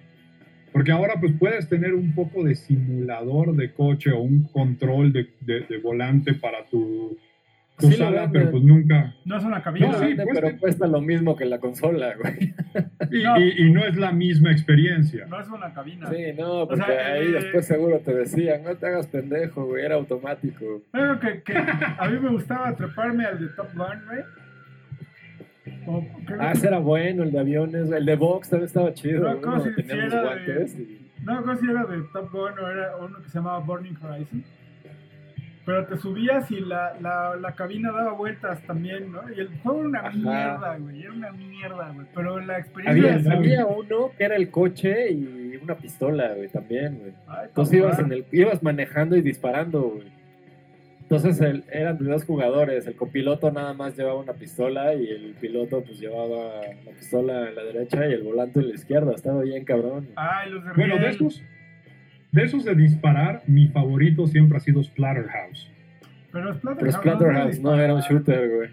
porque 0.72 0.92
ahora 0.92 1.14
pues 1.20 1.32
puedes 1.38 1.68
tener 1.68 1.94
un 1.94 2.14
poco 2.14 2.44
de 2.44 2.54
simulador 2.54 3.54
de 3.54 3.72
coche 3.72 4.10
o 4.12 4.20
un 4.20 4.44
control 4.44 5.12
de, 5.12 5.28
de, 5.40 5.78
volante 5.78 6.34
para 6.34 6.64
tu, 6.66 7.18
tu 7.78 7.90
sala, 7.92 8.28
pero 8.32 8.50
pues 8.50 8.62
nunca... 8.62 9.14
No 9.24 9.38
es 9.38 9.44
una 9.44 9.62
cabina. 9.62 9.92
sí, 9.94 10.16
pero 10.32 10.58
cuesta 10.58 10.86
lo 10.86 11.00
mismo 11.00 11.36
que 11.36 11.44
la 11.44 11.58
consola, 11.58 12.14
güey. 12.16 12.54
Y 13.58 13.70
no, 13.72 13.84
es 13.84 13.96
la 13.96 14.12
misma 14.12 14.52
experiencia. 14.52 15.26
No 15.26 15.40
es 15.40 15.48
una 15.48 15.72
cabina. 15.72 16.08
Sí, 16.10 16.32
no, 16.38 16.68
porque 16.68 16.92
ahí 16.92 17.26
eh, 17.26 17.32
después 17.32 17.66
seguro 17.66 17.98
te 18.00 18.14
decían, 18.14 18.62
no 18.62 18.76
te 18.76 18.86
hagas 18.86 19.06
pendejo, 19.08 19.66
güey, 19.66 19.84
era 19.84 19.96
automático. 19.96 20.82
Pero 20.92 21.18
que, 21.18 21.42
que 21.42 21.56
a 21.56 22.08
mí 22.08 22.18
me 22.20 22.30
gustaba 22.30 22.74
treparme 22.76 23.24
al 23.24 23.40
de 23.40 23.48
Top 23.48 23.68
Gun, 23.74 24.04
güey 24.06 24.39
ah, 26.38 26.52
ese 26.52 26.66
era 26.68 26.78
bueno, 26.78 27.22
el 27.22 27.32
de 27.32 27.38
aviones, 27.38 27.90
el 27.90 28.04
de 28.04 28.16
box 28.16 28.50
también 28.50 28.66
estaba 28.66 28.94
chido. 28.94 29.34
No, 29.34 29.40
como 29.40 29.60
si, 29.60 29.68
era 29.68 30.34
de, 30.34 30.98
no, 31.22 31.56
si 31.56 31.70
era 31.70 31.84
de 31.84 32.02
Top 32.12 32.32
Gun 32.32 32.58
o 32.58 32.70
era 32.70 32.96
uno 32.96 33.22
que 33.22 33.28
se 33.28 33.38
llamaba 33.38 33.58
Burning 33.60 33.96
Horizon. 34.02 34.44
Pero 35.66 35.86
te 35.86 35.98
subías 35.98 36.50
y 36.50 36.60
la, 36.60 36.94
la, 37.00 37.36
la 37.36 37.54
cabina 37.54 37.92
daba 37.92 38.12
vueltas 38.12 38.62
también, 38.62 39.12
¿no? 39.12 39.20
Y 39.34 39.40
el 39.40 39.48
juego 39.60 39.80
era 39.80 39.88
una 39.88 40.10
mierda, 40.10 40.76
güey. 40.78 41.02
Era 41.02 41.12
una 41.12 41.32
mierda, 41.32 41.92
güey. 41.92 42.06
Pero 42.14 42.40
la 42.40 42.58
experiencia. 42.58 43.14
Había, 43.14 43.32
había, 43.32 43.66
uno 43.66 44.10
que 44.16 44.24
era 44.24 44.36
el 44.36 44.50
coche 44.50 45.12
y 45.12 45.60
una 45.62 45.76
pistola, 45.76 46.34
güey, 46.34 46.48
también, 46.48 46.98
güey. 46.98 47.12
Entonces 47.44 47.78
ibas, 47.78 47.98
en 47.98 48.12
el, 48.12 48.24
ibas 48.32 48.62
manejando 48.62 49.16
y 49.16 49.22
disparando, 49.22 49.82
güey. 49.82 50.19
Entonces 51.10 51.64
eran 51.72 51.98
dos 51.98 52.24
jugadores, 52.24 52.86
el 52.86 52.94
copiloto 52.94 53.50
nada 53.50 53.74
más 53.74 53.96
llevaba 53.98 54.20
una 54.20 54.32
pistola 54.32 54.94
y 54.94 55.08
el 55.08 55.34
piloto 55.40 55.82
pues 55.82 55.98
llevaba 55.98 56.60
la 56.84 56.92
pistola 56.92 57.48
en 57.48 57.56
la 57.56 57.64
derecha 57.64 58.06
y 58.06 58.12
el 58.12 58.22
volante 58.22 58.60
en 58.60 58.68
la 58.68 58.74
izquierda, 58.76 59.12
estaba 59.16 59.42
bien 59.42 59.64
cabrón. 59.64 60.06
Ay, 60.14 60.50
los 60.52 60.64
de 60.64 60.70
Bueno, 60.74 60.98
de 60.98 61.08
esos, 61.08 61.42
de 62.30 62.44
esos 62.44 62.64
de 62.64 62.76
disparar, 62.76 63.42
mi 63.48 63.66
favorito 63.66 64.28
siempre 64.28 64.58
ha 64.58 64.60
sido 64.60 64.84
Splatterhouse. 64.84 65.72
Pero 66.30 66.54
Splatterhouse, 66.54 66.78
Pero 66.78 66.92
Splatterhouse 66.92 67.58
no, 67.58 67.74
era 67.74 67.92
un 67.92 68.02
shooter, 68.02 68.48
güey. 68.48 68.68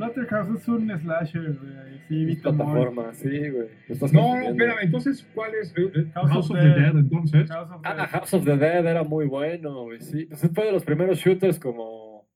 Splatterhouse 0.00 0.60
es 0.60 0.68
un 0.68 0.98
slasher, 0.98 1.58
güey. 1.58 2.00
Sí, 2.08 2.36
plataforma, 2.36 3.12
sí, 3.12 3.28
güey. 3.50 3.68
No, 4.12 4.36
espera, 4.36 4.74
entonces, 4.80 5.28
¿cuál 5.34 5.52
es? 5.54 5.74
House, 6.14 6.50
of, 6.50 6.56
the, 6.56 6.64
Dead, 6.64 6.96
entonces. 6.96 7.50
House 7.50 7.70
of 7.70 7.80
ah, 7.84 8.06
House 8.06 8.34
of 8.34 8.44
the 8.44 8.56
Dead 8.56 8.86
era 8.86 9.04
muy 9.04 9.26
bueno, 9.26 9.84
güey, 9.84 10.00
sí. 10.00 10.24
Pues 10.24 10.50
fue 10.54 10.66
de 10.66 10.72
los 10.72 10.84
primeros 10.84 11.18
shooters 11.18 11.58
como 11.58 12.26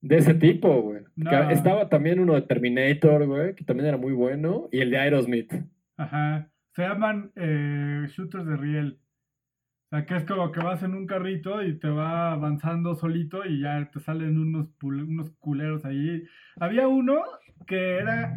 de 0.00 0.16
ese 0.16 0.34
tipo, 0.34 0.80
güey. 0.80 1.02
Estaba 1.50 1.90
también 1.90 2.18
uno 2.20 2.34
de 2.34 2.42
Terminator, 2.42 3.26
güey, 3.26 3.54
que 3.54 3.64
también 3.64 3.88
era 3.88 3.98
muy 3.98 4.14
bueno, 4.14 4.68
y 4.72 4.80
el 4.80 4.90
de 4.90 4.98
Aerosmith. 4.98 5.52
Ajá. 5.98 6.50
Se 6.74 6.82
llaman 6.82 7.32
eh, 7.36 8.06
shooters 8.08 8.46
de 8.46 8.56
riel. 8.56 8.98
Sea, 9.94 10.06
que 10.06 10.16
es 10.16 10.24
como 10.24 10.50
que 10.50 10.58
vas 10.58 10.82
en 10.82 10.92
un 10.92 11.06
carrito 11.06 11.62
y 11.62 11.78
te 11.78 11.88
va 11.88 12.32
avanzando 12.32 12.96
solito 12.96 13.44
y 13.44 13.60
ya 13.60 13.88
te 13.92 14.00
salen 14.00 14.36
unos, 14.38 14.66
unos 14.82 15.30
culeros 15.38 15.84
ahí. 15.84 16.24
Había 16.58 16.88
uno 16.88 17.22
que 17.64 17.98
era 17.98 18.36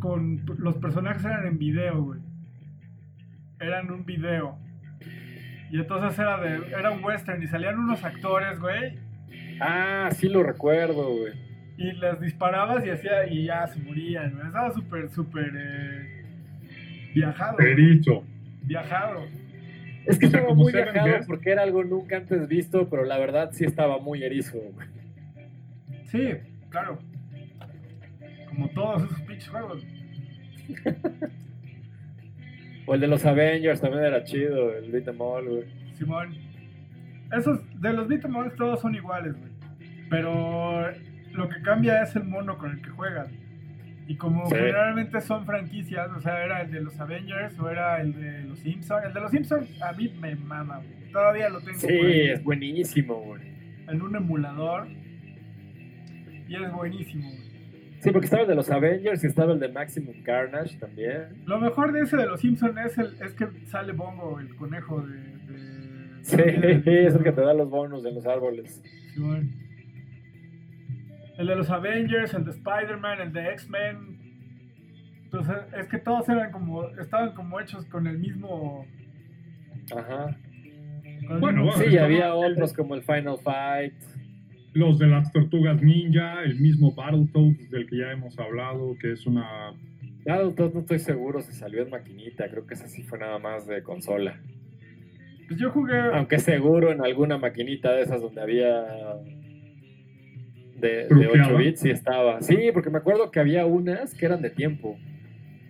con 0.00 0.40
los 0.56 0.76
personajes 0.78 1.22
eran 1.26 1.46
en 1.46 1.58
video, 1.58 2.02
güey. 2.04 2.20
Eran 3.60 3.90
un 3.90 4.06
video. 4.06 4.56
Y 5.70 5.78
entonces 5.78 6.18
era 6.18 6.40
de 6.40 6.72
era 6.72 6.90
un 6.90 7.04
western 7.04 7.42
y 7.42 7.48
salían 7.48 7.78
unos 7.78 8.02
actores, 8.02 8.58
güey. 8.58 8.98
Ah, 9.60 10.08
sí 10.10 10.30
lo 10.30 10.42
recuerdo, 10.42 11.18
güey. 11.18 11.34
Y 11.76 11.92
les 11.92 12.18
disparabas 12.18 12.82
y 12.86 12.88
hacía 12.88 13.26
y 13.26 13.44
ya 13.44 13.66
se 13.66 13.78
morían, 13.80 14.32
güey. 14.32 14.46
Estaba 14.46 14.72
súper 14.72 15.10
súper 15.10 15.52
eh, 15.54 16.24
viajado. 17.12 17.58
Perito. 17.58 18.24
Viajado. 18.62 19.43
Es 20.06 20.18
que 20.18 20.26
estaba 20.26 20.54
muy 20.54 20.72
viajado 20.72 21.26
porque 21.26 21.50
era 21.50 21.62
algo 21.62 21.82
nunca 21.84 22.16
antes 22.16 22.46
visto, 22.46 22.88
pero 22.88 23.04
la 23.04 23.18
verdad 23.18 23.50
sí 23.52 23.64
estaba 23.64 23.98
muy 23.98 24.22
erizo, 24.22 24.58
güey. 24.58 24.88
Sí, 26.04 26.34
claro. 26.68 26.98
Como 28.48 28.68
todos 28.68 29.02
esos 29.04 29.20
pinches 29.22 29.48
juegos. 29.48 29.82
o 32.86 32.94
el 32.94 33.00
de 33.00 33.06
los 33.08 33.24
Avengers 33.24 33.80
también 33.80 34.04
era 34.04 34.24
chido, 34.24 34.76
el 34.76 34.90
beat 34.92 35.08
em 35.08 35.20
all, 35.20 35.48
güey. 35.48 35.64
Simón. 35.94 36.34
Esos, 37.32 37.60
de 37.80 37.92
los 37.92 38.06
beat 38.06 38.24
em 38.24 38.36
all 38.36 38.54
todos 38.54 38.80
son 38.80 38.94
iguales, 38.94 39.34
güey. 39.36 39.52
Pero 40.10 40.90
lo 41.32 41.48
que 41.48 41.62
cambia 41.62 42.02
es 42.02 42.14
el 42.14 42.24
mono 42.24 42.58
con 42.58 42.70
el 42.70 42.82
que 42.82 42.90
juegas. 42.90 43.28
Y 44.06 44.16
como 44.16 44.48
generalmente 44.50 45.20
son 45.20 45.46
franquicias, 45.46 46.10
o 46.14 46.20
sea, 46.20 46.44
era 46.44 46.62
el 46.62 46.70
de 46.70 46.80
los 46.82 46.98
Avengers 47.00 47.58
o 47.58 47.70
era 47.70 48.00
el 48.02 48.14
de 48.14 48.42
los 48.44 48.58
Simpsons. 48.58 49.04
El 49.06 49.14
de 49.14 49.20
los 49.20 49.30
Simpsons 49.30 49.82
a 49.82 49.92
mí 49.92 50.12
me 50.20 50.34
mama, 50.36 50.78
güey. 50.78 51.10
Todavía 51.10 51.48
lo 51.48 51.60
tengo. 51.60 51.78
Sí, 51.78 51.88
es 51.88 52.44
buenísimo, 52.44 53.14
güey. 53.20 53.42
En 53.88 54.02
un 54.02 54.14
emulador. 54.14 54.88
Y 56.46 56.54
es 56.54 56.72
buenísimo, 56.72 57.30
güey. 57.30 57.44
Sí, 58.00 58.10
porque 58.10 58.26
estaba 58.26 58.42
el 58.42 58.48
de 58.48 58.54
los 58.54 58.70
Avengers 58.70 59.24
y 59.24 59.26
estaba 59.26 59.54
el 59.54 59.60
de 59.60 59.68
Maximum 59.68 60.22
Carnage 60.22 60.76
también. 60.76 61.28
Lo 61.46 61.58
mejor 61.58 61.90
de 61.92 62.02
ese 62.02 62.18
de 62.18 62.26
los 62.26 62.40
Simpsons 62.40 62.76
es, 62.84 62.98
el, 62.98 63.16
es 63.22 63.32
que 63.32 63.46
sale 63.66 63.94
Bongo, 63.94 64.38
el 64.38 64.54
conejo 64.56 65.00
de... 65.00 66.20
sí, 66.20 66.36
es 66.36 67.14
el 67.14 67.22
que 67.22 67.32
te 67.32 67.40
da 67.40 67.54
los 67.54 67.70
bonos 67.70 68.04
en 68.04 68.14
los 68.14 68.26
árboles. 68.26 68.82
Sí, 69.14 69.20
bueno. 69.20 69.48
El 71.38 71.46
de 71.46 71.56
los 71.56 71.70
Avengers, 71.70 72.34
el 72.34 72.44
de 72.44 72.50
Spider-Man, 72.52 73.20
el 73.20 73.32
de 73.32 73.50
X-Men. 73.52 74.18
Entonces, 75.24 75.56
es 75.76 75.88
que 75.88 75.98
todos 75.98 76.28
eran 76.28 76.52
como, 76.52 76.88
estaban 76.90 77.34
como 77.34 77.60
hechos 77.60 77.84
con 77.86 78.06
el 78.06 78.18
mismo... 78.18 78.86
Ajá. 79.96 80.36
Bueno, 81.40 81.72
sí, 81.72 81.96
había 81.98 82.34
otros 82.34 82.72
como 82.72 82.94
el 82.94 83.02
Final 83.02 83.38
Fight 83.42 83.94
los 84.74 84.98
de 84.98 85.06
las 85.06 85.32
tortugas 85.32 85.80
ninja, 85.80 86.42
el 86.42 86.58
mismo 86.58 86.92
Battletoads 86.92 87.70
del 87.70 87.88
que 87.88 87.98
ya 87.98 88.10
hemos 88.10 88.38
hablado, 88.38 88.96
que 89.00 89.12
es 89.12 89.24
una... 89.24 89.72
Battletoads 90.26 90.74
no 90.74 90.80
estoy 90.80 90.98
seguro 90.98 91.40
si 91.42 91.52
salió 91.52 91.82
en 91.82 91.90
maquinita, 91.90 92.48
creo 92.50 92.66
que 92.66 92.74
ese 92.74 92.88
sí 92.88 93.02
fue 93.02 93.18
nada 93.18 93.38
más 93.38 93.66
de 93.66 93.82
consola. 93.82 94.40
Pues 95.46 95.60
yo 95.60 95.70
jugué. 95.70 95.98
Aunque 96.12 96.38
seguro 96.38 96.90
en 96.90 97.04
alguna 97.04 97.38
maquinita 97.38 97.92
de 97.92 98.02
esas 98.02 98.20
donde 98.20 98.40
había. 98.40 98.84
De, 100.76 101.06
de 101.08 101.28
8 101.28 101.56
bits 101.56 101.80
sí 101.80 101.90
estaba. 101.90 102.40
Sí, 102.42 102.70
porque 102.72 102.90
me 102.90 102.98
acuerdo 102.98 103.30
que 103.30 103.40
había 103.40 103.64
unas 103.64 104.14
que 104.14 104.26
eran 104.26 104.42
de 104.42 104.50
tiempo. 104.50 104.98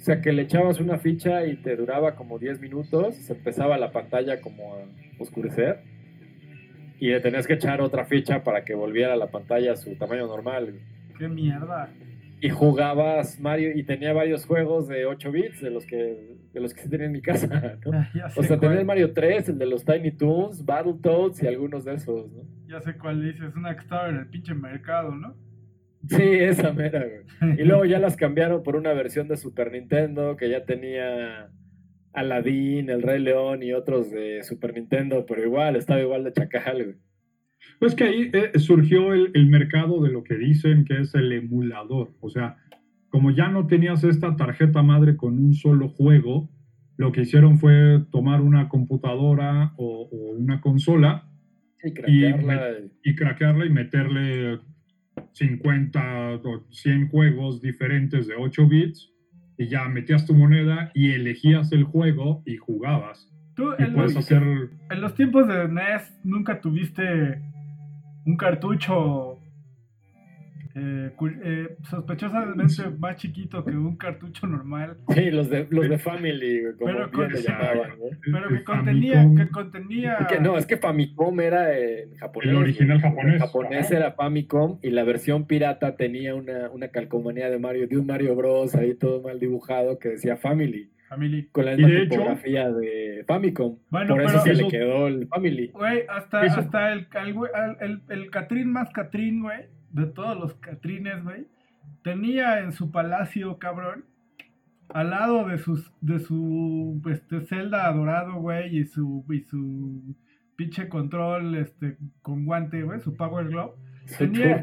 O 0.00 0.04
sea, 0.04 0.20
que 0.20 0.32
le 0.32 0.42
echabas 0.42 0.80
una 0.80 0.98
ficha 0.98 1.46
y 1.46 1.56
te 1.56 1.76
duraba 1.76 2.14
como 2.14 2.38
10 2.38 2.60
minutos, 2.60 3.14
se 3.14 3.32
empezaba 3.32 3.78
la 3.78 3.90
pantalla 3.90 4.40
como 4.40 4.74
a 4.74 4.78
oscurecer 5.18 5.80
y 7.00 7.08
le 7.08 7.20
tenías 7.20 7.46
que 7.46 7.54
echar 7.54 7.80
otra 7.80 8.04
ficha 8.04 8.42
para 8.42 8.64
que 8.64 8.74
volviera 8.74 9.16
la 9.16 9.26
pantalla 9.26 9.72
a 9.72 9.76
su 9.76 9.94
tamaño 9.96 10.26
normal. 10.26 10.74
¡Qué 11.18 11.28
mierda! 11.28 11.90
Y 12.44 12.50
jugabas 12.50 13.40
Mario 13.40 13.70
y 13.74 13.84
tenía 13.84 14.12
varios 14.12 14.44
juegos 14.44 14.86
de 14.86 15.06
8 15.06 15.32
bits 15.32 15.62
de 15.62 15.70
los 15.70 15.86
que 15.86 16.36
de 16.52 16.60
los 16.60 16.74
que 16.74 16.82
se 16.82 16.90
tenía 16.90 17.06
en 17.06 17.12
mi 17.12 17.22
casa, 17.22 17.48
o 18.36 18.42
sea, 18.42 18.60
tenía 18.60 18.80
el 18.80 18.84
Mario 18.84 19.14
3, 19.14 19.48
el 19.48 19.58
de 19.58 19.64
los 19.64 19.82
Tiny 19.86 20.10
Toons, 20.10 20.62
Battletoads 20.62 21.42
y 21.42 21.46
algunos 21.46 21.86
de 21.86 21.94
esos, 21.94 22.30
¿no? 22.30 22.42
Ya 22.66 22.82
sé 22.82 22.98
cuál 22.98 23.22
dices, 23.22 23.56
una 23.56 23.74
que 23.74 23.80
estaba 23.80 24.10
en 24.10 24.16
el 24.16 24.26
pinche 24.26 24.52
mercado, 24.52 25.14
¿no? 25.14 25.34
Sí, 26.06 26.22
esa 26.22 26.70
mera, 26.74 27.06
güey. 27.06 27.58
Y 27.58 27.64
luego 27.64 27.86
ya 27.86 27.98
las 27.98 28.14
cambiaron 28.14 28.62
por 28.62 28.76
una 28.76 28.92
versión 28.92 29.26
de 29.26 29.38
Super 29.38 29.72
Nintendo 29.72 30.36
que 30.36 30.50
ya 30.50 30.66
tenía 30.66 31.48
Aladdin, 32.12 32.90
El 32.90 33.00
Rey 33.00 33.20
León 33.20 33.62
y 33.62 33.72
otros 33.72 34.10
de 34.10 34.42
Super 34.42 34.74
Nintendo, 34.74 35.24
pero 35.24 35.42
igual, 35.42 35.76
estaba 35.76 35.98
igual 35.98 36.24
de 36.24 36.34
chacal, 36.34 36.84
güey. 36.84 36.96
Pues 37.78 37.94
que 37.94 38.04
ahí 38.04 38.30
eh, 38.32 38.58
surgió 38.58 39.12
el, 39.12 39.30
el, 39.34 39.46
mercado 39.46 40.02
de 40.02 40.10
lo 40.10 40.22
que 40.22 40.36
dicen 40.36 40.84
que 40.84 41.00
es 41.00 41.14
el 41.14 41.32
emulador. 41.32 42.12
O 42.20 42.30
sea, 42.30 42.56
como 43.08 43.30
ya 43.30 43.48
no 43.48 43.66
tenías 43.66 44.02
esta 44.04 44.34
tarjeta 44.36 44.82
madre 44.82 45.16
con 45.16 45.38
un 45.38 45.54
solo 45.54 45.88
juego, 45.88 46.50
lo 46.96 47.12
que 47.12 47.22
hicieron 47.22 47.58
fue 47.58 48.04
tomar 48.10 48.40
una 48.40 48.68
computadora 48.68 49.72
o, 49.76 50.08
una 50.36 50.60
consola 50.60 51.28
y 51.82 51.92
craquearla. 51.92 52.70
Y, 53.02 53.14
craquearla 53.14 53.66
y 53.66 53.70
meterle 53.70 54.60
50 55.32 56.40
o 56.44 56.66
100 56.70 57.08
juegos 57.08 57.60
diferentes 57.60 58.26
de 58.26 58.34
8 58.34 58.68
bits 58.68 59.12
y 59.58 59.68
ya 59.68 59.88
metías 59.88 60.26
tu 60.26 60.34
moneda 60.34 60.90
y 60.94 61.10
elegías 61.10 61.72
el 61.72 61.84
juego 61.84 62.42
y 62.46 62.56
jugabas. 62.56 63.30
Tú, 63.54 63.72
en, 63.78 63.92
los, 63.92 64.16
hacer... 64.16 64.42
en 64.42 65.00
los 65.00 65.14
tiempos 65.14 65.46
de 65.46 65.68
NES, 65.68 66.20
nunca 66.24 66.60
tuviste 66.60 67.40
un 68.26 68.36
cartucho 68.36 69.38
eh, 70.76 71.12
eh, 71.44 71.76
sospechosamente 71.88 72.90
más 72.98 73.16
chiquito 73.16 73.64
que 73.64 73.70
un 73.70 73.96
cartucho 73.96 74.46
normal. 74.48 74.96
Sí, 75.14 75.30
los 75.30 75.48
de, 75.48 75.68
los 75.70 75.88
de 75.88 75.98
Family, 76.00 76.62
como 76.76 76.92
pero, 76.92 77.10
con, 77.12 77.30
llamaban, 77.30 77.92
pero 78.24 78.48
que 78.48 78.64
contenía, 78.64 79.30
que 79.36 79.48
contenía... 79.50 80.26
no, 80.40 80.58
es 80.58 80.66
que 80.66 80.76
Famicom 80.76 81.40
era 81.40 81.78
en 81.78 82.16
japonés. 82.16 82.50
El 82.50 82.56
original 82.56 83.00
japonés. 83.00 83.34
El 83.34 83.40
japonés 83.40 83.90
era 83.92 84.12
Famicom 84.12 84.80
y 84.82 84.90
la 84.90 85.04
versión 85.04 85.46
pirata 85.46 85.94
tenía 85.94 86.34
una, 86.34 86.68
una 86.70 86.88
calcomanía 86.88 87.50
de 87.50 87.58
Mario, 87.60 87.86
de 87.86 87.96
un 87.96 88.06
Mario 88.06 88.34
Bros. 88.34 88.74
ahí 88.74 88.94
todo 88.94 89.22
mal 89.22 89.38
dibujado 89.38 90.00
que 90.00 90.08
decía 90.08 90.36
Family. 90.36 90.90
Family. 91.08 91.48
Con 91.52 91.64
la 91.66 91.76
misma 91.76 92.00
tipografía 92.08 92.70
de 92.70 93.24
Famicom. 93.26 93.78
Por 93.90 94.22
eso 94.22 94.40
se 94.40 94.54
le 94.54 94.68
quedó 94.68 95.06
el 95.06 95.26
Family. 95.28 95.68
Güey, 95.68 96.04
hasta, 96.08 96.40
hasta 96.42 96.92
el, 96.92 97.06
el, 97.14 97.76
el, 97.80 98.02
el 98.08 98.30
Catrín 98.30 98.72
más 98.72 98.90
Catrín, 98.90 99.42
güey 99.42 99.66
de 99.94 100.06
todos 100.06 100.36
los 100.36 100.54
Catrines, 100.54 101.22
güey, 101.22 101.46
tenía 102.02 102.58
en 102.60 102.72
su 102.72 102.90
palacio, 102.90 103.58
cabrón, 103.58 104.04
al 104.88 105.10
lado 105.10 105.46
de 105.46 105.58
sus 105.58 105.92
de 106.00 106.18
su 106.18 107.00
este, 107.10 107.42
celda 107.42 107.86
adorado, 107.86 108.34
güey, 108.34 108.76
y 108.76 108.84
su 108.86 109.24
y 109.30 109.40
su 109.42 110.16
pinche 110.56 110.88
control 110.88 111.54
este 111.54 111.96
con 112.22 112.44
guante, 112.44 112.82
güey, 112.82 113.00
su 113.00 113.14
Power 113.14 113.48
Glove. 113.48 113.74
Tenía, 114.18 114.60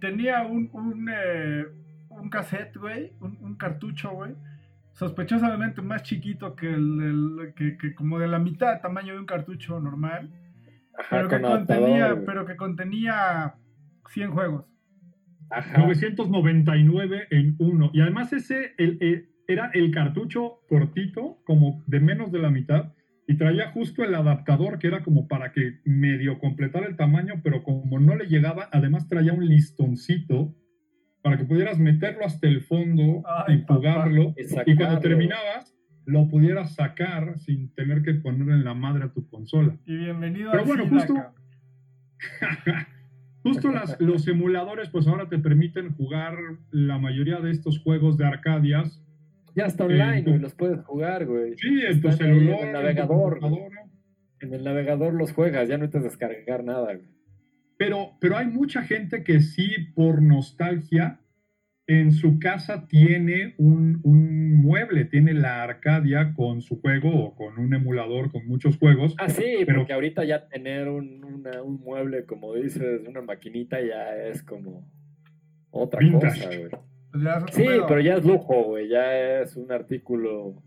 tenía 0.00 0.42
un 0.46 0.70
un, 0.72 1.08
eh, 1.14 1.66
un 2.08 2.30
cassette, 2.30 2.76
güey, 2.76 3.12
un, 3.20 3.54
cartucho, 3.56 4.10
güey, 4.12 4.32
sospechosamente 5.00 5.80
más 5.80 6.02
chiquito 6.02 6.54
que 6.54 6.66
el, 6.66 7.54
que, 7.56 7.78
que, 7.78 7.94
como 7.94 8.18
de 8.18 8.28
la 8.28 8.38
mitad 8.38 8.82
tamaño 8.82 9.14
de 9.14 9.20
un 9.20 9.24
cartucho 9.24 9.80
normal, 9.80 10.28
pero 11.08 11.26
que 11.26 11.40
contenía, 11.40 12.22
pero 12.26 12.44
que 12.44 12.54
contenía 12.54 13.54
100 14.10 14.30
juegos. 14.30 14.66
999 15.78 17.28
en 17.30 17.56
uno. 17.58 17.90
Y 17.94 18.02
además 18.02 18.34
ese 18.34 18.74
el, 18.76 19.26
era 19.48 19.70
el 19.72 19.90
cartucho 19.90 20.60
cortito, 20.68 21.38
como 21.46 21.82
de 21.86 22.00
menos 22.00 22.30
de 22.30 22.40
la 22.40 22.50
mitad, 22.50 22.92
y 23.26 23.38
traía 23.38 23.70
justo 23.70 24.04
el 24.04 24.14
adaptador 24.14 24.78
que 24.78 24.88
era 24.88 25.02
como 25.02 25.28
para 25.28 25.50
que 25.52 25.80
medio 25.86 26.38
completara 26.38 26.86
el 26.86 26.96
tamaño, 26.96 27.40
pero 27.42 27.62
como 27.62 27.98
no 27.98 28.16
le 28.16 28.26
llegaba, 28.26 28.68
además 28.70 29.08
traía 29.08 29.32
un 29.32 29.48
listoncito 29.48 30.54
para 31.22 31.36
que 31.36 31.44
pudieras 31.44 31.78
meterlo 31.78 32.24
hasta 32.24 32.48
el 32.48 32.62
fondo 32.62 33.22
y 33.48 33.62
jugarlo. 33.62 34.34
Y 34.66 34.76
cuando 34.76 35.00
terminabas, 35.00 35.74
lo 36.06 36.28
pudieras 36.28 36.74
sacar 36.74 37.38
sin 37.38 37.74
tener 37.74 38.02
que 38.02 38.14
ponerle 38.14 38.54
en 38.54 38.64
la 38.64 38.74
madre 38.74 39.04
a 39.04 39.12
tu 39.12 39.28
consola. 39.28 39.76
Y 39.86 39.96
bienvenido 39.96 40.50
Pero 40.50 40.64
bueno, 40.64 40.88
justo. 40.88 41.14
Justo 43.42 43.70
los 44.00 44.28
emuladores, 44.28 44.90
pues 44.90 45.06
ahora 45.06 45.28
te 45.28 45.38
permiten 45.38 45.94
jugar 45.94 46.36
la 46.70 46.98
mayoría 46.98 47.40
de 47.40 47.50
estos 47.50 47.78
juegos 47.78 48.18
de 48.18 48.26
Arcadias. 48.26 49.02
Ya 49.56 49.64
está 49.64 49.84
online, 49.84 50.22
güey, 50.22 50.38
los 50.38 50.54
puedes 50.54 50.84
jugar, 50.84 51.24
güey. 51.24 51.56
Sí, 51.56 51.80
en 51.88 52.02
tu 52.02 52.12
celular. 52.12 52.60
En 52.60 52.66
el 52.66 52.72
navegador. 52.72 53.40
En, 54.40 54.52
el 54.54 54.62
navegador 54.62 55.14
los 55.14 55.32
juegas, 55.32 55.68
ya 55.68 55.78
no 55.78 55.84
necesitas 55.84 56.04
descargar 56.04 56.64
nada, 56.64 56.94
güey. 56.94 57.08
Pero, 57.80 58.10
pero 58.20 58.36
hay 58.36 58.46
mucha 58.46 58.82
gente 58.82 59.24
que 59.24 59.40
sí, 59.40 59.70
por 59.94 60.20
nostalgia, 60.20 61.18
en 61.86 62.12
su 62.12 62.38
casa 62.38 62.86
tiene 62.86 63.54
un, 63.56 64.02
mueble, 64.62 65.06
tiene 65.06 65.32
la 65.32 65.62
Arcadia 65.62 66.34
con 66.34 66.60
su 66.60 66.78
juego 66.78 67.08
o 67.08 67.34
con 67.34 67.58
un 67.58 67.72
emulador 67.72 68.30
con 68.30 68.46
muchos 68.46 68.76
juegos. 68.76 69.14
Ah, 69.16 69.30
sí, 69.30 69.60
pero 69.64 69.86
que 69.86 69.94
ahorita 69.94 70.24
ya 70.24 70.46
tener 70.46 70.88
un, 70.88 71.24
un, 71.24 71.80
mueble, 71.80 72.26
como 72.26 72.54
dices, 72.54 73.00
una 73.08 73.22
maquinita 73.22 73.80
ya 73.80 74.14
es 74.14 74.42
como 74.42 74.86
otra 75.70 76.00
cosa, 76.12 76.48
güey. 76.48 76.68
Pues 76.68 77.44
sí, 77.52 77.64
pero 77.88 78.00
ya 78.00 78.16
es 78.16 78.26
lujo, 78.26 78.62
güey, 78.62 78.90
ya 78.90 79.40
es 79.40 79.56
un 79.56 79.72
artículo 79.72 80.62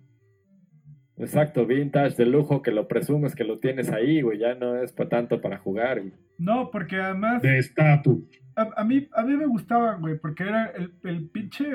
Exacto, 1.18 1.66
vintage 1.68 2.16
de 2.16 2.26
lujo 2.26 2.62
que 2.64 2.72
lo 2.72 2.88
presumes 2.88 3.36
que 3.36 3.44
lo 3.44 3.60
tienes 3.60 3.92
ahí, 3.92 4.22
güey. 4.22 4.40
Ya 4.40 4.56
no 4.56 4.82
es 4.82 4.92
para 4.92 5.10
tanto 5.10 5.42
para 5.42 5.58
jugar, 5.58 6.02
güey. 6.02 6.14
No, 6.44 6.70
porque 6.72 6.98
además. 6.98 7.42
De 7.42 7.58
estatus. 7.58 8.20
A, 8.56 8.84
mí, 8.84 9.08
a 9.16 9.24
mí 9.24 9.36
me 9.36 9.46
gustaban, 9.46 10.02
güey, 10.02 10.20
porque 10.20 10.44
era 10.44 10.68
el, 10.72 10.94
el 11.04 11.30
pinche 11.30 11.66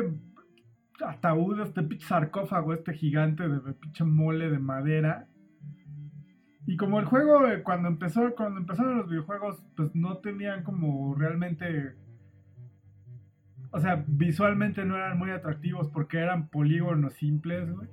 ataúd, 1.04 1.60
este 1.60 1.82
pinche 1.82 2.06
sarcófago, 2.06 2.74
este 2.74 2.92
gigante 2.92 3.48
de, 3.48 3.72
pinche 3.72 4.04
mole 4.04 4.50
de 4.50 4.58
madera. 4.58 5.26
Y 6.66 6.76
como 6.76 7.00
el 7.00 7.06
juego, 7.06 7.48
eh, 7.48 7.62
cuando 7.62 7.88
empezó, 7.88 8.34
cuando 8.36 8.60
empezaron 8.60 8.98
los 8.98 9.08
videojuegos, 9.08 9.64
pues 9.74 9.94
no 9.94 10.18
tenían 10.18 10.62
como 10.62 11.14
realmente. 11.14 11.94
O 13.70 13.80
sea, 13.80 14.04
visualmente 14.06 14.84
no 14.84 14.96
eran 14.96 15.18
muy 15.18 15.30
atractivos 15.30 15.88
porque 15.88 16.18
eran 16.18 16.48
polígonos 16.48 17.14
simples, 17.14 17.70
güey 17.70 17.88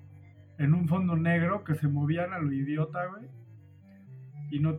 en 0.58 0.74
un 0.74 0.88
fondo 0.88 1.18
negro 1.18 1.66
que 1.66 1.76
se 1.76 1.90
movían 1.90 2.32
a 2.32 2.40
lo 2.40 2.54
idiota, 2.54 3.08
güey 3.08 3.26
y 4.56 4.60
no 4.60 4.78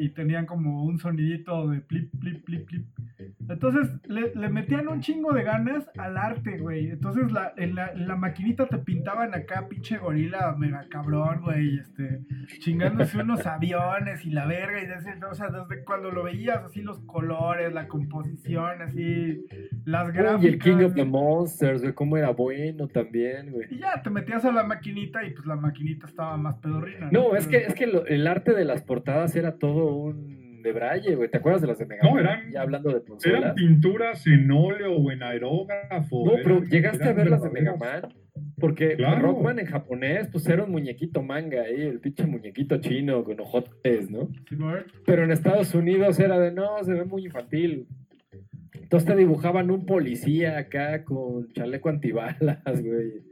y 0.00 0.08
tenían 0.10 0.46
como 0.46 0.84
un 0.84 0.98
sonidito 0.98 1.68
de 1.68 1.80
plip, 1.80 2.10
plip, 2.18 2.44
plip, 2.44 2.66
plip. 2.66 2.86
Entonces 3.48 3.90
le, 4.06 4.48
metían 4.48 4.88
un 4.88 5.00
chingo 5.00 5.32
de 5.32 5.42
ganas 5.42 5.88
al 5.98 6.16
arte, 6.16 6.58
güey. 6.58 6.90
Entonces 6.90 7.30
la, 7.32 7.52
en, 7.56 7.74
la, 7.74 7.92
la 7.94 8.16
maquinita 8.16 8.66
te 8.66 8.78
pintaban 8.78 9.34
acá, 9.34 9.66
pinche 9.68 9.98
gorila, 9.98 10.54
mega 10.56 10.86
cabrón, 10.88 11.42
güey, 11.42 11.78
este, 11.78 12.20
chingándose 12.60 13.18
unos 13.18 13.46
aviones 13.46 14.24
y 14.24 14.30
la 14.30 14.46
verga, 14.46 14.82
y 14.82 14.86
desde, 14.86 15.22
o 15.24 15.34
sea, 15.34 15.48
desde 15.48 15.84
cuando 15.84 16.10
lo 16.10 16.22
veías, 16.22 16.64
así 16.64 16.82
los 16.82 17.00
colores, 17.00 17.72
la 17.72 17.88
composición, 17.88 18.82
así, 18.82 19.44
las 19.84 20.12
gráficas. 20.12 20.44
Y 20.44 20.46
el 20.48 20.58
King 20.58 20.84
of 20.84 20.94
the 20.94 21.04
Monsters, 21.04 21.82
güey, 21.82 21.94
cómo 21.94 22.16
era 22.16 22.30
bueno 22.30 22.88
también, 22.88 23.50
güey. 23.50 23.66
Y 23.70 23.78
ya, 23.78 24.00
te 24.02 24.10
metías 24.10 24.44
a 24.44 24.52
la 24.52 24.62
maquinita 24.62 25.24
y 25.24 25.30
pues 25.30 25.46
la 25.46 25.56
maquinita 25.56 26.06
estaba 26.06 26.36
más 26.36 26.56
pedorrina. 26.56 27.08
No, 27.10 27.34
es 27.34 27.46
que, 27.46 27.58
es 27.58 27.74
que 27.74 27.84
el 27.84 28.26
arte 28.26 28.54
de 28.54 28.64
las 28.64 28.82
portadas 28.82 29.17
era 29.26 29.58
todo 29.58 29.94
un 29.94 30.62
de 30.62 30.72
braille, 30.72 31.14
güey. 31.14 31.30
¿Te 31.30 31.38
acuerdas 31.38 31.62
de 31.62 31.68
las 31.68 31.78
de 31.78 31.86
Mega 31.86 32.02
No, 32.02 32.18
eran, 32.18 32.50
ya 32.50 32.62
hablando 32.62 32.90
de 32.90 33.02
Eran 33.24 33.54
pinturas 33.54 34.26
en 34.26 34.50
óleo 34.50 34.92
o 34.96 35.10
en 35.10 35.22
aerógrafo. 35.22 36.26
No, 36.26 36.32
pero 36.42 36.62
llegaste 36.64 37.04
a 37.04 37.12
ver 37.12 37.30
las 37.30 37.42
de 37.42 37.50
Mega 37.50 37.76
Man. 37.76 38.02
Porque 38.60 38.96
Rockman 38.96 39.58
en 39.58 39.66
japonés, 39.66 40.28
pues 40.30 40.46
era 40.48 40.64
un 40.64 40.70
muñequito 40.70 41.22
manga 41.22 41.62
ahí, 41.62 41.80
el 41.80 42.00
pinche 42.00 42.26
muñequito 42.26 42.78
chino 42.78 43.24
con 43.24 43.40
ojotes, 43.40 44.10
¿no? 44.10 44.28
pero 45.06 45.24
en 45.24 45.30
Estados 45.30 45.74
Unidos 45.74 46.18
era 46.18 46.38
de 46.38 46.52
no, 46.52 46.82
se 46.82 46.92
ve 46.92 47.04
muy 47.04 47.24
infantil. 47.24 47.86
Entonces 48.74 49.08
te 49.08 49.16
dibujaban 49.16 49.70
un 49.70 49.86
policía 49.86 50.58
acá 50.58 51.04
con 51.04 51.52
chaleco 51.52 51.88
antibalas, 51.88 52.62
güey 52.82 53.27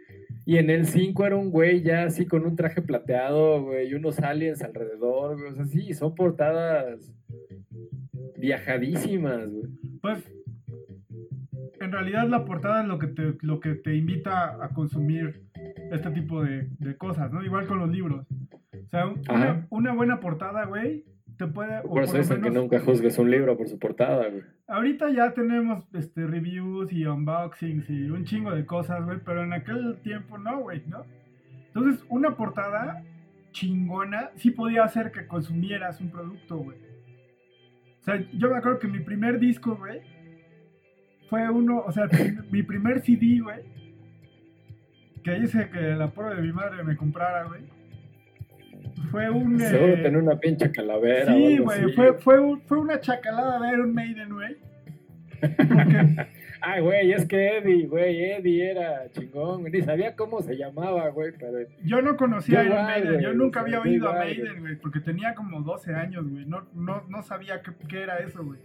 Y 0.48 0.58
en 0.58 0.70
el 0.70 0.86
5 0.86 1.26
era 1.26 1.34
un 1.34 1.50
güey 1.50 1.82
ya 1.82 2.04
así 2.04 2.24
con 2.24 2.46
un 2.46 2.54
traje 2.54 2.80
plateado, 2.80 3.64
güey, 3.64 3.88
y 3.88 3.94
unos 3.94 4.20
aliens 4.20 4.62
alrededor, 4.62 5.36
güey. 5.36 5.50
O 5.50 5.54
sea, 5.56 5.66
sí, 5.66 5.92
son 5.92 6.14
portadas 6.14 7.12
viajadísimas, 8.38 9.50
güey. 9.50 9.66
Pues, 10.00 10.32
en 11.80 11.90
realidad 11.90 12.28
la 12.28 12.44
portada 12.44 12.82
es 12.82 12.88
lo 12.88 12.98
que 13.00 13.08
te, 13.08 13.34
lo 13.40 13.58
que 13.58 13.74
te 13.74 13.96
invita 13.96 14.64
a 14.64 14.68
consumir 14.68 15.42
este 15.90 16.10
tipo 16.12 16.44
de, 16.44 16.68
cosas, 16.96 17.32
¿no? 17.32 17.44
Igual 17.44 17.66
con 17.66 17.80
los 17.80 17.90
libros. 17.90 18.24
O 18.72 18.88
sea, 18.88 19.08
una, 19.08 19.66
una 19.68 19.94
buena 19.94 20.20
portada, 20.20 20.64
güey, 20.66 21.04
te 21.36 21.46
puede... 21.46 21.82
Por 21.82 22.02
eso 22.02 22.16
dicen 22.16 22.40
que 22.40 22.50
nunca 22.50 22.80
juzgues 22.80 23.18
un 23.18 23.30
libro 23.30 23.56
por 23.56 23.68
su 23.68 23.78
portada, 23.78 24.28
güey. 24.28 24.42
Ahorita 24.66 25.10
ya 25.10 25.32
tenemos 25.32 25.84
este, 25.92 26.26
reviews 26.26 26.92
y 26.92 27.04
unboxings 27.04 27.88
y 27.90 28.10
un 28.10 28.24
chingo 28.24 28.52
de 28.52 28.64
cosas, 28.64 29.04
güey, 29.04 29.18
pero 29.24 29.42
en 29.42 29.52
aquel 29.52 29.98
tiempo 30.02 30.38
no, 30.38 30.60
güey, 30.60 30.82
¿no? 30.86 31.04
Entonces, 31.66 32.04
una 32.08 32.36
portada 32.36 33.02
chingona 33.52 34.30
sí 34.36 34.50
podía 34.50 34.84
hacer 34.84 35.12
que 35.12 35.26
consumieras 35.26 36.00
un 36.00 36.10
producto, 36.10 36.56
güey. 36.58 36.78
O 38.00 38.04
sea, 38.04 38.24
yo 38.32 38.50
me 38.50 38.56
acuerdo 38.56 38.78
que 38.78 38.88
mi 38.88 39.00
primer 39.00 39.38
disco, 39.38 39.76
güey, 39.76 40.00
fue 41.28 41.48
uno, 41.50 41.82
o 41.86 41.92
sea, 41.92 42.08
mi 42.50 42.62
primer 42.62 43.00
CD, 43.00 43.40
güey, 43.42 43.60
que 45.22 45.38
hice 45.38 45.68
que 45.70 45.80
la 45.80 46.08
pobre 46.08 46.36
de 46.36 46.42
mi 46.42 46.52
madre 46.52 46.82
me 46.82 46.96
comprara, 46.96 47.44
güey 47.44 47.75
fue 49.16 49.30
un. 49.30 49.58
Seguro 49.58 49.94
eh, 49.94 50.02
tener 50.02 50.16
una 50.18 50.38
pinche 50.38 50.70
calavera. 50.70 51.32
Sí, 51.32 51.58
güey. 51.58 51.92
Fue, 51.92 52.14
fue, 52.14 52.58
fue 52.66 52.78
una 52.78 53.00
chacalada 53.00 53.58
de 53.60 53.72
Iron 53.72 53.94
Maiden, 53.94 54.34
güey. 54.34 54.56
Ay, 56.60 56.80
güey, 56.80 57.12
es 57.12 57.26
que 57.26 57.58
Eddie, 57.58 57.86
güey, 57.86 58.24
Eddie 58.32 58.70
era 58.70 59.10
chingón, 59.12 59.64
ni 59.64 59.82
sabía 59.82 60.16
cómo 60.16 60.40
se 60.40 60.56
llamaba, 60.56 61.10
güey, 61.10 61.32
pero... 61.38 61.58
Yo 61.84 62.00
no 62.00 62.16
conocía 62.16 62.60
a 62.60 62.64
Iron 62.64 62.84
Maiden, 62.84 63.20
yo 63.20 63.34
nunca 63.34 63.60
había 63.60 63.80
oído 63.80 64.08
a 64.08 64.14
Maiden, 64.14 64.60
güey, 64.60 64.76
porque 64.76 65.00
tenía 65.00 65.34
como 65.34 65.60
12 65.60 65.94
años, 65.94 66.28
güey, 66.28 66.46
no, 66.46 66.66
no, 66.74 67.04
no 67.08 67.22
sabía 67.22 67.60
qué, 67.62 67.72
qué 67.86 68.02
era 68.02 68.18
eso, 68.18 68.42
güey. 68.42 68.58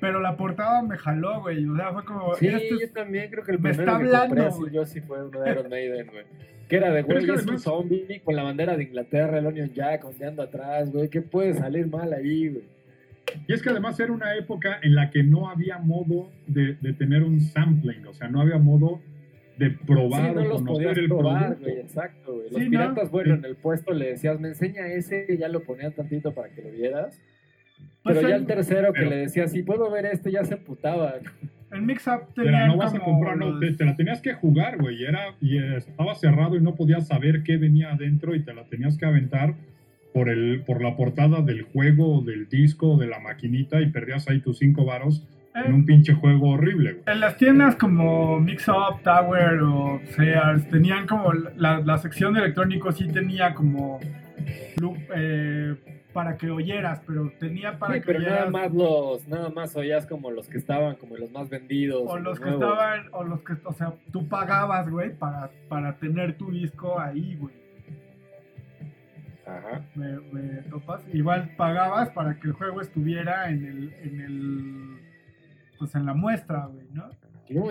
Pero 0.00 0.20
la 0.20 0.36
portada 0.36 0.82
me 0.82 0.96
jaló, 0.96 1.40
güey, 1.42 1.66
o 1.66 1.76
sea, 1.76 1.92
fue 1.92 2.04
como... 2.04 2.34
Sí, 2.34 2.48
yo 2.48 2.90
también 2.92 3.30
creo 3.30 3.44
que 3.44 3.52
el 3.52 3.60
me 3.60 3.70
está 3.70 3.96
hablando, 3.96 4.68
yo 4.70 4.84
sí 4.86 5.00
fue 5.00 5.24
uno 5.24 5.40
de 5.40 5.50
Iron 5.50 5.68
Maiden, 5.68 6.06
güey. 6.06 6.24
Que 6.68 6.76
era 6.76 6.90
de, 6.92 7.02
güey, 7.02 7.28
es, 7.28 7.46
un 7.46 7.58
zombie 7.58 8.20
con 8.24 8.36
la 8.36 8.44
bandera 8.44 8.76
de 8.76 8.84
Inglaterra, 8.84 9.38
el 9.38 9.46
Onion 9.46 9.72
Jack 9.72 10.04
ondeando 10.04 10.42
atrás, 10.42 10.90
güey. 10.92 11.08
¿Qué 11.08 11.20
puede 11.20 11.52
salir 11.54 11.88
mal 11.88 12.12
ahí, 12.12 12.48
güey? 12.48 12.64
Y 13.46 13.52
es 13.52 13.62
que 13.62 13.70
además 13.70 13.98
era 14.00 14.12
una 14.12 14.36
época 14.36 14.78
en 14.82 14.94
la 14.94 15.10
que 15.10 15.22
no 15.22 15.48
había 15.48 15.78
modo 15.78 16.30
de, 16.46 16.74
de 16.80 16.92
tener 16.92 17.22
un 17.22 17.40
sampling, 17.40 18.06
o 18.06 18.14
sea, 18.14 18.28
no 18.28 18.40
había 18.40 18.58
modo 18.58 19.00
de 19.60 19.70
probar 19.70 20.30
sí, 20.30 20.34
no 20.34 20.44
los 20.44 20.96
el 20.96 21.08
probar, 21.08 21.58
Güey, 21.60 21.80
exacto, 21.80 22.34
güey. 22.34 22.50
Los 22.50 22.62
piratas, 22.62 23.10
bueno, 23.10 23.34
en 23.34 23.44
el 23.44 23.56
puesto 23.56 23.92
le 23.92 24.12
decías, 24.12 24.40
me 24.40 24.48
enseña 24.48 24.86
ese, 24.86 25.26
y 25.28 25.36
ya 25.36 25.48
lo 25.48 25.62
ponían 25.62 25.92
tantito 25.92 26.32
para 26.32 26.48
que 26.48 26.62
lo 26.62 26.70
vieras. 26.70 27.20
Pues 28.02 28.16
pero 28.16 28.28
ya 28.28 28.36
el 28.36 28.46
tercero 28.46 28.92
que 28.92 29.04
le 29.04 29.16
decía, 29.16 29.46
si 29.46 29.62
puedo 29.62 29.90
ver 29.90 30.06
este, 30.06 30.32
ya 30.32 30.44
se 30.44 30.54
emputaba. 30.54 31.14
El 31.70 31.82
mix-up 31.82 32.34
tenía 32.34 32.66
no 32.66 32.76
vas 32.76 32.92
a 32.92 32.98
comprar, 32.98 33.36
no, 33.36 33.60
te, 33.60 33.84
la 33.84 33.94
tenías 33.94 34.20
que 34.20 34.34
jugar, 34.34 34.78
güey. 34.78 35.04
Era, 35.04 35.36
y 35.40 35.56
estaba 35.56 36.16
cerrado 36.16 36.56
y 36.56 36.60
no 36.60 36.74
podías 36.74 37.06
saber 37.06 37.44
qué 37.44 37.58
venía 37.58 37.92
adentro 37.92 38.34
y 38.34 38.40
te 38.40 38.52
la 38.52 38.64
tenías 38.64 38.98
que 38.98 39.06
aventar 39.06 39.54
por, 40.12 40.28
el, 40.28 40.62
por 40.66 40.82
la 40.82 40.96
portada 40.96 41.42
del 41.42 41.62
juego, 41.62 42.22
del 42.22 42.48
disco, 42.48 42.96
de 42.96 43.06
la 43.06 43.20
maquinita 43.20 43.80
y 43.80 43.86
perdías 43.90 44.28
ahí 44.28 44.40
tus 44.40 44.58
cinco 44.58 44.84
varos 44.84 45.24
en 45.54 45.72
un 45.72 45.86
pinche 45.86 46.12
juego 46.14 46.50
horrible, 46.50 46.94
güey. 46.94 47.04
En 47.06 47.20
las 47.20 47.36
tiendas 47.36 47.76
como 47.76 48.40
Mix-Up, 48.40 49.02
Tower 49.04 49.60
o 49.62 50.00
Sears 50.16 50.68
tenían 50.70 51.06
como 51.06 51.32
la, 51.32 51.80
la 51.80 51.98
sección 51.98 52.34
de 52.34 52.40
electrónicos 52.40 52.96
sí 52.96 53.06
tenía 53.08 53.54
como 53.54 54.00
eh, 55.14 55.74
para 56.12 56.36
que 56.36 56.50
oyeras, 56.50 57.00
pero 57.06 57.32
tenía 57.38 57.78
para 57.78 57.94
que 57.94 58.06
pero 58.06 58.20
nada 58.20 58.50
más 58.50 58.72
los, 58.72 59.26
nada 59.28 59.48
más 59.50 59.74
oías 59.76 60.06
como 60.06 60.30
los 60.30 60.48
que 60.48 60.58
estaban, 60.58 60.96
como 60.96 61.16
los 61.16 61.30
más 61.30 61.48
vendidos. 61.48 62.02
O 62.06 62.18
los, 62.18 62.38
que 62.40 62.50
estaban, 62.50 63.06
o 63.12 63.24
los 63.24 63.42
que, 63.42 63.54
o 63.64 63.72
sea, 63.72 63.94
tú 64.12 64.28
pagabas, 64.28 64.88
güey, 64.88 65.14
para, 65.14 65.50
para 65.68 65.96
tener 65.96 66.36
tu 66.36 66.50
disco 66.50 66.98
ahí, 66.98 67.36
güey. 67.36 67.54
Ajá. 69.46 69.84
Me, 69.94 70.20
me 70.32 70.62
topas. 70.62 71.02
Igual 71.12 71.54
pagabas 71.56 72.10
para 72.10 72.38
que 72.38 72.48
el 72.48 72.52
juego 72.52 72.80
estuviera 72.80 73.50
en 73.50 73.64
el, 73.64 73.94
en 74.02 74.20
el, 74.20 74.98
pues 75.78 75.94
en 75.94 76.06
la 76.06 76.14
muestra, 76.14 76.66
güey, 76.66 76.86
¿no? 76.92 77.10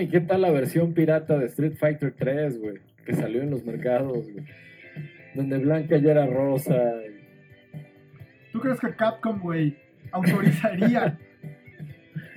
¿y 0.01 0.07
qué 0.09 0.19
tal 0.19 0.41
la 0.41 0.51
versión 0.51 0.93
pirata 0.93 1.37
de 1.37 1.45
Street 1.45 1.75
Fighter 1.77 2.13
3, 2.17 2.59
güey? 2.59 2.75
Que 3.05 3.13
salió 3.13 3.41
en 3.41 3.49
los 3.49 3.63
mercados, 3.63 4.29
güey. 4.31 4.45
Donde 5.35 5.57
Blanca 5.57 5.97
ya 5.97 6.11
era 6.11 6.25
rosa. 6.25 6.75
¿Tú 8.51 8.59
crees 8.59 8.79
que 8.79 8.93
Capcom, 8.95 9.39
güey, 9.39 9.75
autorizaría 10.11 11.17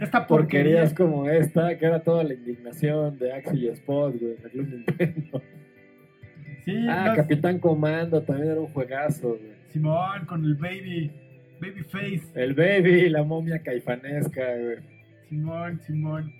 esta 0.00 0.26
porquería? 0.26 0.82
Porquerías 0.82 0.94
como 0.94 1.28
esta, 1.28 1.78
que 1.78 1.86
era 1.86 2.00
toda 2.00 2.24
la 2.24 2.34
indignación 2.34 3.18
de 3.18 3.32
Axel 3.32 3.64
y 3.64 3.68
Spot, 3.68 4.14
güey, 4.18 4.32
en 4.32 4.44
el 4.44 4.50
Club 4.50 4.68
Nintendo. 4.68 5.42
Sí, 6.64 6.86
ah, 6.88 7.14
Capitán 7.16 7.58
Comando 7.58 8.22
también 8.22 8.52
era 8.52 8.60
un 8.60 8.68
juegazo, 8.68 9.30
güey. 9.30 9.52
Simón, 9.72 10.26
con 10.26 10.44
el 10.44 10.54
Baby, 10.54 11.10
Babyface. 11.60 12.30
El 12.34 12.54
Baby, 12.54 13.08
la 13.08 13.24
momia 13.24 13.58
caifanesca, 13.60 14.42
güey. 14.58 14.78
Simón, 15.28 15.80
Simón. 15.80 16.32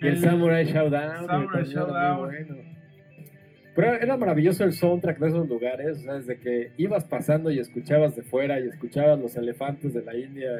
Y 0.00 0.06
el, 0.06 0.18
Samurai 0.18 0.64
Showdown. 0.64 1.26
Samurai 1.26 1.64
Showdown. 1.64 2.67
Pero 3.78 3.92
era 3.92 4.16
maravilloso 4.16 4.64
el 4.64 4.72
soundtrack 4.72 5.20
de 5.20 5.28
esos 5.28 5.48
lugares, 5.48 5.98
o 5.98 6.00
sea, 6.00 6.14
desde 6.14 6.36
que 6.40 6.72
ibas 6.78 7.04
pasando 7.04 7.48
y 7.48 7.60
escuchabas 7.60 8.16
de 8.16 8.22
fuera 8.22 8.58
y 8.58 8.66
eschabas 8.66 9.20
los 9.20 9.36
elefantes 9.36 9.94
de 9.94 10.02
la 10.02 10.16
India 10.16 10.50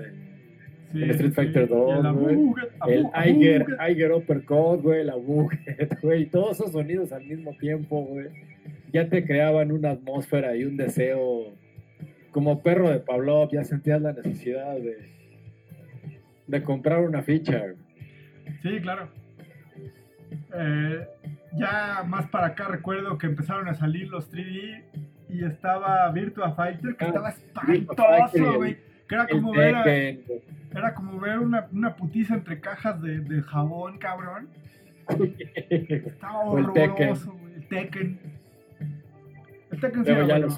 en, 0.94 1.10
Street 1.10 1.32
Fighter 1.32 1.66
2, 1.66 2.14
güey. 2.14 2.38
El 2.86 3.06
Iger, 3.26 3.66
Iger 3.90 4.12
Uppercut, 4.12 4.82
güey, 4.82 5.04
la 5.04 5.16
Buget, 5.16 5.98
güey, 6.00 6.26
todos 6.26 6.60
esos 6.60 6.70
sonidos 6.70 7.10
al 7.10 7.24
mismo 7.24 7.56
tiempo, 7.58 8.04
güey. 8.04 8.28
Ya 8.92 9.08
te 9.08 9.24
creaban 9.24 9.72
una 9.72 9.90
atmósfera 9.90 10.54
y 10.54 10.62
un 10.62 10.76
deseo. 10.76 11.56
Como 12.30 12.62
perro 12.62 12.88
de 12.88 13.00
Pavlov, 13.00 13.50
ya 13.50 13.64
sentías 13.64 14.00
la 14.00 14.12
necesidad 14.12 14.76
de, 14.76 14.96
de 16.46 16.62
comprar 16.62 17.00
una 17.00 17.22
ficha. 17.22 17.64
Sí, 18.62 18.78
claro. 18.80 19.08
Eh, 20.54 21.06
ya 21.52 22.04
más 22.06 22.26
para 22.28 22.48
acá 22.48 22.68
recuerdo 22.68 23.18
que 23.18 23.26
empezaron 23.26 23.68
a 23.68 23.74
salir 23.74 24.08
los 24.08 24.30
3D 24.30 24.82
y 25.28 25.44
estaba 25.44 26.10
Virtua 26.10 26.52
Fighter, 26.52 26.96
que 26.96 27.04
ah, 27.04 27.08
estaba 27.08 27.30
espantoso, 27.74 28.54
güey. 28.56 28.78
Que 29.08 29.14
era 29.14 29.26
como 29.26 29.52
ver, 29.52 30.20
era 30.74 30.94
como 30.94 31.18
ver 31.18 31.38
una, 31.38 31.66
una 31.72 31.96
putiza 31.96 32.34
entre 32.34 32.60
cajas 32.60 33.00
de, 33.00 33.20
de 33.20 33.42
jabón, 33.42 33.98
cabrón. 33.98 34.48
estaba 35.08 36.38
horroroso, 36.44 37.32
güey. 37.32 37.54
El 37.54 37.68
Tekken. 37.68 38.18
El 39.70 39.80
Tekken 39.80 40.04
Pero 40.04 40.26
ya 40.26 40.38
los 40.38 40.56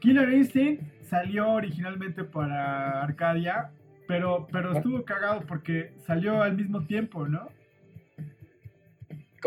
Killer 0.00 0.32
Instinct 0.32 0.82
salió 1.04 1.50
originalmente 1.52 2.24
para 2.24 3.02
Arcadia, 3.02 3.70
pero, 4.06 4.46
pero 4.50 4.70
ah. 4.70 4.76
estuvo 4.76 5.04
cagado 5.04 5.42
porque 5.46 5.92
salió 6.06 6.42
al 6.42 6.56
mismo 6.56 6.84
tiempo, 6.84 7.26
¿no? 7.26 7.48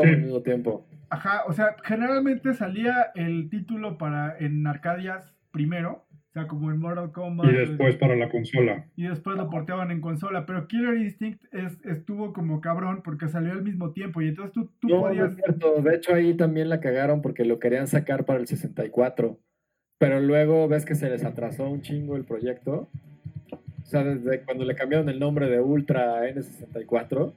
al 0.04 0.22
mismo 0.22 0.42
tiempo. 0.42 0.86
Ajá, 1.10 1.44
o 1.48 1.54
sea, 1.54 1.76
generalmente 1.84 2.54
salía 2.54 3.12
el 3.16 3.50
título 3.50 3.98
para 3.98 4.38
en 4.40 4.68
Arcadias 4.68 5.34
primero, 5.52 6.06
o 6.12 6.32
sea, 6.34 6.48
como 6.48 6.70
en 6.72 6.80
Mortal 6.80 7.12
Kombat. 7.12 7.50
Y 7.50 7.56
después 7.56 7.96
para 7.96 8.16
la 8.16 8.30
consola. 8.30 8.86
Y 8.96 9.08
después 9.08 9.38
lo 9.38 9.50
porteaban 9.50 9.92
en 9.92 10.02
consola, 10.02 10.46
pero 10.46 10.68
Killer 10.68 10.98
Instinct 10.98 11.44
es, 11.54 11.80
estuvo 11.86 12.34
como 12.34 12.60
cabrón 12.62 13.02
porque 13.04 13.30
salió 13.30 13.54
al 13.54 13.64
mismo 13.64 13.92
tiempo 13.92 14.22
y 14.22 14.28
entonces 14.28 14.54
tú, 14.54 14.70
tú 14.80 14.90
podías... 14.90 15.36
cierto. 15.36 15.82
De 15.82 15.96
hecho 15.96 16.14
ahí 16.14 16.36
también 16.36 16.70
la 16.70 16.82
cagaron 16.82 17.22
porque 17.22 17.46
lo 17.46 17.60
querían 17.60 17.88
sacar 17.88 18.26
para 18.26 18.40
el 18.40 18.48
64, 18.48 19.40
pero 19.98 20.20
luego 20.20 20.68
ves 20.68 20.86
que 20.86 20.96
se 20.96 21.10
les 21.10 21.24
atrasó 21.24 21.70
un 21.70 21.82
chingo 21.82 22.18
el 22.18 22.26
proyecto. 22.26 22.90
O 23.88 23.90
sea, 23.90 24.04
desde 24.04 24.42
cuando 24.42 24.66
le 24.66 24.76
cambiaron 24.76 25.10
el 25.10 25.18
nombre 25.18 25.50
de 25.50 25.60
Ultra 25.60 26.20
a 26.20 26.30
N64 26.30 27.34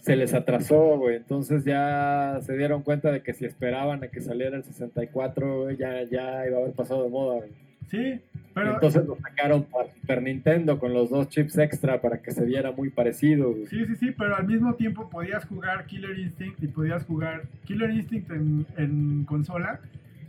se 0.00 0.16
les 0.16 0.34
atrasó, 0.34 0.98
güey. 0.98 1.16
Entonces 1.16 1.64
ya 1.64 2.38
se 2.42 2.56
dieron 2.56 2.82
cuenta 2.82 3.10
de 3.12 3.22
que 3.22 3.34
si 3.34 3.44
esperaban 3.44 4.02
a 4.02 4.08
que 4.08 4.20
saliera 4.20 4.56
el 4.56 4.64
64, 4.64 5.70
ya, 5.72 6.02
ya 6.04 6.46
iba 6.46 6.58
a 6.58 6.60
haber 6.60 6.72
pasado 6.74 7.04
de 7.04 7.10
moda, 7.10 7.44
Sí, 7.88 8.20
pero... 8.54 8.74
Entonces 8.74 9.04
lo 9.04 9.16
sacaron 9.16 9.64
para 9.64 9.90
Super 9.90 10.22
Nintendo 10.22 10.78
con 10.78 10.94
los 10.94 11.10
dos 11.10 11.28
chips 11.28 11.58
extra 11.58 12.00
para 12.00 12.22
que 12.22 12.30
se 12.30 12.44
viera 12.44 12.70
muy 12.70 12.90
parecido. 12.90 13.52
Sí, 13.68 13.84
sí, 13.84 13.96
sí, 13.96 14.14
pero 14.16 14.36
al 14.36 14.46
mismo 14.46 14.74
tiempo 14.74 15.10
podías 15.10 15.44
jugar 15.46 15.86
Killer 15.86 16.16
Instinct 16.16 16.62
y 16.62 16.68
podías 16.68 17.04
jugar 17.04 17.42
Killer 17.64 17.90
Instinct 17.90 18.30
en, 18.76 19.24
consola 19.24 19.80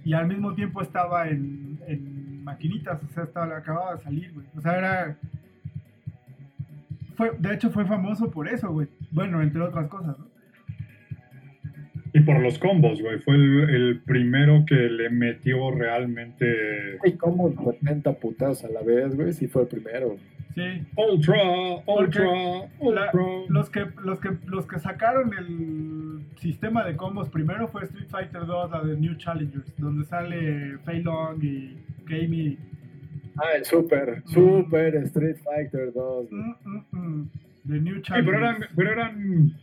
y 0.03 0.13
al 0.13 0.27
mismo 0.27 0.55
tiempo 0.55 0.81
estaba 0.81 1.27
en, 1.27 1.77
en 1.85 2.43
maquinitas, 2.43 3.03
o 3.03 3.07
sea, 3.13 3.25
estaba, 3.25 3.55
acababa 3.55 3.95
de 3.95 4.03
salir, 4.03 4.33
güey. 4.33 4.47
O 4.57 4.61
sea, 4.61 4.77
era 4.79 5.17
de 7.37 7.53
hecho 7.53 7.69
fue 7.69 7.85
famoso 7.85 8.31
por 8.31 8.47
eso, 8.47 8.71
güey. 8.71 8.87
Bueno, 9.11 9.41
entre 9.41 9.61
otras 9.61 9.87
cosas, 9.87 10.17
¿no? 10.17 10.31
Y 12.13 12.19
por 12.21 12.39
los 12.39 12.59
combos, 12.59 13.01
güey. 13.01 13.19
Fue 13.19 13.35
el, 13.35 14.01
primero 14.05 14.65
que 14.65 14.75
le 14.75 15.09
metió 15.09 15.71
realmente. 15.71 16.97
Y 17.05 17.13
combos 17.13 17.53
70 17.79 18.13
putas 18.13 18.65
a 18.65 18.69
la 18.69 18.81
vez, 18.81 19.15
güey. 19.15 19.31
Sí, 19.31 19.47
fue 19.47 19.63
el 19.63 19.67
primero. 19.69 20.17
Sí. 20.53 20.85
Ultra, 20.97 21.37
Ultra, 21.85 22.29
Ultra. 22.79 23.11
los, 23.47 23.69
que, 23.69 23.85
los, 24.03 24.19
que, 24.19 24.31
los 24.47 24.65
que 24.65 24.79
sacaron 24.79 25.31
el 25.33 26.25
sistema 26.39 26.83
de 26.83 26.97
combos 26.97 27.29
primero 27.29 27.69
fue 27.69 27.83
Street 27.83 28.09
Fighter 28.09 28.45
2, 28.45 28.71
la 28.71 28.83
de 28.83 28.97
New 28.97 29.15
Challengers, 29.15 29.73
donde 29.77 30.03
sale 30.03 30.77
Fei 30.79 31.01
Long 31.01 31.41
y 31.41 31.77
Gamey. 32.05 32.57
Ah, 33.37 33.55
el 33.55 33.65
Super, 33.65 34.23
Super 34.25 34.95
Street 34.95 35.37
Fighter 35.43 35.91
2. 35.93 36.31
Mm, 36.31 36.53
mm, 36.63 36.85
mm. 36.91 37.29
The 37.67 37.79
New 37.79 38.01
Challengers. 38.01 38.25
pero 38.25 38.37
eran, 38.37 38.57
pero 38.75 38.91
eran 38.91 39.53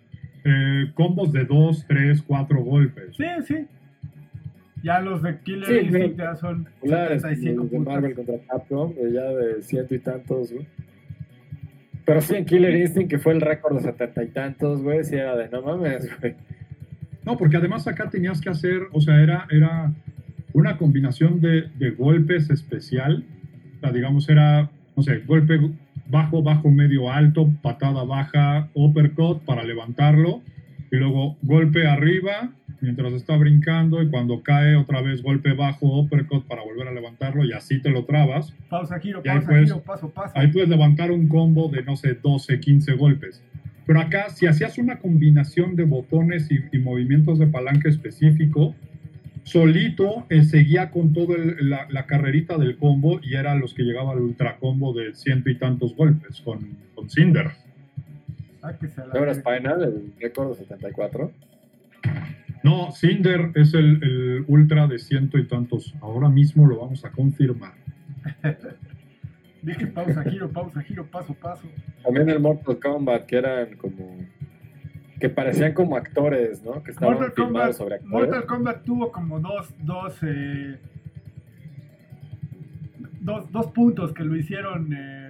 eh, 0.44 0.90
combos 0.94 1.32
de 1.32 1.44
2, 1.44 1.86
3, 1.86 2.22
4 2.22 2.62
golpes. 2.62 3.16
Sí, 3.16 3.24
sí. 3.46 3.66
Ya 4.82 5.00
los 5.00 5.22
de 5.22 5.38
Killer 5.40 5.84
Instinct 5.84 6.18
ya 6.18 6.36
son 6.36 6.68
75 6.82 7.64
de 7.64 7.78
Marvel 7.80 8.14
contra 8.14 8.38
Capcom, 8.48 8.94
ya 9.12 9.24
de 9.24 9.62
ciento 9.62 9.94
y 9.94 9.98
tantos, 9.98 10.52
güey. 10.52 10.66
Pero 12.04 12.20
sí, 12.20 12.36
en 12.36 12.44
Killer 12.44 12.74
Instinct, 12.74 13.10
que 13.10 13.18
fue 13.18 13.32
el 13.32 13.40
récord 13.40 13.76
de 13.76 13.82
setenta 13.82 14.22
y 14.22 14.28
tantos, 14.28 14.82
güey, 14.82 15.04
sí 15.04 15.16
era 15.16 15.36
de 15.36 15.48
no 15.48 15.62
mames, 15.62 16.08
güey. 16.20 16.34
No, 17.24 17.36
porque 17.36 17.56
además 17.56 17.86
acá 17.86 18.08
tenías 18.08 18.40
que 18.40 18.48
hacer, 18.48 18.82
o 18.92 19.00
sea, 19.00 19.20
era, 19.20 19.46
era 19.50 19.92
una 20.54 20.78
combinación 20.78 21.40
de, 21.40 21.68
de 21.76 21.90
golpes 21.90 22.48
especial. 22.48 23.24
O 23.78 23.80
sea, 23.80 23.92
digamos, 23.92 24.28
era, 24.28 24.70
no 24.96 25.02
sé, 25.02 25.20
golpe 25.20 25.58
bajo, 26.08 26.42
bajo, 26.42 26.70
medio, 26.70 27.10
alto, 27.10 27.48
patada 27.62 28.02
baja, 28.04 28.68
uppercut 28.74 29.42
para 29.44 29.62
levantarlo. 29.62 30.42
Y 30.90 30.96
luego 30.96 31.36
golpe 31.42 31.86
arriba, 31.86 32.50
mientras 32.80 33.12
está 33.12 33.36
brincando 33.36 34.02
y 34.02 34.08
cuando 34.08 34.42
cae 34.42 34.74
otra 34.74 35.02
vez 35.02 35.22
golpe 35.22 35.52
bajo, 35.52 36.00
uppercut 36.00 36.46
para 36.46 36.62
volver 36.62 36.88
a 36.88 36.92
levantarlo 36.92 37.44
y 37.44 37.52
así 37.52 37.80
te 37.80 37.90
lo 37.90 38.04
trabas. 38.04 38.54
Pausa, 38.68 38.98
giro, 38.98 39.22
pausa, 39.22 39.58
giro, 39.58 39.80
paso, 39.82 40.08
paso. 40.10 40.32
Ahí 40.34 40.48
puedes 40.48 40.68
levantar 40.68 41.10
un 41.10 41.28
combo 41.28 41.68
de, 41.68 41.82
no 41.82 41.96
sé, 41.96 42.14
12, 42.14 42.58
15 42.58 42.94
golpes. 42.94 43.42
Pero 43.88 44.00
acá, 44.00 44.28
si 44.28 44.46
hacías 44.46 44.76
una 44.76 44.98
combinación 44.98 45.74
de 45.74 45.84
botones 45.84 46.48
y, 46.50 46.78
movimientos 46.78 47.38
de 47.38 47.46
palanca 47.46 47.88
específico, 47.88 48.74
solito 49.44 50.26
eh, 50.28 50.44
seguía 50.44 50.90
con 50.90 51.12
toda 51.12 51.36
la, 51.60 52.06
carrerita 52.06 52.58
del 52.58 52.76
combo 52.76 53.20
y 53.22 53.34
era 53.34 53.54
los 53.54 53.74
que 53.74 53.82
llegaba 53.82 54.12
al 54.12 54.20
ultra 54.20 54.56
combo 54.56 54.92
de 54.92 55.14
ciento 55.14 55.50
y 55.50 55.58
tantos 55.58 55.94
golpes 55.96 56.40
con, 56.40 56.76
con 56.94 57.10
Cinder. 57.10 57.50
Ah, 58.62 58.72
que 58.78 58.88
se 58.88 59.00
la... 59.06 59.34
Spinal, 59.34 59.82
el 59.82 60.12
récord 60.20 60.50
de 60.50 60.64
74? 60.64 61.32
No, 62.62 62.90
Cinder 62.92 63.52
es 63.54 63.74
el, 63.74 64.44
ultra 64.48 64.86
de 64.86 64.98
ciento 64.98 65.38
y 65.38 65.46
tantos. 65.46 65.94
Ahora 66.00 66.28
mismo 66.28 66.66
lo 66.66 66.80
vamos 66.80 67.04
a 67.04 67.10
confirmar. 67.10 67.74
Dije 69.62 69.86
pausa, 69.88 70.22
giro, 70.24 70.50
pausa, 70.50 70.82
giro, 70.82 71.06
paso, 71.06 71.34
paso. 71.34 71.66
También 72.04 72.28
el 72.30 72.40
Mortal 72.40 72.78
Kombat, 72.78 73.26
que 73.26 73.36
eran 73.36 73.76
como. 73.76 74.18
Que 75.18 75.28
parecían 75.28 75.72
como 75.74 75.96
actores, 75.96 76.62
¿no? 76.62 76.82
Que 76.82 76.92
estaban 76.92 77.14
Mortal 77.14 77.34
Kombat, 77.34 77.72
sobre 77.72 77.94
actores. 77.96 78.12
Mortal 78.12 78.46
Kombat 78.46 78.84
tuvo 78.84 79.12
como 79.12 79.40
dos, 79.40 79.74
dos, 79.80 80.16
eh, 80.22 80.78
dos, 83.20 83.50
dos 83.50 83.66
puntos 83.72 84.12
que 84.12 84.24
lo 84.24 84.36
hicieron. 84.36 84.92
Eh, 84.92 85.28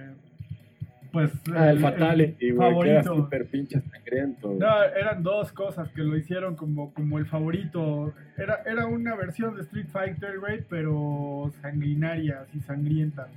pues 1.11 1.31
ah, 1.55 1.71
el, 1.71 1.79
Fatality, 1.79 2.51
favorito. 2.51 3.15
super 3.15 3.47
pinche 3.47 3.81
sangriento. 3.81 4.53
No, 4.59 4.83
eran 4.83 5.23
dos 5.23 5.51
cosas 5.51 5.89
que 5.89 6.03
lo 6.03 6.15
hicieron 6.15 6.55
como, 6.55 6.93
como 6.93 7.17
el 7.17 7.25
favorito. 7.25 8.13
Era, 8.37 8.61
era 8.65 8.85
una 8.85 9.15
versión 9.15 9.55
de 9.55 9.61
Street 9.63 9.87
Fighter, 9.91 10.39
güey, 10.39 10.63
pero 10.69 11.51
sanguinaria, 11.61 12.41
así 12.41 12.59
sangrienta. 12.59 13.27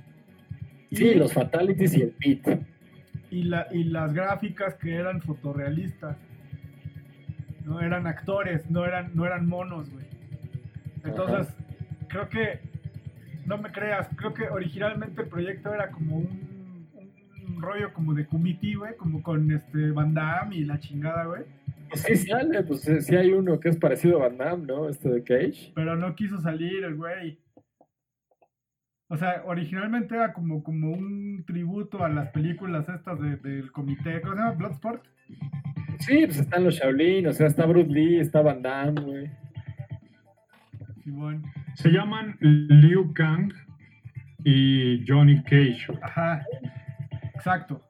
Sí, 0.91 1.15
los 1.15 1.33
Fatalities 1.33 1.97
y 1.97 2.01
el 2.03 2.09
Pit. 2.11 2.47
Y, 3.31 3.43
la, 3.43 3.67
y 3.71 3.85
las 3.85 4.13
gráficas 4.13 4.75
que 4.75 4.93
eran 4.93 5.21
fotorrealistas. 5.21 6.15
No 7.65 7.79
eran 7.79 8.07
actores, 8.07 8.69
no 8.69 8.85
eran, 8.85 9.11
no 9.13 9.25
eran 9.25 9.47
monos, 9.47 9.89
güey. 9.91 10.05
Entonces, 11.03 11.53
creo 12.07 12.29
que, 12.29 12.59
no 13.45 13.57
me 13.57 13.71
creas, 13.71 14.07
creo 14.15 14.33
que 14.33 14.47
originalmente 14.47 15.21
el 15.21 15.27
proyecto 15.27 15.73
era 15.73 15.91
como 15.91 16.17
un 16.17 16.53
un 17.47 17.61
rollo 17.61 17.93
como 17.93 18.13
de 18.13 18.25
committee, 18.25 18.75
güey, 18.75 18.95
como 18.97 19.21
con 19.21 19.51
este 19.51 19.91
Van 19.91 20.13
Damme 20.13 20.55
y 20.55 20.65
la 20.65 20.79
chingada, 20.79 21.25
güey. 21.25 21.43
Pues 21.89 22.01
sí 22.01 22.15
sale, 22.15 22.63
pues 22.63 22.81
sí 22.81 23.15
hay 23.15 23.31
uno 23.31 23.59
que 23.59 23.69
es 23.69 23.77
parecido 23.77 24.17
a 24.17 24.27
Van 24.27 24.37
Damme, 24.37 24.65
¿no? 24.65 24.89
Este 24.89 25.09
de 25.09 25.23
Cage. 25.23 25.71
Pero 25.75 25.95
no 25.95 26.15
quiso 26.15 26.39
salir 26.41 26.83
el 26.83 26.95
güey. 26.95 27.39
O 29.09 29.17
sea, 29.17 29.43
originalmente 29.45 30.15
era 30.15 30.33
como, 30.33 30.63
como 30.63 30.91
un 30.91 31.43
tributo 31.45 32.03
a 32.03 32.09
las 32.09 32.29
películas 32.29 32.87
estas 32.89 33.19
del 33.19 33.71
comité. 33.71 34.21
¿Cómo 34.21 34.33
se 34.33 34.39
llama? 34.39 34.51
¿Bloodsport? 34.53 35.05
Sí, 36.05 36.25
pues 36.25 36.39
están 36.39 36.65
los 36.65 36.75
Shaolin, 36.75 37.27
o 37.27 37.33
sea, 37.33 37.47
está 37.47 37.65
Bruce 37.65 37.89
Lee, 37.89 38.19
está 38.19 38.41
Van 38.41 38.61
Damme, 38.61 39.01
güey. 39.01 39.31
Sí, 41.01 41.11
bueno. 41.11 41.41
Se 41.75 41.89
llaman 41.89 42.35
Liu 42.41 43.13
Kang 43.13 43.53
y 44.43 45.05
Johnny 45.07 45.41
Cage. 45.43 45.87
Ajá. 46.01 46.45
Exacto. 47.33 47.81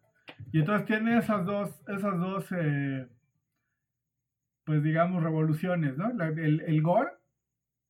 Y 0.52 0.60
entonces 0.60 0.86
tiene 0.86 1.18
esas 1.18 1.44
dos, 1.44 1.72
esas 1.88 2.20
dos, 2.20 2.46
eh, 2.52 3.08
pues 4.64 4.84
digamos, 4.84 5.24
revoluciones, 5.24 5.98
¿no? 5.98 6.12
el, 6.24 6.62
el 6.62 6.82
gore, 6.84 7.10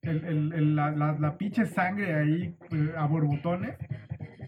el, 0.01 0.75
la, 0.75 0.91
la, 0.91 1.37
pinche 1.37 1.65
sangre 1.65 2.13
ahí 2.13 2.55
eh, 2.71 2.93
a 2.97 3.05
borbotones, 3.07 3.75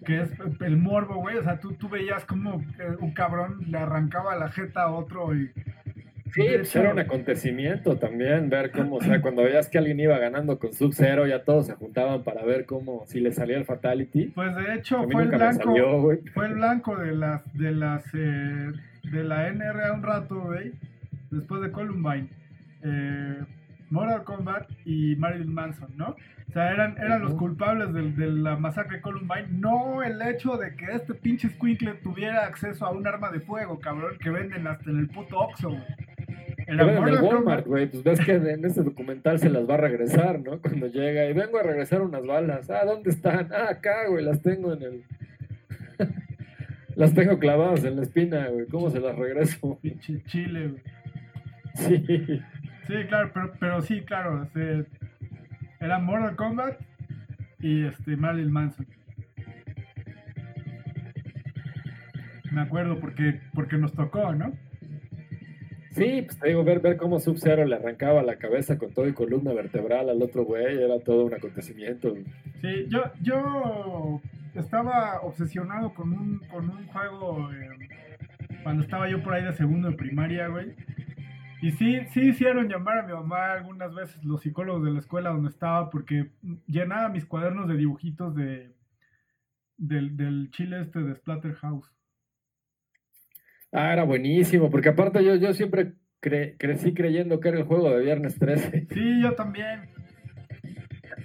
que 0.05 0.21
es 0.21 0.29
el 0.61 0.77
morbo, 0.77 1.15
güey. 1.15 1.37
O 1.37 1.43
sea, 1.43 1.59
tú, 1.59 1.73
tú 1.73 1.89
veías 1.89 2.23
como 2.23 2.61
eh, 2.79 2.95
un 2.99 3.11
cabrón 3.13 3.65
le 3.67 3.77
arrancaba 3.77 4.35
la 4.35 4.49
jeta 4.49 4.83
a 4.83 4.91
otro 4.91 5.35
y 5.35 5.51
Sí, 6.35 6.43
pues 6.53 6.75
era 6.75 6.91
un 6.91 6.99
acontecimiento 6.99 7.95
también, 7.95 8.49
ver 8.49 8.71
cómo, 8.71 8.97
o 8.97 9.01
sea, 9.01 9.21
cuando 9.21 9.43
veías 9.43 9.69
que 9.69 9.77
alguien 9.77 10.01
iba 10.01 10.17
ganando 10.17 10.59
con 10.59 10.73
Sub-Zero, 10.73 11.25
ya 11.27 11.45
todos 11.45 11.67
se 11.67 11.75
juntaban 11.75 12.23
para 12.23 12.43
ver 12.43 12.65
cómo, 12.65 13.05
si 13.07 13.21
le 13.21 13.31
salía 13.31 13.57
el 13.57 13.63
Fatality. 13.63 14.33
Pues 14.35 14.53
de 14.53 14.73
hecho, 14.73 15.07
fue 15.09 15.23
el 15.23 15.29
blanco, 15.29 15.73
fue 16.33 16.45
el 16.47 16.55
blanco 16.55 16.97
de 16.97 17.15
las, 17.15 17.53
de 17.53 17.71
las, 17.71 18.03
eh, 18.13 18.71
de 19.03 19.23
la 19.23 19.49
NRA 19.49 19.93
un 19.93 20.03
rato, 20.03 20.41
güey, 20.41 20.73
después 21.31 21.61
de 21.61 21.71
Columbine. 21.71 22.27
Eh, 22.83 23.37
Mortal 23.95 24.23
Kombat 24.25 24.69
y 24.83 25.15
Marilyn 25.15 25.53
Manson, 25.53 25.89
¿no? 25.95 26.15
O 26.49 26.51
sea, 26.51 26.71
eran, 26.71 26.97
eran 26.97 27.21
los 27.21 27.33
culpables 27.35 27.93
de, 27.93 28.27
la 28.27 28.57
masacre 28.57 28.97
de 28.97 29.01
Columbine, 29.01 29.47
no 29.49 30.03
el 30.03 30.21
hecho 30.21 30.57
de 30.57 30.75
que 30.75 30.85
este 30.91 31.13
pinche 31.13 31.49
Squinkle 31.49 31.93
tuviera 31.95 32.45
acceso 32.45 32.85
a 32.85 32.91
un 32.91 33.07
arma 33.07 33.31
de 33.31 33.39
fuego, 33.39 33.79
cabrón, 33.79 34.17
que 34.19 34.29
venden 34.29 34.67
hasta 34.67 34.89
en 34.89 34.99
el 34.99 35.07
puto 35.07 35.39
Oxxo, 35.39 35.69
güey. 35.69 35.83
En 36.67 36.79
el 36.79 37.21
Walmart, 37.21 37.67
güey, 37.67 37.87
pues 37.87 38.03
ves 38.03 38.19
que 38.19 38.33
en 38.33 38.65
ese 38.65 38.83
documental 38.83 39.39
se 39.39 39.49
las 39.49 39.69
va 39.69 39.75
a 39.75 39.77
regresar, 39.77 40.39
¿no? 40.39 40.59
Cuando 40.59 40.87
llega 40.87 41.25
y 41.25 41.33
vengo 41.33 41.59
a 41.59 41.63
regresar 41.63 42.01
unas 42.01 42.25
balas. 42.25 42.69
Ah, 42.69 42.83
¿dónde 42.85 43.11
están? 43.11 43.49
Ah, 43.53 43.69
acá, 43.69 44.07
güey, 44.09 44.25
las 44.25 44.41
tengo 44.41 44.73
en 44.73 44.81
el... 44.81 45.03
las 46.95 47.13
tengo 47.13 47.37
clavadas 47.37 47.83
en 47.83 47.97
la 47.97 48.01
espina, 48.01 48.47
güey. 48.47 48.65
¿Cómo 48.65 48.89
se 48.89 48.99
las 48.99 49.15
regreso? 49.15 49.79
Chile, 50.27 50.69
güey. 50.69 50.81
Sí. 51.75 52.41
Sí, 52.87 52.93
claro, 53.07 53.31
pero, 53.33 53.53
pero 53.59 53.81
sí, 53.81 54.01
claro. 54.01 54.43
Este, 54.43 54.85
era 55.79 55.99
Mortal 55.99 56.35
Kombat 56.35 56.81
y 57.59 57.85
este 57.85 58.15
Marilyn 58.15 58.51
Manson. 58.51 58.87
Me 62.51 62.61
acuerdo 62.61 62.99
porque, 62.99 63.41
porque 63.53 63.77
nos 63.77 63.93
tocó, 63.93 64.33
¿no? 64.33 64.53
Sí, 65.91 66.23
pues 66.25 66.37
te 66.37 66.49
digo, 66.49 66.63
ver, 66.63 66.81
ver 66.81 66.97
cómo 66.97 67.19
Sub-Zero 67.19 67.65
le 67.65 67.75
arrancaba 67.75 68.21
la 68.21 68.35
cabeza 68.35 68.77
con 68.77 68.93
todo 68.93 69.07
y 69.07 69.13
columna 69.13 69.53
vertebral 69.53 70.09
al 70.09 70.21
otro 70.21 70.43
güey, 70.43 70.83
era 70.83 70.99
todo 70.99 71.25
un 71.25 71.33
acontecimiento. 71.33 72.13
Sí, 72.61 72.85
yo, 72.89 73.01
yo 73.21 74.21
estaba 74.55 75.21
obsesionado 75.21 75.93
con 75.93 76.11
un, 76.11 76.39
con 76.49 76.69
un 76.69 76.85
juego 76.87 77.49
eh, 77.53 77.69
cuando 78.63 78.83
estaba 78.83 79.09
yo 79.09 79.23
por 79.23 79.33
ahí 79.33 79.43
de 79.43 79.53
segundo 79.53 79.89
de 79.89 79.95
primaria, 79.95 80.47
güey. 80.47 80.73
Y 81.61 81.71
sí, 81.71 82.05
sí 82.11 82.21
hicieron 82.29 82.67
llamar 82.67 82.99
a 82.99 83.03
mi 83.07 83.13
mamá 83.13 83.53
algunas 83.53 83.93
veces 83.93 84.23
los 84.23 84.41
psicólogos 84.41 84.83
de 84.83 84.91
la 84.91 84.99
escuela 84.99 85.29
donde 85.29 85.49
estaba 85.49 85.89
porque 85.89 86.31
llenaba 86.67 87.09
mis 87.09 87.25
cuadernos 87.25 87.67
de 87.67 87.77
dibujitos 87.77 88.35
de 88.35 88.75
del, 89.77 90.15
del 90.15 90.49
chile 90.51 90.81
este 90.81 90.99
de 90.99 91.15
Splatterhouse. 91.15 91.91
Ah, 93.71 93.91
era 93.91 94.03
buenísimo, 94.03 94.69
porque 94.69 94.89
aparte 94.89 95.23
yo, 95.23 95.35
yo 95.35 95.53
siempre 95.53 95.93
crecí 96.21 96.93
creyendo 96.93 97.39
que 97.39 97.49
era 97.49 97.59
el 97.59 97.65
juego 97.65 97.91
de 97.91 98.03
Viernes 98.03 98.39
13. 98.39 98.87
Sí, 98.91 99.21
yo 99.21 99.33
también. 99.33 99.89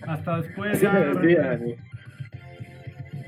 Hasta 0.02 0.40
después 0.40 0.82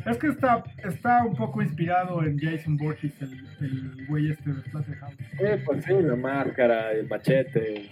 Es 0.06 0.18
que 0.18 0.26
está, 0.26 0.64
está 0.84 1.24
un 1.24 1.36
poco 1.36 1.62
inspirado 1.62 2.24
en 2.24 2.38
Jason 2.38 2.76
Borges, 2.76 3.20
el, 3.22 3.46
el 3.64 4.06
güey 4.06 4.30
este 4.30 4.52
de 4.52 4.62
Splatterhouse. 4.62 5.16
Eh, 5.40 5.62
pues 5.64 5.84
sí, 5.84 5.92
la 6.00 6.16
máscara, 6.16 6.92
el 6.92 7.08
machete. 7.08 7.90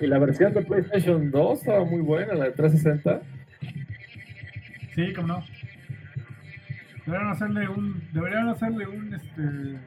Y 0.00 0.06
la 0.06 0.18
versión 0.18 0.52
de 0.52 0.62
PlayStation 0.62 1.30
2 1.30 1.58
estaba 1.58 1.84
muy 1.84 2.00
buena, 2.00 2.34
la 2.34 2.44
de 2.46 2.52
360. 2.52 3.22
Sí, 4.94 5.12
como 5.14 5.28
no. 5.28 5.44
Deberían 7.06 7.30
hacerle 7.30 7.68
un. 7.68 8.02
Deberían 8.12 8.48
hacerle 8.48 8.86
un 8.86 9.14
este. 9.14 9.78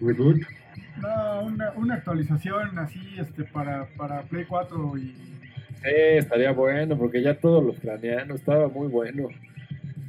Reboot. 0.00 0.42
No, 1.00 1.42
una, 1.42 1.70
una 1.72 1.94
actualización 1.94 2.78
así, 2.78 3.00
este, 3.18 3.44
para, 3.44 3.86
para 3.96 4.22
Play 4.22 4.44
4 4.44 4.98
y. 4.98 5.14
Sí, 5.82 5.84
estaría 5.84 6.50
bueno, 6.52 6.98
porque 6.98 7.22
ya 7.22 7.34
todos 7.34 7.64
los 7.64 7.76
planearon, 7.76 8.32
estaba 8.32 8.68
muy 8.68 8.88
bueno. 8.88 9.28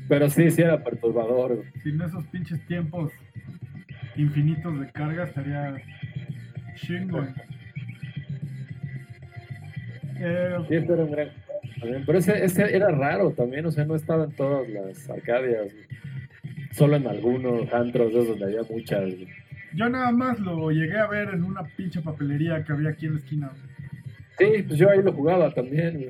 Pero 0.10 0.30
sí, 0.30 0.50
sí 0.50 0.62
era 0.62 0.84
perturbador. 0.84 1.64
Sin 1.84 2.02
esos 2.02 2.26
pinches 2.26 2.60
tiempos 2.66 3.12
infinitos 4.18 4.80
de 4.80 4.92
carga 4.92 5.24
estaría 5.26 5.78
chingo. 6.76 7.26
Eh, 10.20 10.56
sí, 10.68 10.76
este 10.76 10.94
era 10.94 11.04
un 11.04 11.12
gran. 11.12 11.30
Pero 12.06 12.18
ese, 12.18 12.44
ese, 12.44 12.76
era 12.76 12.90
raro 12.90 13.32
también, 13.32 13.66
o 13.66 13.72
sea, 13.72 13.86
no 13.86 13.96
estaba 13.96 14.26
en 14.26 14.32
todas 14.32 14.68
las 14.68 15.10
arcadias, 15.10 15.72
solo 16.72 16.98
en 16.98 17.08
algunos 17.08 17.72
antros 17.74 18.14
de 18.14 18.26
donde 18.26 18.46
había 18.46 18.64
muchas. 18.70 19.14
Yo 19.74 19.88
nada 19.88 20.12
más 20.12 20.40
lo 20.40 20.72
llegué 20.72 20.98
a 20.98 21.08
ver 21.08 21.30
en 21.30 21.44
una 21.44 21.64
pinche 21.64 22.02
papelería 22.02 22.64
que 22.66 22.74
había 22.74 22.90
aquí 22.90 23.06
en 23.06 23.14
la 23.14 23.20
esquina. 23.20 23.52
Sí, 24.38 24.64
pues 24.68 24.80
yo 24.80 24.90
ahí 24.90 25.02
lo 25.02 25.14
jugaba 25.14 25.54
también. 25.54 26.10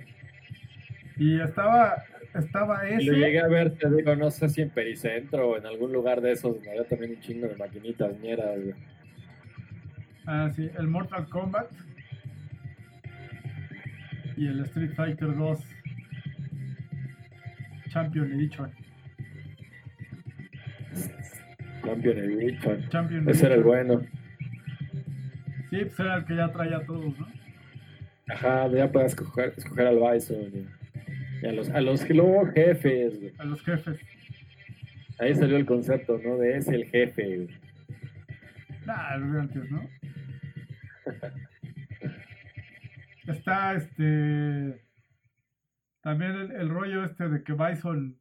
Y 1.17 1.39
estaba, 1.41 2.03
estaba 2.33 2.87
ese. 2.87 3.05
lo 3.05 3.13
llegué 3.13 3.39
a 3.39 3.47
ver, 3.47 3.75
te 3.75 3.89
digo, 3.89 4.15
no 4.15 4.29
sé 4.31 4.49
si 4.49 4.61
en 4.61 4.69
Pericentro 4.69 5.49
o 5.49 5.57
en 5.57 5.65
algún 5.65 5.91
lugar 5.91 6.21
de 6.21 6.31
esos 6.33 6.53
donde 6.55 6.69
había 6.69 6.83
también 6.85 7.11
un 7.11 7.19
chingo 7.19 7.47
de 7.47 7.55
maquinitas 7.55 8.19
ñeras. 8.19 8.59
Ah, 10.25 10.49
sí, 10.55 10.69
el 10.77 10.87
Mortal 10.87 11.27
Kombat 11.29 11.71
y 14.37 14.47
el 14.47 14.59
Street 14.61 14.91
Fighter 14.95 15.35
2 15.35 15.59
Champion 17.89 18.31
Edition. 18.33 18.71
Champion 21.83 22.17
Edition. 22.17 22.89
Champion 22.89 23.29
Ese 23.29 23.45
era 23.47 23.55
el 23.55 23.63
bueno. 23.63 24.01
Sí, 25.69 25.77
pues 25.85 25.99
era 25.99 26.17
el 26.17 26.25
que 26.25 26.35
ya 26.35 26.51
traía 26.51 26.77
a 26.77 26.85
todos, 26.85 27.17
¿no? 27.17 27.27
Ajá, 28.27 28.67
ya 28.67 28.91
puedes 28.91 29.13
escoger, 29.13 29.53
escoger 29.57 29.87
al 29.87 29.97
Bison. 29.97 30.78
Y, 31.41 31.47
a 31.47 31.51
los, 31.51 31.69
a 31.69 31.81
los 31.81 32.03
jefes, 32.53 33.33
A 33.37 33.45
los 33.45 33.61
jefes. 33.63 33.99
Ahí 35.19 35.35
salió 35.35 35.57
el 35.57 35.65
concepto, 35.65 36.19
¿no? 36.23 36.37
De 36.37 36.57
ese 36.57 36.75
el 36.75 36.85
jefe, 36.85 37.35
güey. 37.35 37.49
Nah, 38.85 39.17
de 39.17 39.39
antes, 39.39 39.69
¿no? 39.69 39.81
Está 43.27 43.75
este. 43.75 44.81
También 46.01 46.51
el, 46.57 46.69
rollo 46.69 47.03
este 47.03 47.27
de 47.27 47.43
que 47.43 47.53
Bison 47.53 48.17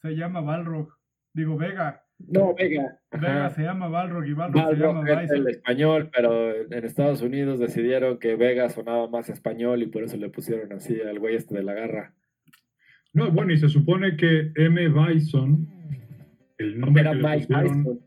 se 0.00 0.10
llama 0.10 0.40
Balrog. 0.40 0.96
Digo, 1.34 1.56
Vega. 1.56 2.04
No, 2.18 2.54
Vega. 2.54 3.00
Vega 3.10 3.50
se 3.50 3.62
llama 3.62 3.88
Balrog 3.88 4.24
y 4.26 4.32
Balrog, 4.32 4.70
se 4.70 4.76
llama 4.76 5.02
Bison. 5.02 5.36
el 5.36 5.48
español, 5.48 6.10
pero 6.14 6.54
en 6.54 6.84
Estados 6.84 7.22
Unidos 7.22 7.58
decidieron 7.58 8.18
que 8.18 8.36
Vega 8.36 8.68
sonaba 8.70 9.08
más 9.08 9.28
español 9.28 9.82
y 9.82 9.86
por 9.86 10.04
eso 10.04 10.16
le 10.16 10.30
pusieron 10.30 10.72
así 10.72 11.00
al 11.00 11.18
güey 11.18 11.34
este 11.34 11.56
de 11.56 11.62
la 11.62 11.74
garra. 11.74 12.14
No, 13.12 13.30
bueno, 13.30 13.52
y 13.52 13.58
se 13.58 13.68
supone 13.68 14.16
que 14.16 14.52
M. 14.54 14.88
Bison, 14.88 15.68
el 16.58 16.78
nombre 16.78 17.02
era 17.02 17.12
que 17.12 17.18
Mike 17.18 17.46
Bison. 17.48 18.00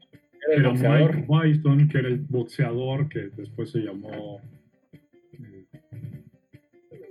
Era, 0.51 0.71
Mike 0.71 1.27
Bison, 1.27 1.87
que 1.87 1.97
era 1.97 2.07
el 2.07 2.19
boxeador 2.19 3.09
que 3.09 3.29
después 3.35 3.71
se 3.71 3.79
llamó. 3.79 4.41
Eh, 5.33 5.65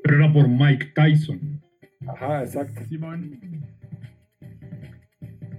pero 0.02 0.16
era 0.16 0.32
por 0.32 0.48
Mike 0.48 0.92
Tyson. 0.94 1.60
Ajá, 2.06 2.42
exacto. 2.42 2.84
Simón. 2.84 3.38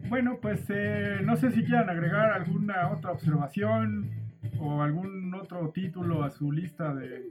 Bueno, 0.09 0.37
pues 0.41 0.65
eh, 0.69 1.19
no 1.23 1.35
sé 1.35 1.51
si 1.51 1.63
quieran 1.63 1.89
agregar 1.89 2.31
alguna 2.31 2.89
otra 2.91 3.11
observación 3.11 4.11
o 4.59 4.81
algún 4.81 5.33
otro 5.33 5.69
título 5.69 6.23
a 6.23 6.29
su 6.29 6.51
lista 6.51 6.93
de. 6.93 7.23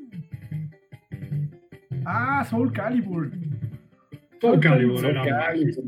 Ah, 2.05 2.44
Soul 2.48 2.72
Calibur. 2.72 3.30
Soul, 4.43 4.59
Calibur, 4.59 5.01
Soul 5.01 5.14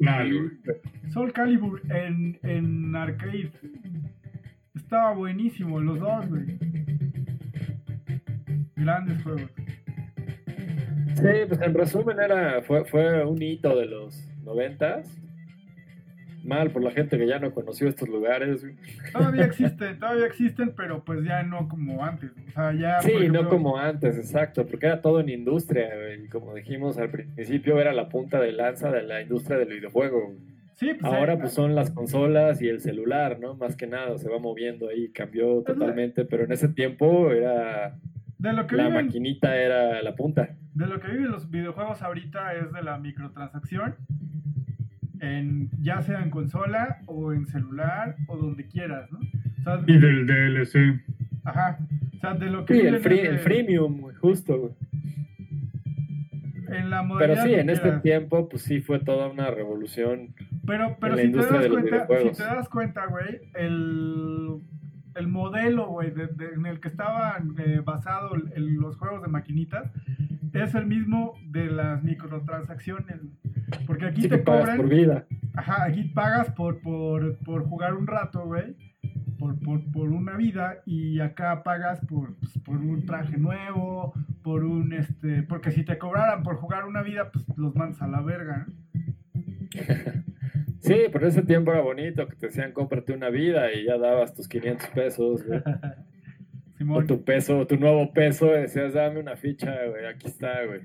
Calibur, 0.04 0.52
Soul 1.12 1.32
Calibur 1.32 1.82
en, 1.90 2.38
en 2.44 2.94
arcade. 2.94 3.50
Estaba 4.76 5.12
buenísimo, 5.12 5.80
los 5.80 5.98
dos, 5.98 6.28
güey. 6.28 6.56
Grandes 8.76 9.20
juegos. 9.24 9.50
Sí, 11.16 11.28
pues 11.48 11.60
en 11.62 11.74
resumen 11.74 12.20
era, 12.20 12.62
fue, 12.62 12.84
fue 12.84 13.24
un 13.24 13.42
hito 13.42 13.76
de 13.76 13.86
los 13.86 14.24
noventas 14.44 15.20
mal 16.44 16.70
por 16.70 16.82
la 16.82 16.90
gente 16.90 17.18
que 17.18 17.26
ya 17.26 17.38
no 17.38 17.52
conoció 17.52 17.88
estos 17.88 18.08
lugares. 18.08 18.64
Todavía 19.12 19.44
existen, 19.46 19.98
todavía 19.98 20.26
existen, 20.26 20.74
pero 20.76 21.04
pues 21.04 21.24
ya 21.24 21.42
no 21.42 21.68
como 21.68 22.04
antes. 22.04 22.30
O 22.48 22.50
sea, 22.52 22.72
ya, 22.72 23.00
sí, 23.00 23.28
no 23.30 23.48
como 23.48 23.78
antes, 23.78 24.16
exacto, 24.16 24.66
porque 24.66 24.86
era 24.86 25.00
todo 25.00 25.20
en 25.20 25.28
industria. 25.28 25.88
Y 26.14 26.28
como 26.28 26.54
dijimos 26.54 26.98
al 26.98 27.10
principio, 27.10 27.80
era 27.80 27.92
la 27.92 28.08
punta 28.08 28.40
de 28.40 28.52
lanza 28.52 28.90
de 28.90 29.02
la 29.02 29.22
industria 29.22 29.58
del 29.58 29.68
videojuego. 29.68 30.34
Sí, 30.74 30.92
pues, 31.00 31.12
Ahora 31.12 31.38
pues 31.38 31.52
son 31.52 31.74
las 31.74 31.90
consolas 31.90 32.60
y 32.60 32.68
el 32.68 32.80
celular, 32.80 33.38
¿no? 33.38 33.54
Más 33.54 33.76
que 33.76 33.86
nada, 33.86 34.18
se 34.18 34.28
va 34.28 34.38
moviendo 34.38 34.88
ahí, 34.88 35.08
cambió 35.10 35.62
totalmente, 35.62 36.24
pero 36.24 36.44
en 36.44 36.52
ese 36.52 36.68
tiempo 36.68 37.30
era... 37.30 37.96
De 38.38 38.52
lo 38.52 38.66
que 38.66 38.76
la 38.76 38.90
maquinita 38.90 39.56
era 39.56 40.02
la 40.02 40.14
punta. 40.16 40.56
De 40.74 40.86
lo 40.86 41.00
que 41.00 41.08
viven 41.08 41.30
los 41.30 41.48
videojuegos 41.48 42.02
ahorita 42.02 42.54
es 42.54 42.72
de 42.72 42.82
la 42.82 42.98
microtransacción 42.98 43.94
en, 45.24 45.70
ya 45.80 46.02
sea 46.02 46.22
en 46.22 46.30
consola 46.30 46.98
o 47.06 47.32
en 47.32 47.46
celular 47.46 48.16
o 48.26 48.36
donde 48.36 48.66
quieras, 48.66 49.10
¿no? 49.10 49.20
y 49.86 49.98
del 49.98 50.26
DLC. 50.26 51.00
Ajá. 51.44 51.78
O 52.16 52.20
sea, 52.20 52.34
de 52.34 52.50
lo 52.50 52.64
que 52.64 52.74
sí, 52.74 52.80
el, 52.80 52.94
el 52.94 53.38
freemium, 53.38 54.12
justo. 54.20 54.76
En 56.68 56.90
la 56.90 57.06
pero 57.18 57.36
sí, 57.36 57.54
en 57.54 57.70
este 57.70 57.92
tiempo, 58.00 58.48
pues 58.48 58.62
sí 58.62 58.80
fue 58.80 58.98
toda 58.98 59.28
una 59.28 59.50
revolución. 59.50 60.34
Pero, 60.66 60.96
pero 60.98 61.16
si, 61.16 61.30
te 61.30 61.38
das 61.38 61.68
cuenta, 61.68 62.06
si 62.06 62.30
te 62.30 62.42
das 62.42 62.68
cuenta, 62.68 63.06
güey, 63.06 63.40
el, 63.54 64.60
el 65.14 65.28
modelo, 65.28 65.88
güey, 65.88 66.12
en 66.54 66.66
el 66.66 66.80
que 66.80 66.88
estaban 66.88 67.54
eh, 67.58 67.80
basados 67.84 68.32
los 68.56 68.96
juegos 68.96 69.22
de 69.22 69.28
maquinitas, 69.28 69.90
es 70.52 70.74
el 70.74 70.86
mismo 70.86 71.34
de 71.48 71.66
las 71.66 72.02
microtransacciones. 72.02 73.20
Porque 73.86 74.06
aquí 74.06 74.28
te 74.28 74.42
cobran. 74.42 74.76
por 74.76 74.88
vida. 74.88 75.26
Ajá, 75.54 75.84
aquí 75.84 76.04
pagas 76.04 76.50
por, 76.52 76.80
por, 76.80 77.38
por 77.38 77.64
jugar 77.64 77.94
un 77.94 78.06
rato, 78.06 78.44
güey. 78.44 78.76
Por, 79.38 79.58
por, 79.60 79.92
por, 79.92 80.08
una 80.10 80.36
vida 80.36 80.78
y 80.86 81.20
acá 81.20 81.62
pagas 81.64 82.00
por, 82.06 82.36
pues, 82.36 82.56
por 82.64 82.76
un 82.76 83.04
traje 83.04 83.36
nuevo, 83.36 84.14
por 84.42 84.64
un 84.64 84.92
este, 84.92 85.42
porque 85.42 85.70
si 85.70 85.84
te 85.84 85.98
cobraran 85.98 86.42
por 86.42 86.56
jugar 86.56 86.86
una 86.86 87.02
vida, 87.02 87.30
pues 87.30 87.44
los 87.56 87.74
mandas 87.74 88.00
a 88.00 88.06
la 88.06 88.22
verga. 88.22 88.66
Sí, 90.84 91.06
pero 91.10 91.26
ese 91.26 91.40
tiempo 91.40 91.72
era 91.72 91.80
bonito, 91.80 92.28
que 92.28 92.36
te 92.36 92.48
decían 92.48 92.72
cómprate 92.72 93.14
una 93.14 93.30
vida 93.30 93.72
y 93.72 93.86
ya 93.86 93.96
dabas 93.96 94.34
tus 94.34 94.46
500 94.48 94.88
pesos, 94.90 95.46
güey. 95.46 95.62
O 96.90 97.02
tu 97.04 97.24
peso, 97.24 97.66
tu 97.66 97.76
nuevo 97.76 98.12
peso, 98.12 98.46
decías, 98.46 98.92
dame 98.92 99.20
una 99.20 99.36
ficha, 99.36 99.72
güey, 99.86 100.04
aquí 100.04 100.26
está, 100.26 100.66
güey. 100.66 100.82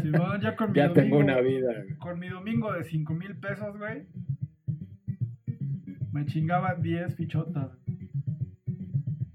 Simón, 0.00 0.40
ya 0.40 0.56
con 0.56 0.72
mi 0.72 0.76
ya 0.76 0.92
tengo 0.92 1.18
una 1.18 1.40
vida. 1.40 1.72
Con 1.98 2.18
mi 2.18 2.28
domingo 2.28 2.72
de 2.72 2.84
5 2.84 3.14
mil 3.14 3.36
pesos, 3.36 3.76
güey, 3.76 4.06
me 6.12 6.26
chingaba 6.26 6.74
10 6.74 7.14
fichotas. 7.16 7.70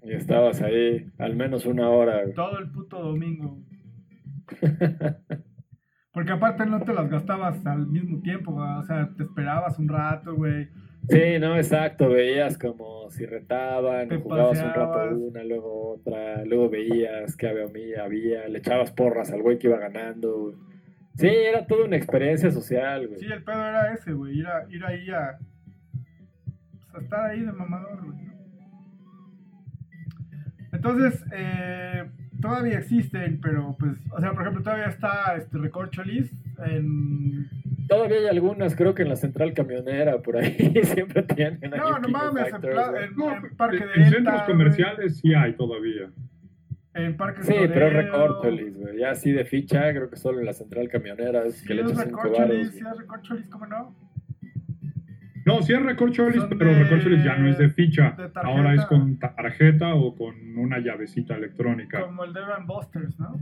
Y 0.01 0.11
estabas 0.13 0.61
ahí 0.61 1.11
al 1.17 1.35
menos 1.35 1.65
una 1.65 1.89
hora, 1.89 2.21
güey. 2.23 2.33
Todo 2.35 2.59
el 2.59 2.69
puto 2.71 3.01
domingo. 3.01 3.59
Porque 6.13 6.31
aparte 6.31 6.65
no 6.65 6.81
te 6.81 6.93
las 6.93 7.09
gastabas 7.09 7.65
al 7.65 7.87
mismo 7.87 8.21
tiempo, 8.21 8.55
o 8.55 8.83
sea, 8.83 9.09
te 9.17 9.23
esperabas 9.23 9.77
un 9.79 9.89
rato, 9.89 10.35
güey. 10.35 10.69
Sí, 11.09 11.39
no, 11.39 11.55
exacto, 11.57 12.09
veías 12.09 12.57
como 12.57 13.09
si 13.11 13.25
retaban, 13.25 14.09
jugabas 14.21 14.59
un 14.59 14.73
rato 14.73 15.15
una, 15.15 15.43
luego 15.43 15.93
otra, 15.93 16.43
luego 16.45 16.69
veías 16.69 17.35
que 17.35 17.47
había, 17.47 18.03
había, 18.03 18.47
le 18.47 18.57
echabas 18.59 18.91
porras 18.91 19.31
al 19.31 19.41
güey 19.41 19.59
que 19.59 19.67
iba 19.67 19.77
ganando. 19.77 20.55
Sí, 21.15 21.27
era 21.27 21.65
toda 21.65 21.85
una 21.85 21.95
experiencia 21.95 22.51
social, 22.51 23.07
güey. 23.07 23.19
Sí, 23.19 23.25
el 23.25 23.43
pedo 23.43 23.67
era 23.67 23.93
ese, 23.93 24.13
güey, 24.13 24.39
ir, 24.39 24.47
a, 24.47 24.65
ir 24.69 24.83
ahí 24.83 25.09
a, 25.11 25.37
pues, 26.71 26.95
a 26.95 26.99
estar 26.99 27.29
ahí 27.29 27.41
de 27.41 27.51
mamador, 27.51 28.03
güey. 28.03 28.25
Entonces, 30.73 31.23
eh, 31.31 32.03
todavía 32.41 32.79
existen, 32.79 33.39
pero 33.41 33.75
pues, 33.79 33.97
o 34.11 34.19
sea, 34.19 34.33
por 34.33 34.41
ejemplo, 34.41 34.63
todavía 34.63 34.87
está 34.87 35.35
este 35.37 35.57
Recorcholis 35.57 36.31
en 36.65 37.47
Todavía 37.87 38.17
hay 38.17 38.27
algunas, 38.27 38.75
creo 38.75 38.95
que 38.95 39.03
en 39.03 39.09
la 39.09 39.15
central 39.15 39.53
camionera, 39.53 40.21
por 40.21 40.37
ahí 40.37 40.55
siempre 40.83 41.23
tienen. 41.23 41.71
No, 41.71 41.99
no 41.99 42.09
mames, 42.09 42.47
en, 42.47 42.55
en, 42.55 43.55
Parque 43.55 43.85
de 43.85 44.03
En 44.03 44.09
centros 44.09 44.41
comerciales 44.43 45.19
sí 45.19 45.33
hay 45.33 45.53
todavía. 45.53 46.09
En 46.93 47.17
Parque 47.17 47.43
Sí, 47.43 47.53
pero 47.67 47.87
es 47.87 47.93
recorcholis, 47.93 48.77
güey. 48.77 48.97
Ya 48.99 49.11
así 49.11 49.31
de 49.31 49.45
ficha, 49.45 49.91
creo 49.91 50.09
que 50.09 50.15
solo 50.15 50.39
en 50.39 50.45
la 50.45 50.53
central 50.53 50.87
camionera 50.89 51.45
es 51.45 51.61
que 51.61 51.73
le 51.73 51.81
echas 51.81 52.03
cinco 52.03 52.31
baros. 52.31 52.67
Sí, 52.69 52.79
es 52.79 52.97
recorcholis, 52.97 53.47
¿cómo 53.47 53.65
no? 53.67 53.95
No, 55.45 55.61
sí 55.61 55.73
es 55.73 55.81
recorcholis, 55.81 56.43
pero 56.57 56.73
recorcholis 56.73 57.23
ya 57.23 57.37
no 57.37 57.47
es 57.47 57.59
de 57.59 57.69
ficha. 57.69 58.15
Ahora 58.35 58.73
es 58.73 58.83
con 58.85 59.19
tarjeta 59.19 59.93
o 59.93 60.15
con 60.15 60.57
una 60.57 60.79
llavecita 60.79 61.35
electrónica. 61.35 62.01
Como 62.01 62.23
el 62.23 62.33
de 62.33 62.41
Van 62.41 62.65
Busters, 62.65 63.19
¿no? 63.19 63.39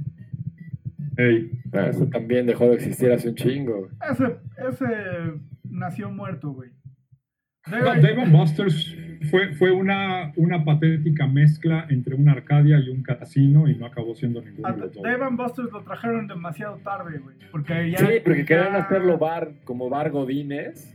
Ey. 1.18 1.52
Eso 1.72 2.08
también 2.08 2.46
dejó 2.46 2.68
de 2.68 2.76
existir 2.76 3.12
hace 3.12 3.30
un 3.30 3.36
chingo. 3.36 3.90
Ese, 4.10 4.38
ese 4.68 4.88
nació 5.64 6.12
muerto, 6.12 6.52
güey. 6.52 6.72
Dave 7.72 8.26
Busters 8.30 8.98
fue, 9.32 9.54
fue 9.54 9.72
una, 9.72 10.34
una 10.36 10.66
patética 10.66 11.28
mezcla 11.28 11.86
entre 11.90 12.16
una 12.16 12.34
Arcadia 12.34 12.78
y 12.80 12.90
un 12.90 13.04
casino 13.04 13.70
y 13.70 13.76
no 13.76 13.86
acabó 13.86 14.16
siendo 14.16 14.42
ninguno 14.42 14.74
de 14.74 14.80
los 14.80 14.94
dos. 14.94 15.04
Dave 15.04 15.28
Busters 15.32 15.72
lo 15.72 15.82
trajeron 15.84 16.28
demasiado 16.28 16.78
tarde, 16.78 17.20
güey. 17.20 17.38
Porque 17.52 17.92
ya, 17.92 18.00
sí, 18.00 18.06
porque 18.24 18.46
querían 18.46 18.76
hacerlo 18.76 19.18
bar, 19.18 19.52
como 19.64 19.90
bar 19.90 20.12
Godines. 20.12 20.94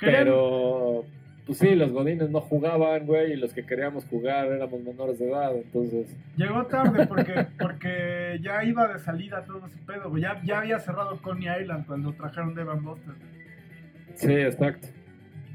Pero, 0.00 1.04
pues 1.48 1.58
sí, 1.58 1.74
los 1.74 1.90
Godines 1.90 2.30
no 2.30 2.40
jugaban, 2.40 3.06
güey, 3.06 3.32
y 3.32 3.36
los 3.36 3.52
que 3.52 3.66
queríamos 3.66 4.04
jugar 4.04 4.46
éramos 4.46 4.80
menores 4.82 5.18
de 5.18 5.28
edad, 5.28 5.56
entonces... 5.56 6.16
Llegó 6.36 6.64
tarde 6.66 7.08
porque, 7.08 7.46
porque 7.58 8.38
ya 8.40 8.62
iba 8.62 8.86
de 8.86 9.00
salida 9.00 9.44
todo 9.44 9.66
ese 9.66 9.78
pedo, 9.86 10.10
güey. 10.10 10.22
Ya, 10.22 10.40
ya 10.44 10.60
había 10.60 10.78
cerrado 10.78 11.20
Coney 11.20 11.48
Island 11.62 11.86
cuando 11.86 12.12
trajeron 12.12 12.54
Dave 12.54 12.78
Busters. 12.80 13.18
Sí, 14.14 14.32
exacto 14.32 14.88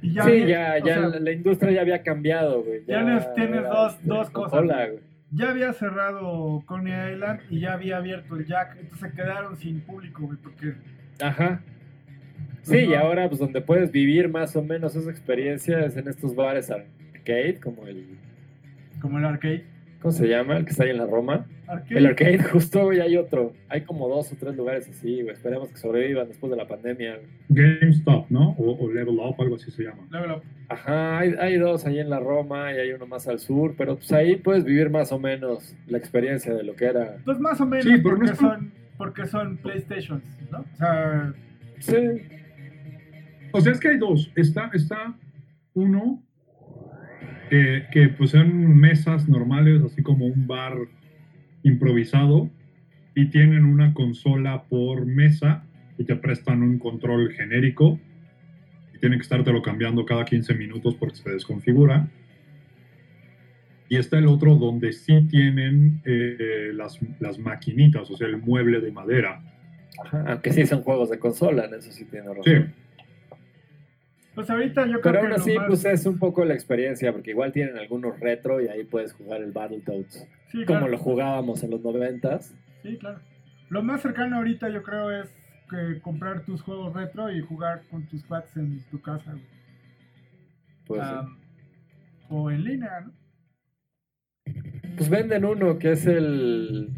sí, 0.04 0.46
ya, 0.46 0.80
ya 0.80 1.00
la, 1.00 1.32
industria 1.32 1.72
ya 1.72 1.82
había 1.82 2.04
cambiado, 2.04 2.64
güey. 2.64 2.84
Ya, 2.86 3.34
tienes 3.34 3.64
dos, 3.64 3.98
dos 4.04 4.30
cosas. 4.30 4.60
Hola, 4.60 4.88
güey. 4.88 5.00
Ya 5.32 5.50
había 5.50 5.74
cerrado 5.74 6.62
Coney 6.66 7.14
Island 7.14 7.40
y 7.50 7.62
ya 7.62 7.74
había 7.74 7.98
abierto 7.98 8.36
el 8.36 8.46
Jack, 8.46 8.78
entonces 8.80 9.14
quedaron 9.14 9.58
sin 9.58 9.82
público, 9.82 10.24
güey, 10.24 10.38
porque... 10.38 10.74
Ajá. 11.22 11.62
Sí, 12.64 12.78
y 12.78 12.94
ahora 12.94 13.28
pues 13.28 13.40
donde 13.40 13.62
puedes 13.62 13.92
vivir 13.92 14.30
más 14.30 14.56
o 14.56 14.64
menos 14.64 14.96
esa 14.96 15.12
experiencia 15.12 15.86
es 15.86 15.98
en 15.98 16.08
estos 16.08 16.34
bares 16.34 16.72
arcade, 16.72 17.60
como 17.62 17.86
el... 17.88 18.06
Como 19.02 19.20
el 19.20 19.26
arcade. 19.26 19.66
¿Cómo 20.02 20.12
se 20.12 20.28
llama? 20.28 20.58
El 20.58 20.66
que 20.66 20.72
está 20.72 20.84
ahí 20.84 20.90
en 20.90 20.98
la 20.98 21.06
Roma. 21.06 21.46
El 21.90 22.06
arcade, 22.06 22.38
justo, 22.52 22.92
y 22.92 23.00
hay 23.00 23.16
otro. 23.16 23.54
Hay 23.70 23.82
como 23.82 24.10
dos 24.10 24.32
o 24.32 24.36
tres 24.38 24.56
lugares 24.56 24.90
así, 24.90 25.22
güey. 25.22 25.34
Esperemos 25.34 25.70
que 25.70 25.78
sobrevivan 25.78 26.28
después 26.28 26.52
de 26.52 26.58
la 26.58 26.68
pandemia. 26.68 27.20
GameStop, 27.48 28.30
¿no? 28.30 28.54
O, 28.58 28.92
Level 28.92 29.16
Up, 29.20 29.36
algo 29.40 29.56
así 29.56 29.72
se 29.72 29.84
llama. 29.84 30.06
Level 30.12 30.32
Up. 30.32 30.44
Ajá, 30.68 31.20
hay, 31.20 31.36
hay, 31.40 31.58
dos 31.58 31.86
ahí 31.86 32.00
en 32.00 32.10
la 32.10 32.20
Roma 32.20 32.74
y 32.74 32.80
hay 32.80 32.92
uno 32.92 33.08
más 33.08 33.28
al 33.30 33.40
sur, 33.40 33.76
pero 33.78 33.96
pues 33.96 34.12
ahí 34.12 34.36
puedes 34.36 34.66
vivir 34.66 34.90
más 34.90 35.12
o 35.14 35.20
menos 35.20 35.74
la 35.88 35.98
experiencia 35.98 36.54
de 36.54 36.64
lo 36.64 36.76
que 36.76 36.86
era. 36.86 37.18
Pues 37.24 37.40
más 37.40 37.62
o 37.62 37.66
menos, 37.66 37.86
sí, 37.86 37.98
porque, 38.00 38.36
son, 38.36 38.72
porque 38.98 39.26
son 39.26 39.58
PlayStations, 39.58 40.24
¿no? 40.52 40.60
O 40.60 40.78
sea... 40.78 41.34
Sí. 41.80 41.96
O 43.54 43.62
sea, 43.62 43.72
es 43.72 43.80
que 43.80 43.90
hay 43.90 43.98
dos. 43.98 44.32
Está, 44.36 44.72
está 44.74 45.16
uno 45.76 46.22
que, 47.50 48.10
pues 48.18 48.32
sean 48.32 48.76
mesas 48.80 49.30
normales, 49.30 49.84
así 49.84 50.02
como 50.02 50.26
un 50.26 50.48
bar 50.48 50.74
improvisado, 51.62 52.50
y 53.14 53.28
tienen 53.28 53.66
una 53.66 53.94
consola 53.94 54.64
por 54.64 55.06
mesa 55.06 55.64
y 56.00 56.04
te 56.04 56.16
prestan 56.16 56.64
un 56.64 56.80
control 56.80 57.32
genérico 57.32 58.00
y 58.96 58.98
tienen 58.98 59.20
que 59.20 59.24
estártelo 59.24 59.62
cambiando 59.62 60.04
cada 60.04 60.26
15 60.26 60.56
minutos 60.56 60.96
porque 60.96 61.18
se 61.18 61.30
desconfigura. 61.30 62.08
Y 63.88 63.98
está 63.98 64.18
el 64.18 64.26
otro 64.26 64.56
donde 64.56 64.92
sí 64.94 65.28
tienen 65.30 66.02
eh, 66.06 66.72
las, 66.74 66.98
las, 67.20 67.38
maquinitas, 67.38 68.10
o 68.10 68.18
sea, 68.18 68.26
el 68.26 68.38
mueble 68.38 68.82
de 68.82 68.92
madera. 68.92 69.44
aunque 70.12 70.52
sí 70.52 70.66
son 70.66 70.82
juegos 70.82 71.12
de 71.12 71.20
consola, 71.20 71.66
en 71.66 71.76
eso 71.76 71.92
sí 71.92 72.06
tiene 72.06 72.30
razón. 72.30 72.44
Sí. 72.46 72.83
Pues 74.36 74.50
ahorita 74.50 74.88
yo 74.88 75.00
creo 75.00 75.14
Pero 75.14 75.20
aún 75.20 75.34
así, 75.34 75.56
pues 75.68 75.86
es 75.86 76.06
un 76.06 76.18
poco 76.18 76.44
la 76.44 76.56
experiencia, 76.56 77.12
porque 77.12 77.32
igual 77.32 77.52
tienen 77.52 77.78
algunos 77.78 78.20
retro 78.20 78.62
y 78.62 78.68
ahí 78.68 78.84
puedes 78.84 79.14
jugar 79.14 79.42
el 79.42 79.52
Battletoads. 79.52 80.28
Sí, 80.52 80.66
como 80.66 80.88
lo 80.88 80.98
jugábamos 80.98 81.64
en 81.64 81.72
los 81.72 81.82
noventas. 81.82 82.56
Sí, 82.82 82.98
claro. 82.98 83.20
Lo 83.70 83.84
más 83.84 84.02
cercano 84.02 84.38
ahorita 84.38 84.70
yo 84.70 84.82
creo 84.82 85.12
es 85.12 85.30
que 85.70 86.02
comprar 86.02 86.44
tus 86.46 86.62
juegos 86.62 86.94
retro 86.94 87.32
y 87.32 87.42
jugar 87.42 87.84
con 87.92 88.08
tus 88.08 88.24
pads 88.24 88.58
en 88.58 88.84
tu 88.90 89.02
casa. 89.02 89.36
Pues 90.86 91.02
O 92.30 92.50
en 92.50 92.64
línea, 92.64 93.02
¿no? 93.02 93.12
Pues 94.98 95.10
venden 95.10 95.46
uno 95.46 95.78
que 95.78 95.92
es 95.92 96.06
el... 96.08 96.90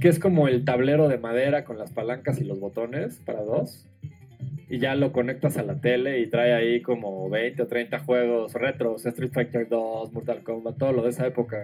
que 0.00 0.08
es 0.08 0.18
como 0.18 0.48
el 0.48 0.64
tablero 0.64 1.08
de 1.08 1.18
madera 1.18 1.64
con 1.64 1.78
las 1.78 1.92
palancas 1.92 2.40
y 2.40 2.44
los 2.44 2.58
botones 2.58 3.20
para 3.24 3.42
dos 3.42 3.89
y 4.70 4.78
ya 4.78 4.94
lo 4.94 5.10
conectas 5.10 5.58
a 5.58 5.64
la 5.64 5.80
tele 5.80 6.20
y 6.20 6.28
trae 6.28 6.54
ahí 6.54 6.80
como 6.80 7.28
20 7.28 7.62
o 7.62 7.66
30 7.66 7.98
juegos 7.98 8.54
retros, 8.54 9.04
Street 9.04 9.32
Fighter 9.32 9.68
2, 9.68 10.12
Mortal 10.12 10.44
Kombat, 10.44 10.78
todo 10.78 10.92
lo 10.92 11.02
de 11.02 11.10
esa 11.10 11.26
época. 11.26 11.58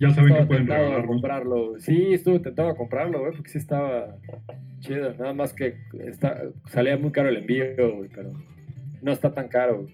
Ya 0.00 0.10
saben 0.10 0.34
que 0.34 0.42
pueden 0.44 0.66
regalarlo. 0.66 1.06
comprarlo. 1.06 1.78
Sí, 1.78 2.12
estuve 2.12 2.40
tentado 2.40 2.70
a 2.70 2.76
comprarlo, 2.76 3.20
güey, 3.20 3.32
porque 3.32 3.48
sí 3.48 3.58
estaba 3.58 4.16
chido. 4.80 5.14
Nada 5.14 5.34
más 5.34 5.52
que 5.52 5.76
está, 6.04 6.42
salía 6.66 6.98
muy 6.98 7.12
caro 7.12 7.28
el 7.28 7.36
envío, 7.36 7.96
güey, 7.96 8.10
pero 8.12 8.32
no 9.00 9.12
está 9.12 9.32
tan 9.32 9.46
caro. 9.46 9.86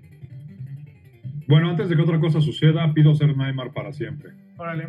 Bueno, 1.47 1.69
antes 1.69 1.91
de 1.91 1.97
que 1.97 2.03
otra 2.03 2.19
cosa 2.19 2.41
suceda, 2.41 2.95
pido 2.95 3.15
ser 3.15 3.37
Neymar 3.37 3.75
para 3.75 3.93
siempre. 3.93 4.31
Órale. 4.57 4.89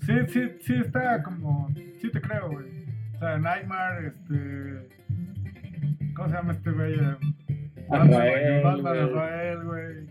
sí, 0.00 0.12
sí, 0.26 0.40
sí 0.60 0.74
está 0.74 1.22
como... 1.22 1.68
Sí 2.00 2.10
te 2.10 2.20
creo, 2.20 2.50
güey. 2.50 2.66
O 3.14 3.18
sea, 3.18 3.38
Nightmare, 3.38 4.08
este 4.08 5.05
¿Cómo 6.16 6.30
se 6.30 6.34
llama 6.34 6.52
este 6.52 6.70
güey? 6.70 6.96
Batman, 7.88 8.94
Rafael, 8.94 9.64
güey. 9.64 10.06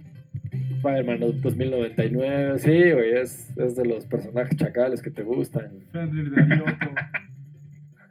Spider-Man 0.78 1.20
2099, 1.42 2.60
sí, 2.60 2.92
güey, 2.92 3.18
es, 3.18 3.58
es, 3.58 3.76
de 3.76 3.86
los 3.86 4.06
personajes 4.06 4.56
chacales 4.56 5.02
que 5.02 5.10
te 5.10 5.24
gustan. 5.24 5.72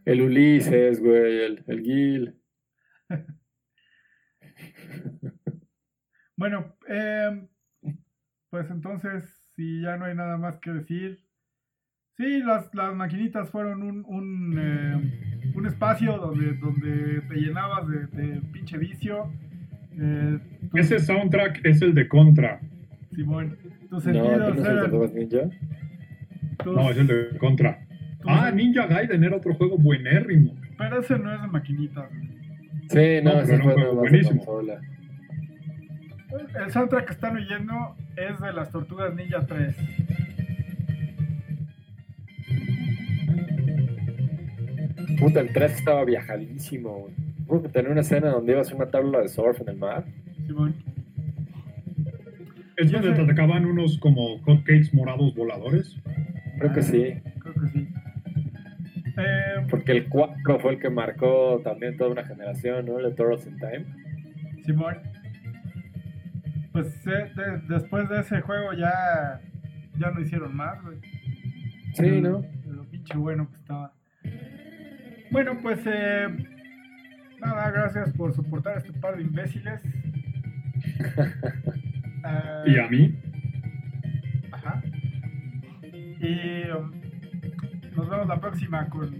El 0.04 0.20
Ulises, 0.20 1.00
güey, 1.00 1.44
el, 1.44 1.64
el 1.68 1.82
Gil. 1.82 2.36
bueno, 6.36 6.76
eh, 6.88 7.48
pues 8.50 8.68
entonces, 8.70 9.40
si 9.54 9.82
ya 9.82 9.96
no 9.96 10.06
hay 10.06 10.16
nada 10.16 10.36
más 10.36 10.58
que 10.58 10.72
decir, 10.72 11.24
Sí, 12.16 12.38
las, 12.44 12.72
las 12.74 12.94
maquinitas 12.94 13.50
fueron 13.50 13.82
un, 13.82 14.04
un, 14.06 14.56
eh, 14.56 15.43
un 15.55 15.66
espacio 15.66 16.18
donde, 16.18 16.55
donde 16.55 17.22
te 17.28 17.35
llenabas 17.36 17.86
de, 17.89 18.06
de 18.06 18.40
pinche 18.52 18.76
vicio. 18.76 19.32
Eh, 19.98 20.39
Ese 20.74 20.98
soundtrack 20.98 21.64
es 21.64 21.81
el 21.82 21.94
de 21.94 22.09
Contra. 22.09 22.60
Simón, 23.14 23.56
tus 23.89 24.02
sentidos 24.02 24.26
no, 24.26 24.35
eran... 24.35 25.14
Ninja? 25.14 25.39
No, 26.64 26.90
es 26.90 26.98
el 26.98 27.06
de 27.06 27.39
Contra. 27.39 27.78
Ah, 28.26 28.51
Ninja 28.51 28.86
Gaiden 28.86 29.22
era 29.22 29.36
otro 29.36 29.55
juego 29.55 29.78
buenérrimo. 29.78 30.55
Pero 30.76 31.01
ese 31.01 31.18
no 31.18 31.32
es 31.32 31.40
de 31.40 31.48
maquinitas. 31.48 32.06
Sí, 32.89 33.20
no, 33.22 33.40
ese 33.40 33.55
es 33.55 33.60
un 33.60 33.72
juego 33.72 33.94
buenísimo. 33.94 34.60
El 36.64 36.72
soundtrack 36.72 37.06
que 37.06 37.12
están 37.12 37.36
oyendo 37.36 37.94
es 38.16 38.40
de 38.40 38.52
las 38.52 38.70
Tortugas 38.70 39.14
Ninja 39.14 39.47
3. 39.47 39.76
Puta, 45.18 45.40
el 45.40 45.52
3 45.52 45.72
estaba 45.72 46.04
viajadísimo. 46.04 47.08
Creo 47.46 47.62
que 47.62 47.68
tenía 47.68 47.90
una 47.90 48.00
escena 48.00 48.30
donde 48.30 48.52
ibas 48.52 48.72
a 48.72 48.76
una 48.76 48.86
tabla 48.86 49.20
de 49.20 49.28
surf 49.28 49.60
en 49.60 49.68
el 49.68 49.76
mar. 49.76 50.04
Simón. 50.46 50.74
¿Es 52.76 52.90
donde 52.90 53.12
te 53.12 53.20
atacaban 53.20 53.66
unos 53.66 53.98
como 53.98 54.38
hotcakes 54.40 54.90
morados 54.92 55.34
voladores? 55.34 55.96
Creo 56.58 56.72
que 56.72 56.82
sí. 56.82 57.20
Creo 57.38 57.54
que 57.54 57.68
sí. 57.68 57.88
Eh, 59.16 59.66
Porque 59.70 59.92
el 59.92 60.08
4 60.08 60.58
fue 60.58 60.72
el 60.72 60.80
que 60.80 60.90
marcó 60.90 61.60
también 61.62 61.96
toda 61.96 62.10
una 62.10 62.24
generación, 62.24 62.86
¿no? 62.86 62.98
El 62.98 63.14
Turtles 63.14 63.46
in 63.46 63.58
Time. 63.58 63.86
Simón. 64.64 64.96
Pues 66.72 67.06
eh, 67.06 67.30
después 67.68 68.08
de 68.08 68.20
ese 68.20 68.40
juego 68.40 68.72
ya, 68.72 69.40
ya 69.96 70.10
no 70.10 70.20
hicieron 70.20 70.56
más, 70.56 70.82
güey. 70.82 70.98
Sí, 71.94 72.20
¿no? 72.20 72.44
lo 72.66 72.84
pinche 72.90 73.16
bueno 73.16 73.48
que 73.48 73.56
estaba. 73.56 73.92
Bueno, 75.30 75.59
pues 75.62 75.80
eh, 75.86 76.28
nada, 77.40 77.70
gracias 77.70 78.12
por 78.12 78.34
soportar 78.34 78.76
a 78.76 78.78
este 78.78 78.92
par 78.92 79.16
de 79.16 79.22
imbéciles. 79.22 79.80
¿Y 82.66 82.78
a 82.78 82.88
mí? 82.88 83.14
Ajá. 84.52 84.82
Y 85.92 86.70
um, 86.70 86.90
nos 87.96 88.09
vemos 88.09 88.28
la 88.28 88.40
próxima 88.40 88.88
con 88.88 89.14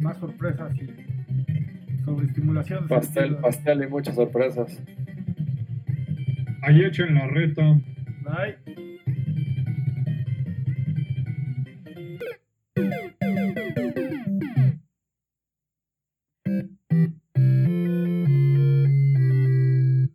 más 0.00 0.16
sorpresas 0.18 0.72
y 0.76 0.86
sobre 2.04 2.26
estimulación. 2.26 2.86
Pastel, 2.88 3.36
pastel 3.36 3.82
y 3.82 3.86
muchas 3.88 4.14
sorpresas. 4.14 4.80
Ahí 6.62 6.84
echen 6.84 7.14
la 7.14 7.26
reta. 7.26 7.62
Bye. 8.22 8.56